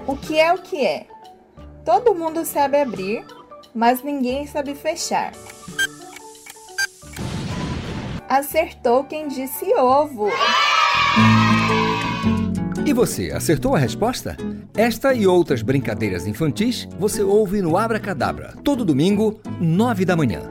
O 0.07 0.17
que 0.17 0.41
é 0.41 0.51
o 0.51 0.63
que 0.63 0.83
é? 0.83 1.07
Todo 1.85 2.15
mundo 2.15 2.43
sabe 2.47 2.81
abrir, 2.81 3.23
mas 3.75 4.03
ninguém 4.03 4.47
sabe 4.47 4.75
fechar. 4.75 5.33
Acertou 8.27 9.05
quem 9.05 9.29
disse 9.29 9.67
ovo. 9.75 10.31
E 12.87 12.93
você, 12.95 13.31
acertou 13.31 13.77
a 13.77 13.79
resposta? 13.79 14.39
Esta 14.75 15.13
e 15.13 15.27
outras 15.27 15.61
brincadeiras 15.61 16.27
infantis 16.27 16.89
você 16.99 17.23
ouve 17.23 17.61
no 17.61 17.77
Abra 17.77 18.01
Cadabra, 18.01 18.55
todo 18.65 18.87
domingo, 18.87 19.39
nove 19.61 20.07
da 20.07 20.17
manhã. 20.17 20.51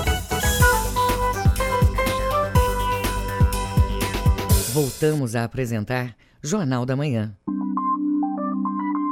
Voltamos 4.73 5.35
a 5.35 5.43
apresentar 5.43 6.15
Jornal 6.41 6.85
da 6.85 6.95
Manhã. 6.95 7.35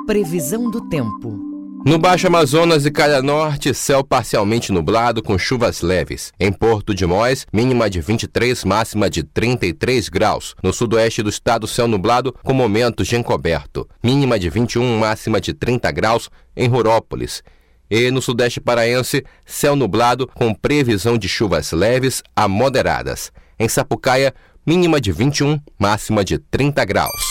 Previsão 0.07 0.72
do 0.72 0.88
tempo. 0.88 1.38
No 1.86 1.97
Baixo 1.99 2.28
Amazonas 2.28 2.86
e 2.86 2.91
Calha 2.91 3.22
Norte, 3.22 3.74
céu 3.74 4.01
parcialmente 4.01 4.72
nublado 4.72 5.22
com 5.22 5.38
chuvas 5.38 5.82
leves. 5.82 6.32
Em 6.39 6.49
Porto 6.49 6.95
de 6.95 7.05
Mós, 7.05 7.45
mínima 7.51 7.89
de 7.89 7.99
23, 7.99 8.64
máxima 8.64 9.10
de 9.10 9.22
33 9.22 10.07
graus. 10.07 10.55
No 10.64 10.72
sudoeste 10.72 11.22
do 11.22 11.30
estado, 11.30 11.68
céu 11.68 11.89
nublado 11.89 12.34
com 12.41 12.53
momentos 12.53 13.05
de 13.10 13.18
encoberto. 13.18 13.86
Mínima 14.01 14.39
de 14.39 14.49
21, 14.49 14.97
máxima 14.97 15.41
de 15.41 15.53
30 15.53 15.91
graus 15.91 16.30
em 16.55 16.70
Rurópolis. 16.70 17.43
E 17.91 18.10
no 18.12 18.22
sudeste 18.22 18.62
paraense, 18.62 19.26
céu 19.45 19.76
nublado 19.76 20.26
com 20.26 20.53
previsão 20.53 21.18
de 21.18 21.28
chuvas 21.28 21.74
leves 21.74 22.24
a 22.34 22.47
moderadas. 22.47 23.30
Em 23.62 23.68
Sapucaia, 23.68 24.34
mínima 24.70 25.01
de 25.01 25.11
21, 25.11 25.59
máxima 25.80 26.24
de 26.24 26.38
30 26.38 26.86
graus. 26.86 27.24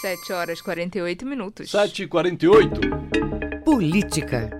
7 0.00 0.32
horas 0.32 0.62
48 0.62 1.26
minutos. 1.26 1.70
7 1.70 2.04
e 2.04 2.06
48 2.06 2.80
Política. 3.62 4.50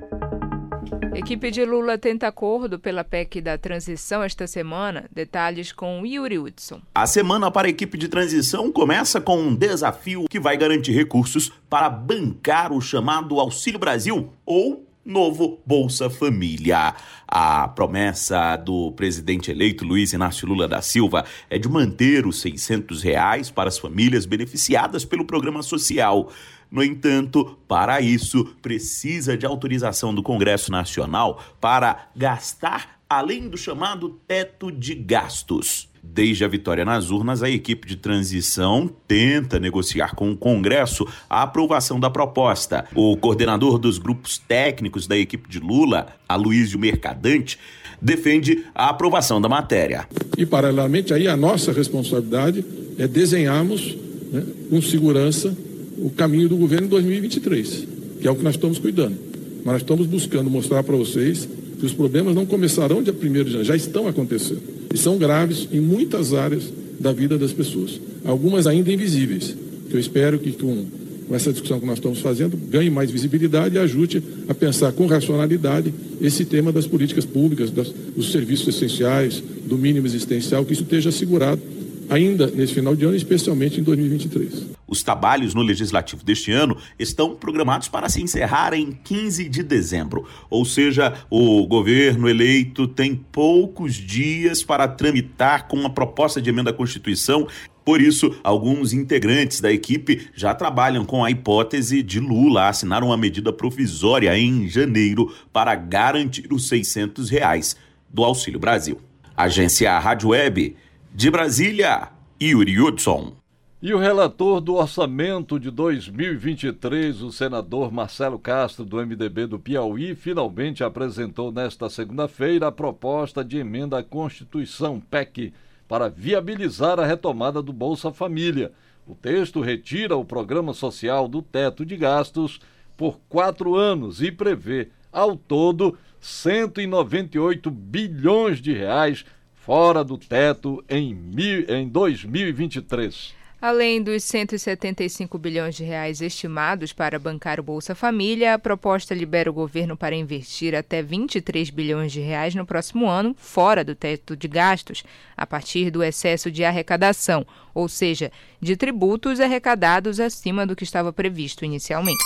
Equipe 1.15 1.51
de 1.51 1.65
Lula 1.65 1.97
tenta 1.97 2.29
acordo 2.29 2.79
pela 2.79 3.05
PEC 3.05 3.41
da 3.41 3.57
transição 3.57 4.23
esta 4.23 4.47
semana. 4.47 5.07
Detalhes 5.11 5.73
com 5.73 6.05
Yuri 6.05 6.39
Hudson. 6.39 6.83
A 6.95 7.07
semana 7.07 7.51
para 7.51 7.69
a 7.69 7.71
equipe 7.71 7.97
de 7.97 8.09
transição 8.09 8.71
começa 8.71 9.19
com 9.19 9.39
um 9.39 9.55
desafio 9.55 10.27
que 10.29 10.39
vai 10.39 10.59
garantir 10.59 10.93
recursos 10.93 11.51
para 11.71 11.89
bancar 11.89 12.71
o 12.71 12.83
chamado 12.83 13.41
Auxílio 13.41 13.81
Brasil 13.81 14.31
ou 14.45 14.87
novo 15.05 15.61
Bolsa 15.67 16.09
Família. 16.09 16.95
A 17.29 17.69
promessa 17.69 18.57
do 18.57 18.93
presidente 18.93 19.51
eleito 19.51 19.85
Luiz 19.85 20.13
Inácio 20.13 20.49
Lula 20.49 20.67
da 20.67 20.81
Silva 20.81 21.25
é 21.51 21.59
de 21.59 21.69
manter 21.69 22.27
os 22.27 22.41
600 22.41 23.03
reais 23.03 23.51
para 23.51 23.69
as 23.69 23.79
famílias 23.79 24.25
beneficiadas 24.25 25.05
pelo 25.05 25.25
programa 25.25 25.63
social. 25.63 26.31
No 26.71 26.83
entanto, 26.83 27.59
para 27.69 28.01
isso, 28.01 28.45
precisa 28.61 29.37
de 29.37 29.47
autorização 29.47 30.15
do 30.15 30.23
Congresso 30.23 30.73
Nacional 30.73 31.43
para 31.61 32.09
gastar 32.17 32.99
além 33.09 33.49
do 33.49 33.57
chamado 33.57 34.21
teto 34.27 34.73
de 34.73 34.95
gastos. 34.95 35.94
Desde 36.13 36.45
a 36.45 36.49
vitória 36.49 36.85
nas 36.85 37.11
urnas, 37.11 37.43
a 37.43 37.49
equipe 37.49 37.89
de 37.89 37.97
transição 37.97 38.89
tenta 39.09 39.59
negociar 39.59 40.15
com 40.15 40.31
o 40.31 40.37
Congresso 40.37 41.07
a 41.29 41.43
aprovação 41.43 41.99
da 41.99 42.11
proposta. 42.11 42.85
O 42.95 43.17
coordenador 43.17 43.79
dos 43.79 43.99
grupos 43.99 44.39
técnicos 44.39 45.07
da 45.07 45.17
equipe 45.17 45.49
de 45.49 45.59
Lula, 45.59 46.09
Aloysio 46.29 46.79
Mercadante, 46.79 47.59
defende 48.01 48.65
a 48.75 48.91
aprovação 48.91 49.41
da 49.41 49.49
matéria. 49.49 50.07
E, 50.37 50.45
paralelamente, 50.45 51.15
aí 51.15 51.27
a 51.27 51.37
nossa 51.37 51.73
responsabilidade 51.73 52.65
é 52.99 53.09
desenharmos 53.09 53.97
né, 54.31 54.45
com 54.69 54.81
segurança 54.83 55.57
o 55.99 56.11
caminho 56.11 56.49
do 56.49 56.57
governo 56.57 56.87
em 56.87 56.91
2023, 56.91 57.89
que 58.21 58.29
é 58.29 58.31
o 58.31 58.37
que 58.37 58.43
nós 58.43 58.55
estamos 58.55 58.79
cuidando. 58.79 59.17
Mas 59.65 59.73
nós 59.73 59.83
estamos 59.83 60.07
buscando 60.07 60.51
mostrar 60.51 60.83
para 60.83 60.95
vocês 60.95 61.49
que 61.85 61.87
os 61.87 61.93
problemas 61.93 62.35
não 62.35 62.47
começarão 62.47 63.03
dia 63.03 63.13
1 63.13 63.17
de 63.17 63.27
janeiro, 63.27 63.65
já 63.65 63.77
estão 63.77 64.09
acontecendo. 64.09 64.63
E 64.93 64.97
são 64.97 65.19
graves 65.19 65.69
em 65.71 65.81
muitas 65.81 66.33
áreas 66.33 66.73
da 66.99 67.13
vida 67.13 67.37
das 67.37 67.53
pessoas, 67.53 68.01
algumas 68.25 68.67
ainda 68.67 68.91
invisíveis. 68.91 69.55
Eu 69.91 70.01
espero 70.01 70.39
que 70.39 70.53
com, 70.53 70.87
com 71.29 71.35
essa 71.35 71.53
discussão 71.53 71.79
que 71.79 71.85
nós 71.85 71.99
estamos 71.99 72.21
fazendo 72.21 72.57
ganhe 72.57 72.89
mais 72.89 73.11
visibilidade 73.11 73.75
e 73.75 73.79
ajude 73.79 74.23
a 74.49 74.55
pensar 74.55 74.93
com 74.93 75.07
racionalidade 75.07 75.93
esse 76.23 76.47
tema 76.47 76.73
das 76.73 76.87
políticas 76.87 77.27
públicas, 77.27 77.71
das, 77.71 77.93
dos 78.17 78.33
serviços 78.33 78.69
essenciais, 78.69 79.43
do 79.67 79.77
mínimo 79.77 80.07
existencial, 80.07 80.65
que 80.65 80.73
isso 80.73 80.85
esteja 80.85 81.11
assegurado 81.11 81.61
ainda 82.09 82.47
nesse 82.49 82.75
final 82.75 82.95
de 82.95 83.05
ano, 83.05 83.17
especialmente 83.17 83.81
em 83.81 83.83
2023. 83.83 84.75
Os 84.87 85.03
trabalhos 85.03 85.55
no 85.55 85.63
legislativo 85.63 86.25
deste 86.25 86.53
ano 86.53 86.77
estão 86.99 87.35
programados 87.35 87.89
para 87.89 88.09
se 88.09 88.23
encerrar 88.23 88.75
em 88.75 88.93
15 88.93 89.49
de 89.49 89.63
dezembro. 89.63 90.27
Ou 90.49 90.65
seja, 90.65 91.15
o 91.31 91.67
governo 91.67 92.29
eleito 92.29 92.87
tem 92.87 93.15
poucos 93.15 93.95
dias 93.95 94.63
para 94.63 94.87
tramitar 94.87 95.69
com 95.69 95.77
uma 95.77 95.91
proposta 95.91 96.41
de 96.41 96.51
emenda 96.51 96.71
à 96.71 96.73
Constituição 96.73 97.47
por 97.85 98.01
isso, 98.01 98.35
alguns 98.43 98.95
integrantes 98.95 99.61
da 99.61 99.71
equipe 99.71 100.29
já 100.35 100.55
trabalham 100.55 101.05
com 101.05 101.23
a 101.23 101.31
hipótese 101.31 102.03
de 102.03 102.19
Lula 102.19 102.67
assinar 102.67 103.05
uma 103.05 103.17
medida 103.17 103.53
provisória 103.53 104.37
em 104.39 104.67
janeiro 104.67 105.35
para 105.53 105.75
garantir 105.75 106.51
os 106.51 106.67
600 106.67 107.29
reais 107.29 107.77
do 108.09 108.25
Auxílio 108.25 108.59
Brasil. 108.59 108.99
Agência 109.37 109.99
Rádio 109.99 110.31
Web 110.31 110.75
de 111.17 111.31
Brasília, 111.31 112.09
Yuri 112.43 112.81
Hudson. 112.81 113.35
E 113.81 113.95
o 113.95 113.99
relator 113.99 114.61
do 114.61 114.75
orçamento 114.75 115.61
de 115.61 115.71
2023, 115.71 117.23
o 117.23 117.31
senador 117.31 117.93
Marcelo 117.93 118.37
Castro, 118.37 118.85
do 118.85 118.97
MDB 118.97 119.47
do 119.47 119.57
Piauí, 119.57 120.17
finalmente 120.17 120.83
apresentou 120.83 121.53
nesta 121.53 121.89
segunda-feira 121.89 122.67
a 122.67 122.73
proposta 122.73 123.45
de 123.45 123.59
emenda 123.59 124.01
à 124.01 124.03
Constituição, 124.03 124.99
PEC, 124.99 125.55
para 125.87 126.09
viabilizar 126.09 126.99
a 126.99 127.07
retomada 127.07 127.63
do 127.63 127.73
Bolsa 127.73 128.11
Família. 128.11 128.73
O 129.07 129.15
texto 129.15 129.61
retira 129.61 130.17
o 130.17 130.25
programa 130.25 130.75
social 130.75 131.29
do 131.29 131.41
teto 131.41 131.87
de 131.87 131.97
gastos 131.97 132.59
por 132.97 133.21
quatro 133.29 133.77
anos 133.77 134.21
e 134.21 134.33
prevê, 134.33 134.89
ao 135.13 135.37
todo, 135.37 135.97
198 136.19 137.71
bilhões 137.71 138.61
de 138.61 138.73
reais 138.73 139.25
fora 139.65 140.05
do 140.05 140.19
teto 140.19 140.85
em, 140.89 141.15
mil, 141.15 141.65
em 141.69 141.89
2023. 141.89 143.33
Além 143.63 144.03
dos 144.03 144.23
175 144.25 145.39
bilhões 145.39 145.75
de 145.75 145.85
reais 145.85 146.21
estimados 146.21 146.93
para 146.93 147.19
bancar 147.19 147.59
o 147.59 147.63
Bolsa 147.63 147.95
Família, 147.95 148.53
a 148.53 148.59
proposta 148.59 149.15
libera 149.15 149.49
o 149.49 149.55
governo 149.55 149.97
para 149.97 150.15
investir 150.15 150.75
até 150.75 151.03
23 151.03 151.71
bilhões 151.71 152.13
de 152.13 152.21
reais 152.21 152.55
no 152.55 152.67
próximo 152.67 153.09
ano, 153.09 153.35
fora 153.39 153.83
do 153.83 153.95
teto 153.95 154.37
de 154.37 154.47
gastos, 154.47 155.03
a 155.35 155.47
partir 155.47 155.91
do 155.91 156.03
excesso 156.03 156.51
de 156.51 156.63
arrecadação, 156.63 157.47
ou 157.73 157.89
seja, 157.89 158.31
de 158.61 158.77
tributos 158.77 159.41
arrecadados 159.41 160.21
acima 160.21 160.67
do 160.67 160.77
que 160.77 160.85
estava 160.85 161.11
previsto 161.11 161.65
inicialmente. 161.65 162.23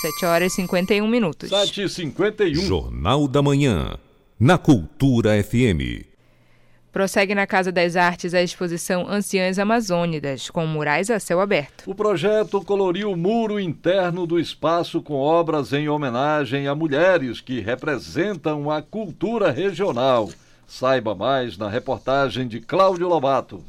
7 0.00 0.24
horas 0.24 0.52
e 0.54 0.56
51 0.56 1.06
minutos. 1.06 1.50
7 1.50 1.82
e 1.82 1.88
51. 1.90 2.54
Jornal 2.54 3.28
da 3.28 3.42
Manhã, 3.42 3.98
na 4.38 4.56
Cultura 4.56 5.32
FM. 5.44 6.09
Prossegue 6.92 7.36
na 7.36 7.46
Casa 7.46 7.70
das 7.70 7.94
Artes 7.94 8.34
a 8.34 8.42
exposição 8.42 9.08
Anciãs 9.08 9.60
Amazônidas, 9.60 10.50
com 10.50 10.66
murais 10.66 11.08
a 11.08 11.20
céu 11.20 11.40
aberto. 11.40 11.84
O 11.86 11.94
projeto 11.94 12.60
coloriu 12.62 13.12
o 13.12 13.16
muro 13.16 13.60
interno 13.60 14.26
do 14.26 14.40
espaço 14.40 15.00
com 15.00 15.14
obras 15.14 15.72
em 15.72 15.88
homenagem 15.88 16.66
a 16.66 16.74
mulheres 16.74 17.40
que 17.40 17.60
representam 17.60 18.68
a 18.68 18.82
cultura 18.82 19.52
regional. 19.52 20.28
Saiba 20.66 21.14
mais 21.14 21.56
na 21.56 21.68
reportagem 21.68 22.48
de 22.48 22.60
Cláudio 22.60 23.08
Lobato. 23.08 23.62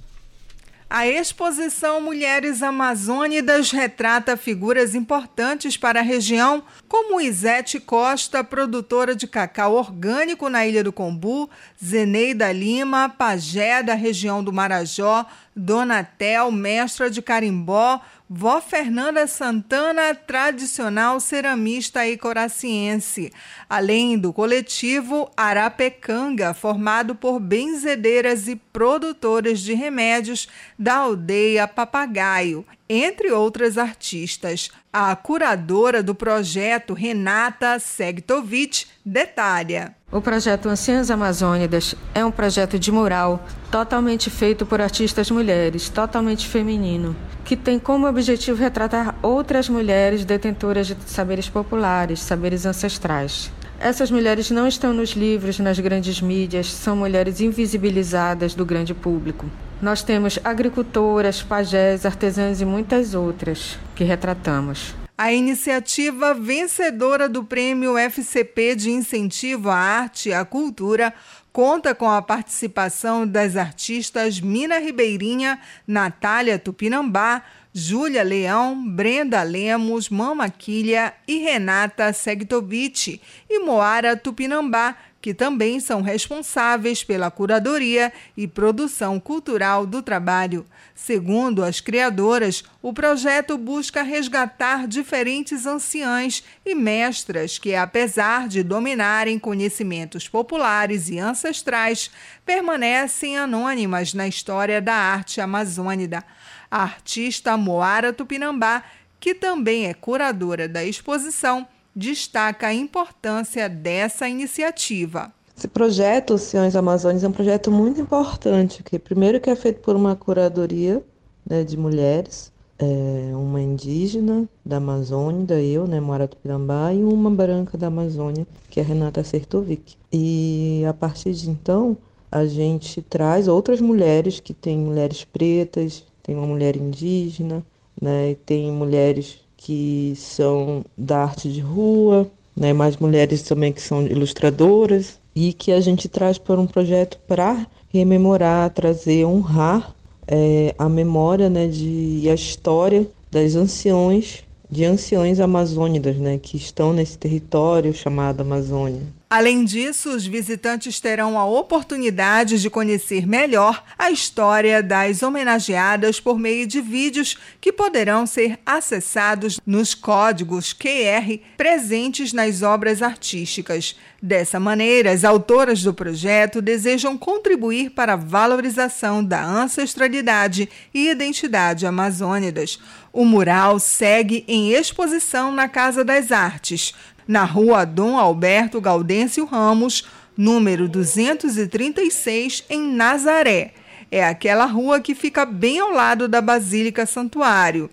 A 0.94 1.08
exposição 1.08 2.02
Mulheres 2.02 2.62
Amazônidas 2.62 3.72
retrata 3.72 4.36
figuras 4.36 4.94
importantes 4.94 5.78
para 5.78 6.02
a 6.02 6.04
região, 6.04 6.62
como 6.86 7.22
Isete 7.22 7.80
Costa, 7.80 8.44
produtora 8.44 9.16
de 9.16 9.26
cacau 9.26 9.76
orgânico 9.76 10.50
na 10.50 10.68
Ilha 10.68 10.84
do 10.84 10.92
Combu, 10.92 11.50
Zeneida 11.82 12.52
Lima, 12.52 13.08
pajé 13.08 13.82
da 13.82 13.94
região 13.94 14.44
do 14.44 14.52
Marajó, 14.52 15.26
Donatel, 15.56 16.52
mestra 16.52 17.10
de 17.10 17.22
carimbó, 17.22 18.02
Vó 18.34 18.62
Fernanda 18.62 19.28
Santana, 19.28 20.16
tradicional 20.16 21.20
ceramista 21.20 22.08
e 22.08 22.16
coraciense, 22.16 23.30
além 23.70 24.18
do 24.18 24.32
coletivo 24.32 25.30
Arapecanga, 25.36 26.54
formado 26.54 27.14
por 27.14 27.42
benzedeiras 27.42 28.48
e 28.48 28.56
produtoras 28.56 29.60
de 29.60 29.74
remédios 29.74 30.48
da 30.80 30.96
aldeia 30.96 31.68
Papagaio, 31.68 32.66
entre 32.88 33.34
outras 33.34 33.78
artistas. 33.78 34.72
A 34.94 35.14
curadora 35.14 36.02
do 36.02 36.16
projeto, 36.16 36.94
Renata 36.94 37.80
Segtovich, 37.80 38.88
detalha. 39.06 39.94
O 40.10 40.22
projeto 40.22 40.70
Anciãs 40.70 41.12
Amazônidas 41.12 41.96
é 42.16 42.24
um 42.24 42.32
projeto 42.32 42.80
de 42.80 42.94
mural 42.94 43.46
totalmente 43.70 44.30
feito 44.30 44.66
por 44.66 44.80
artistas 44.80 45.30
mulheres, 45.30 45.90
totalmente 45.90 46.48
feminino, 46.48 47.14
que 47.52 47.58
tem 47.58 47.78
como 47.78 48.08
objetivo 48.08 48.58
retratar 48.58 49.14
outras 49.22 49.68
mulheres 49.68 50.24
detentoras 50.24 50.88
de 50.88 50.96
saberes 51.06 51.50
populares, 51.50 52.22
saberes 52.22 52.66
ancestrais. 52.66 53.52
Essas 53.78 54.10
mulheres 54.10 54.50
não 54.52 54.66
estão 54.66 54.94
nos 54.94 55.10
livros, 55.10 55.60
nas 55.60 55.78
grandes 55.78 56.22
mídias, 56.22 56.72
são 56.72 56.96
mulheres 56.96 57.42
invisibilizadas 57.42 58.54
do 58.54 58.66
grande 58.66 58.94
público. 58.94 59.48
Nós 59.82 60.02
temos 60.02 60.40
agricultoras, 60.46 61.44
pajés, 61.44 62.06
artesãs 62.06 62.62
e 62.62 62.66
muitas 62.66 63.14
outras 63.14 63.78
que 63.98 64.06
retratamos. 64.06 64.96
A 65.18 65.34
iniciativa 65.34 66.34
vencedora 66.34 67.28
do 67.28 67.44
Prêmio 67.44 67.98
FCP 67.98 68.76
de 68.76 68.92
Incentivo 68.92 69.70
à 69.70 69.76
Arte 69.76 70.30
e 70.30 70.34
à 70.34 70.46
Cultura 70.46 71.14
conta 71.52 71.94
com 71.94 72.10
a 72.10 72.22
participação 72.22 73.28
das 73.28 73.56
artistas 73.56 74.40
Mina 74.40 74.80
Ribeirinha, 74.80 75.60
Natália 75.86 76.58
Tupinambá, 76.58 77.44
Júlia 77.74 78.24
Leão, 78.24 78.86
Brenda 78.90 79.42
Lemos, 79.44 80.10
Mama 80.10 80.50
Quilha 80.50 81.14
e 81.28 81.38
Renata 81.38 82.12
Segtovich 82.12 83.22
e 83.50 83.60
Moara 83.60 84.16
Tupinambá, 84.16 84.96
que 85.22 85.34
também 85.34 85.80
são 85.80 86.02
responsáveis 86.02 87.04
pela 87.04 87.30
curadoria 87.30 88.12
e 88.36 88.48
produção 88.48 89.20
cultural 89.20 89.86
do 89.86 90.02
trabalho. 90.02 90.66
Segundo 90.96 91.64
as 91.64 91.80
criadoras, 91.80 92.64
o 92.82 92.92
projeto 92.92 93.58
busca 93.58 94.02
resgatar 94.02 94.88
diferentes 94.88 95.66
anciãs 95.68 96.44
e 96.66 96.74
mestras 96.74 97.60
que, 97.60 97.76
apesar 97.76 98.48
de 98.48 98.64
dominarem 98.64 99.38
conhecimentos 99.38 100.28
populares 100.28 101.10
e 101.10 101.20
ancestrais, 101.20 102.10
permanecem 102.44 103.38
anônimas 103.38 104.14
na 104.14 104.28
história 104.28 104.82
da 104.82 104.96
arte 104.96 105.40
amazônida. 105.40 106.24
A 106.70 106.84
artista 106.84 107.56
Moara 107.58 108.12
Tupinambá, 108.12 108.84
que 109.20 109.36
também 109.36 109.86
é 109.86 109.94
curadora 109.94 110.68
da 110.68 110.84
exposição, 110.84 111.68
destaca 111.96 112.68
a 112.68 112.74
importância 112.74 113.68
dessa 113.68 114.28
iniciativa. 114.28 115.32
Esse 115.56 115.68
projeto 115.68 116.34
Oceanos 116.34 116.76
Amazônicos 116.76 117.24
é 117.24 117.28
um 117.28 117.32
projeto 117.32 117.72
muito 117.72 118.02
importante, 118.02 118.82
que 118.82 118.98
primeiro 118.98 119.40
que 119.40 119.50
é 119.50 119.56
feito 119.56 119.80
por 119.82 119.96
uma 119.96 120.16
curadoria 120.16 121.04
né, 121.48 121.64
de 121.64 121.78
mulheres, 121.78 122.52
é, 122.80 123.32
uma 123.36 123.62
indígena 123.62 124.50
da 124.66 124.78
Amazônia, 124.78 125.46
da 125.46 125.62
eu, 125.62 125.86
né, 125.86 126.00
Moara 126.00 126.28
Tupinambá, 126.28 126.92
e 126.94 127.04
uma 127.04 127.30
branca 127.30 127.78
da 127.78 127.88
Amazônia, 127.88 128.48
que 128.70 128.80
é 128.80 128.84
Renata 128.84 129.24
Sertovic. 129.24 129.96
E 130.12 130.84
a 130.90 130.94
partir 130.94 131.34
de 131.34 131.50
então, 131.50 131.96
a 132.32 132.46
gente 132.46 133.02
traz 133.02 133.48
outras 133.48 133.80
mulheres, 133.80 134.40
que 134.40 134.54
tem 134.54 134.80
mulheres 134.80 135.24
pretas, 135.24 136.04
tem 136.24 136.36
uma 136.36 136.48
mulher 136.48 136.76
indígena, 136.76 137.64
né, 138.02 138.36
tem 138.46 138.72
mulheres 138.72 139.41
que 139.62 140.14
são 140.16 140.84
da 140.98 141.24
arte 141.24 141.52
de 141.52 141.62
rua, 141.62 142.30
né, 142.56 142.74
mais 142.74 142.98
mulheres 142.98 143.44
também 143.44 143.72
que 143.72 143.82
são 143.82 144.06
ilustradoras, 144.06 145.20
e 145.36 145.54
que 145.54 145.72
a 145.72 145.80
gente 145.80 146.10
traz 146.10 146.38
para 146.38 146.60
um 146.60 146.68
projeto 146.68 147.18
para 147.28 147.66
rememorar, 147.90 148.70
trazer, 148.72 149.26
honrar 149.26 149.96
é, 150.28 150.76
a 150.78 150.90
memória 150.90 151.50
né, 151.50 151.68
de, 151.68 152.22
e 152.24 152.30
a 152.30 152.34
história 152.34 153.08
das 153.30 153.56
anciões, 153.56 154.44
de 154.72 154.86
anciões 154.86 155.42
amazônidas, 155.42 156.16
né, 156.16 156.40
que 156.42 156.56
estão 156.56 156.94
nesse 156.94 157.18
território 157.18 157.94
chamado 157.94 158.40
Amazônia. 158.40 159.02
Além 159.32 159.64
disso, 159.64 160.10
os 160.14 160.26
visitantes 160.26 161.00
terão 161.00 161.40
a 161.40 161.46
oportunidade 161.46 162.60
de 162.60 162.70
conhecer 162.70 163.26
melhor 163.26 163.82
a 163.98 164.12
história 164.12 164.84
das 164.84 165.24
homenageadas 165.24 166.20
por 166.20 166.38
meio 166.38 166.68
de 166.68 166.82
vídeos 166.82 167.38
que 167.62 167.72
poderão 167.72 168.28
ser 168.28 168.60
acessados 168.66 169.58
nos 169.66 169.94
códigos 169.94 170.74
QR 170.74 171.40
presentes 171.56 172.34
nas 172.34 172.62
obras 172.62 173.02
artísticas. 173.02 173.96
Dessa 174.22 174.60
maneira, 174.60 175.12
as 175.12 175.24
autoras 175.24 175.82
do 175.82 175.94
projeto 175.94 176.62
desejam 176.62 177.18
contribuir 177.18 177.90
para 177.92 178.14
a 178.14 178.18
valorização 178.18 179.24
da 179.24 179.44
ancestralidade 179.44 180.70
e 180.94 181.10
identidade 181.10 181.88
amazônidas. 181.88 182.78
O 183.14 183.26
mural 183.26 183.78
segue 183.78 184.46
em 184.48 184.72
exposição 184.72 185.52
na 185.52 185.68
Casa 185.68 186.04
das 186.04 186.32
Artes, 186.32 186.94
na 187.28 187.44
rua 187.44 187.86
Dom 187.86 188.18
Alberto 188.18 188.80
Gaudêncio 188.80 189.46
Ramos, 189.46 190.08
número 190.38 190.88
236, 190.88 192.64
em 192.70 192.94
Nazaré. 192.94 193.74
É 194.10 194.24
aquela 194.24 194.66
rua 194.66 195.00
que 195.02 195.14
fica 195.14 195.46
bem 195.46 195.80
ao 195.80 195.92
lado 195.92 196.28
da 196.28 196.42
Basílica 196.42 197.06
Santuário. 197.06 197.90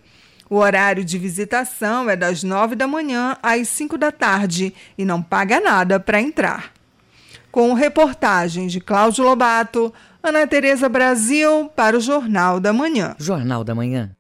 O 0.49 0.57
horário 0.57 1.05
de 1.05 1.19
visitação 1.19 2.09
é 2.09 2.17
das 2.17 2.43
nove 2.43 2.75
da 2.75 2.87
manhã 2.87 3.37
às 3.43 3.69
cinco 3.69 3.99
da 3.99 4.11
tarde 4.11 4.73
e 4.97 5.05
não 5.05 5.23
paga 5.23 5.61
nada 5.61 6.01
para 6.01 6.21
entrar. 6.21 6.73
Com 7.51 7.73
reportagem 7.75 8.67
de 8.67 8.81
Cláudio 8.81 9.25
Lobato, 9.25 9.93
Ana 10.23 10.47
Tereza 10.47 10.89
Brasil 10.89 11.71
para 11.77 11.97
o 11.97 12.01
Jornal 12.01 12.61
da 12.61 12.73
Manhã. 12.73 13.15
Jornal 13.19 13.63
da 13.63 13.75
Manhã. 13.75 14.11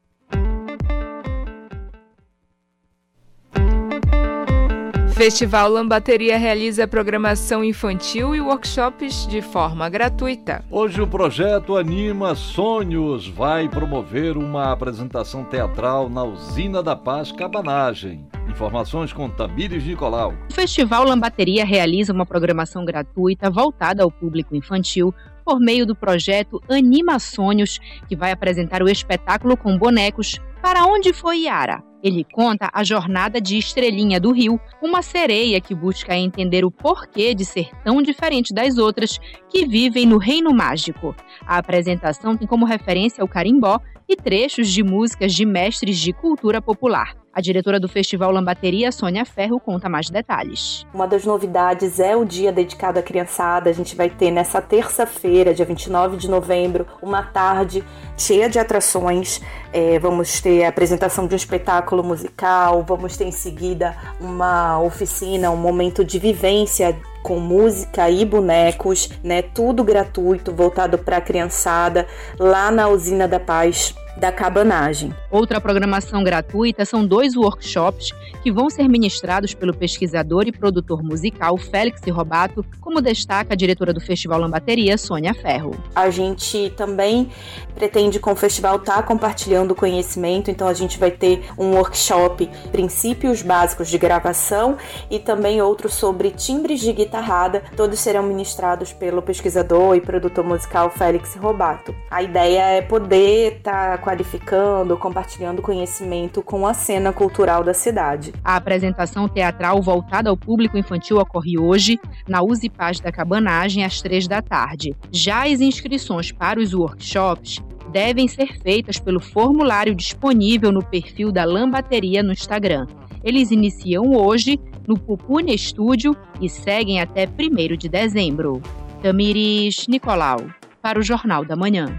Festival 5.18 5.68
Lambateria 5.68 6.38
realiza 6.38 6.86
programação 6.86 7.64
infantil 7.64 8.36
e 8.36 8.40
workshops 8.40 9.26
de 9.26 9.42
forma 9.42 9.88
gratuita. 9.88 10.64
Hoje 10.70 11.02
o 11.02 11.08
projeto 11.08 11.76
Anima 11.76 12.36
Sonhos 12.36 13.26
vai 13.26 13.68
promover 13.68 14.36
uma 14.36 14.70
apresentação 14.70 15.42
teatral 15.42 16.08
na 16.08 16.22
Usina 16.22 16.84
da 16.84 16.94
Paz 16.94 17.32
Cabanagem. 17.32 18.24
Informações 18.48 19.12
com 19.12 19.28
Tamires 19.28 19.82
Nicolau. 19.82 20.34
O 20.52 20.54
Festival 20.54 21.02
Lambateria 21.02 21.64
realiza 21.64 22.12
uma 22.12 22.24
programação 22.24 22.84
gratuita 22.84 23.50
voltada 23.50 24.04
ao 24.04 24.12
público 24.12 24.54
infantil 24.54 25.12
por 25.44 25.58
meio 25.58 25.84
do 25.84 25.96
projeto 25.96 26.62
Anima 26.68 27.18
Sonhos, 27.18 27.80
que 28.08 28.14
vai 28.14 28.30
apresentar 28.30 28.84
o 28.84 28.88
espetáculo 28.88 29.56
com 29.56 29.76
bonecos 29.76 30.38
Para 30.62 30.84
Onde 30.86 31.12
Foi 31.12 31.42
Yara? 31.42 31.84
Ele 32.02 32.24
conta 32.24 32.68
a 32.72 32.82
jornada 32.82 33.40
de 33.40 33.56
Estrelinha 33.56 34.20
do 34.20 34.32
Rio, 34.32 34.60
uma 34.82 35.02
sereia 35.02 35.60
que 35.60 35.74
busca 35.74 36.16
entender 36.16 36.64
o 36.64 36.70
porquê 36.70 37.34
de 37.34 37.44
ser 37.44 37.70
tão 37.84 38.02
diferente 38.02 38.52
das 38.52 38.76
outras 38.76 39.18
que 39.48 39.66
vivem 39.66 40.04
no 40.04 40.18
Reino 40.18 40.52
Mágico. 40.52 41.14
A 41.46 41.58
apresentação 41.58 42.36
tem 42.36 42.46
como 42.46 42.64
referência 42.64 43.24
o 43.24 43.28
carimbó 43.28 43.80
e 44.08 44.16
trechos 44.16 44.68
de 44.68 44.82
músicas 44.82 45.34
de 45.34 45.44
mestres 45.44 45.98
de 45.98 46.12
cultura 46.12 46.62
popular. 46.62 47.14
A 47.30 47.40
diretora 47.40 47.78
do 47.78 47.88
Festival 47.88 48.32
Lambateria, 48.32 48.90
Sônia 48.90 49.24
Ferro, 49.24 49.60
conta 49.60 49.88
mais 49.88 50.10
detalhes. 50.10 50.84
Uma 50.92 51.06
das 51.06 51.24
novidades 51.24 52.00
é 52.00 52.16
o 52.16 52.24
dia 52.24 52.50
dedicado 52.50 52.98
à 52.98 53.02
criançada. 53.02 53.70
A 53.70 53.72
gente 53.72 53.94
vai 53.94 54.10
ter 54.10 54.32
nessa 54.32 54.60
terça-feira, 54.60 55.54
dia 55.54 55.64
29 55.64 56.16
de 56.16 56.28
novembro, 56.28 56.84
uma 57.00 57.22
tarde 57.22 57.84
cheia 58.16 58.48
de 58.48 58.58
atrações. 58.58 59.40
É, 59.72 60.00
vamos 60.00 60.40
ter 60.40 60.64
a 60.64 60.68
apresentação 60.68 61.28
de 61.28 61.34
um 61.34 61.36
espetáculo 61.36 62.02
musical, 62.02 62.82
vamos 62.82 63.16
ter 63.16 63.26
em 63.26 63.30
seguida 63.30 63.94
uma 64.18 64.80
oficina, 64.80 65.50
um 65.50 65.56
momento 65.56 66.04
de 66.04 66.18
vivência 66.18 66.98
com 67.22 67.38
música 67.38 68.08
e 68.10 68.24
bonecos, 68.24 69.10
né? 69.22 69.42
Tudo 69.42 69.84
gratuito, 69.84 70.52
voltado 70.52 70.98
para 70.98 71.18
a 71.18 71.20
criançada, 71.20 72.06
lá 72.38 72.70
na 72.70 72.88
Usina 72.88 73.28
da 73.28 73.40
Paz 73.40 73.94
da 74.18 74.32
cabanagem. 74.32 75.14
Outra 75.30 75.60
programação 75.60 76.24
gratuita 76.24 76.84
são 76.84 77.06
dois 77.06 77.36
workshops 77.36 78.12
que 78.42 78.50
vão 78.50 78.68
ser 78.68 78.88
ministrados 78.88 79.54
pelo 79.54 79.74
pesquisador 79.74 80.44
e 80.46 80.52
produtor 80.52 81.02
musical 81.02 81.56
Félix 81.56 82.00
Robato, 82.08 82.64
como 82.80 83.00
destaca 83.00 83.52
a 83.52 83.56
diretora 83.56 83.92
do 83.92 84.00
Festival 84.00 84.40
Lambateria, 84.40 84.98
Sônia 84.98 85.34
Ferro. 85.34 85.74
A 85.94 86.10
gente 86.10 86.72
também 86.76 87.30
pretende 87.74 88.18
com 88.18 88.32
o 88.32 88.36
festival 88.36 88.76
estar 88.76 88.96
tá 88.96 89.02
compartilhando 89.02 89.74
conhecimento, 89.74 90.50
então 90.50 90.66
a 90.66 90.74
gente 90.74 90.98
vai 90.98 91.10
ter 91.10 91.44
um 91.56 91.74
workshop 91.76 92.48
princípios 92.72 93.42
básicos 93.42 93.88
de 93.88 93.98
gravação 93.98 94.76
e 95.10 95.18
também 95.18 95.62
outro 95.62 95.88
sobre 95.88 96.30
timbres 96.30 96.80
de 96.80 96.92
guitarrada. 96.92 97.62
Todos 97.76 97.98
serão 98.00 98.22
ministrados 98.22 98.92
pelo 98.92 99.22
pesquisador 99.22 99.94
e 99.94 100.00
produtor 100.00 100.44
musical 100.44 100.90
Félix 100.90 101.34
Robato. 101.36 101.94
A 102.10 102.22
ideia 102.22 102.62
é 102.62 102.82
poder 102.82 103.58
estar 103.58 103.98
tá 103.98 103.98
qualificando, 104.08 104.96
compartilhando 104.96 105.60
conhecimento 105.60 106.42
com 106.42 106.66
a 106.66 106.72
cena 106.72 107.12
cultural 107.12 107.62
da 107.62 107.74
cidade. 107.74 108.32
A 108.42 108.56
apresentação 108.56 109.28
teatral 109.28 109.82
voltada 109.82 110.30
ao 110.30 110.36
público 110.36 110.78
infantil 110.78 111.18
ocorre 111.18 111.58
hoje 111.58 112.00
na 112.26 112.40
Use 112.40 112.70
Paz 112.70 113.00
da 113.00 113.12
Cabanagem 113.12 113.84
às 113.84 114.00
três 114.00 114.26
da 114.26 114.40
tarde. 114.40 114.96
Já 115.12 115.46
as 115.46 115.60
inscrições 115.60 116.32
para 116.32 116.58
os 116.58 116.72
workshops 116.72 117.62
devem 117.92 118.26
ser 118.26 118.58
feitas 118.62 118.98
pelo 118.98 119.20
formulário 119.20 119.94
disponível 119.94 120.72
no 120.72 120.82
perfil 120.82 121.30
da 121.30 121.44
Lambateria 121.44 122.22
no 122.22 122.32
Instagram. 122.32 122.86
Eles 123.22 123.50
iniciam 123.50 124.14
hoje 124.14 124.58
no 124.86 124.98
Pupune 124.98 125.54
Estúdio 125.54 126.16
e 126.40 126.48
seguem 126.48 126.98
até 126.98 127.26
1 127.26 127.76
de 127.76 127.90
dezembro. 127.90 128.62
Tamiris 129.02 129.86
Nicolau, 129.86 130.46
para 130.80 130.98
o 130.98 131.02
Jornal 131.02 131.44
da 131.44 131.54
Manhã. 131.54 131.94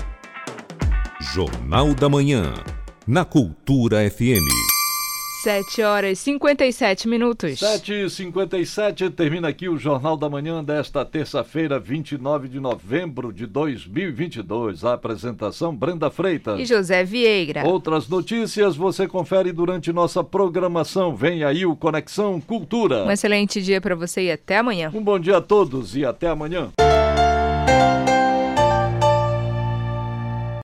Jornal 1.21 1.93
da 1.93 2.07
Manhã, 2.07 2.53
na 3.05 3.25
Cultura 3.25 4.09
FM. 4.09 4.39
7 5.43 5.81
horas 5.81 6.17
e 6.17 6.21
57 6.21 7.09
minutos. 7.09 7.59
7 7.59 7.93
e 8.05 8.09
57 8.09 9.09
termina 9.09 9.49
aqui 9.49 9.67
o 9.67 9.77
Jornal 9.77 10.15
da 10.15 10.29
Manhã 10.29 10.63
desta 10.63 11.03
terça-feira, 11.03 11.77
29 11.77 12.47
de 12.47 12.57
novembro 12.57 13.33
de 13.33 13.45
2022. 13.45 14.85
A 14.85 14.93
apresentação 14.93 15.75
Brenda 15.75 16.09
Freitas 16.09 16.57
e 16.57 16.63
José 16.63 17.03
Vieira. 17.03 17.67
Outras 17.67 18.07
notícias 18.07 18.77
você 18.77 19.05
confere 19.05 19.51
durante 19.51 19.91
nossa 19.91 20.23
programação. 20.23 21.13
Vem 21.13 21.43
aí 21.43 21.65
o 21.65 21.75
Conexão 21.75 22.39
Cultura. 22.39 23.03
Um 23.03 23.11
excelente 23.11 23.61
dia 23.61 23.81
para 23.81 23.93
você 23.93 24.21
e 24.21 24.31
até 24.31 24.57
amanhã. 24.59 24.89
Um 24.93 25.03
bom 25.03 25.19
dia 25.19 25.37
a 25.37 25.41
todos 25.41 25.97
e 25.97 26.05
até 26.05 26.29
amanhã. 26.29 26.71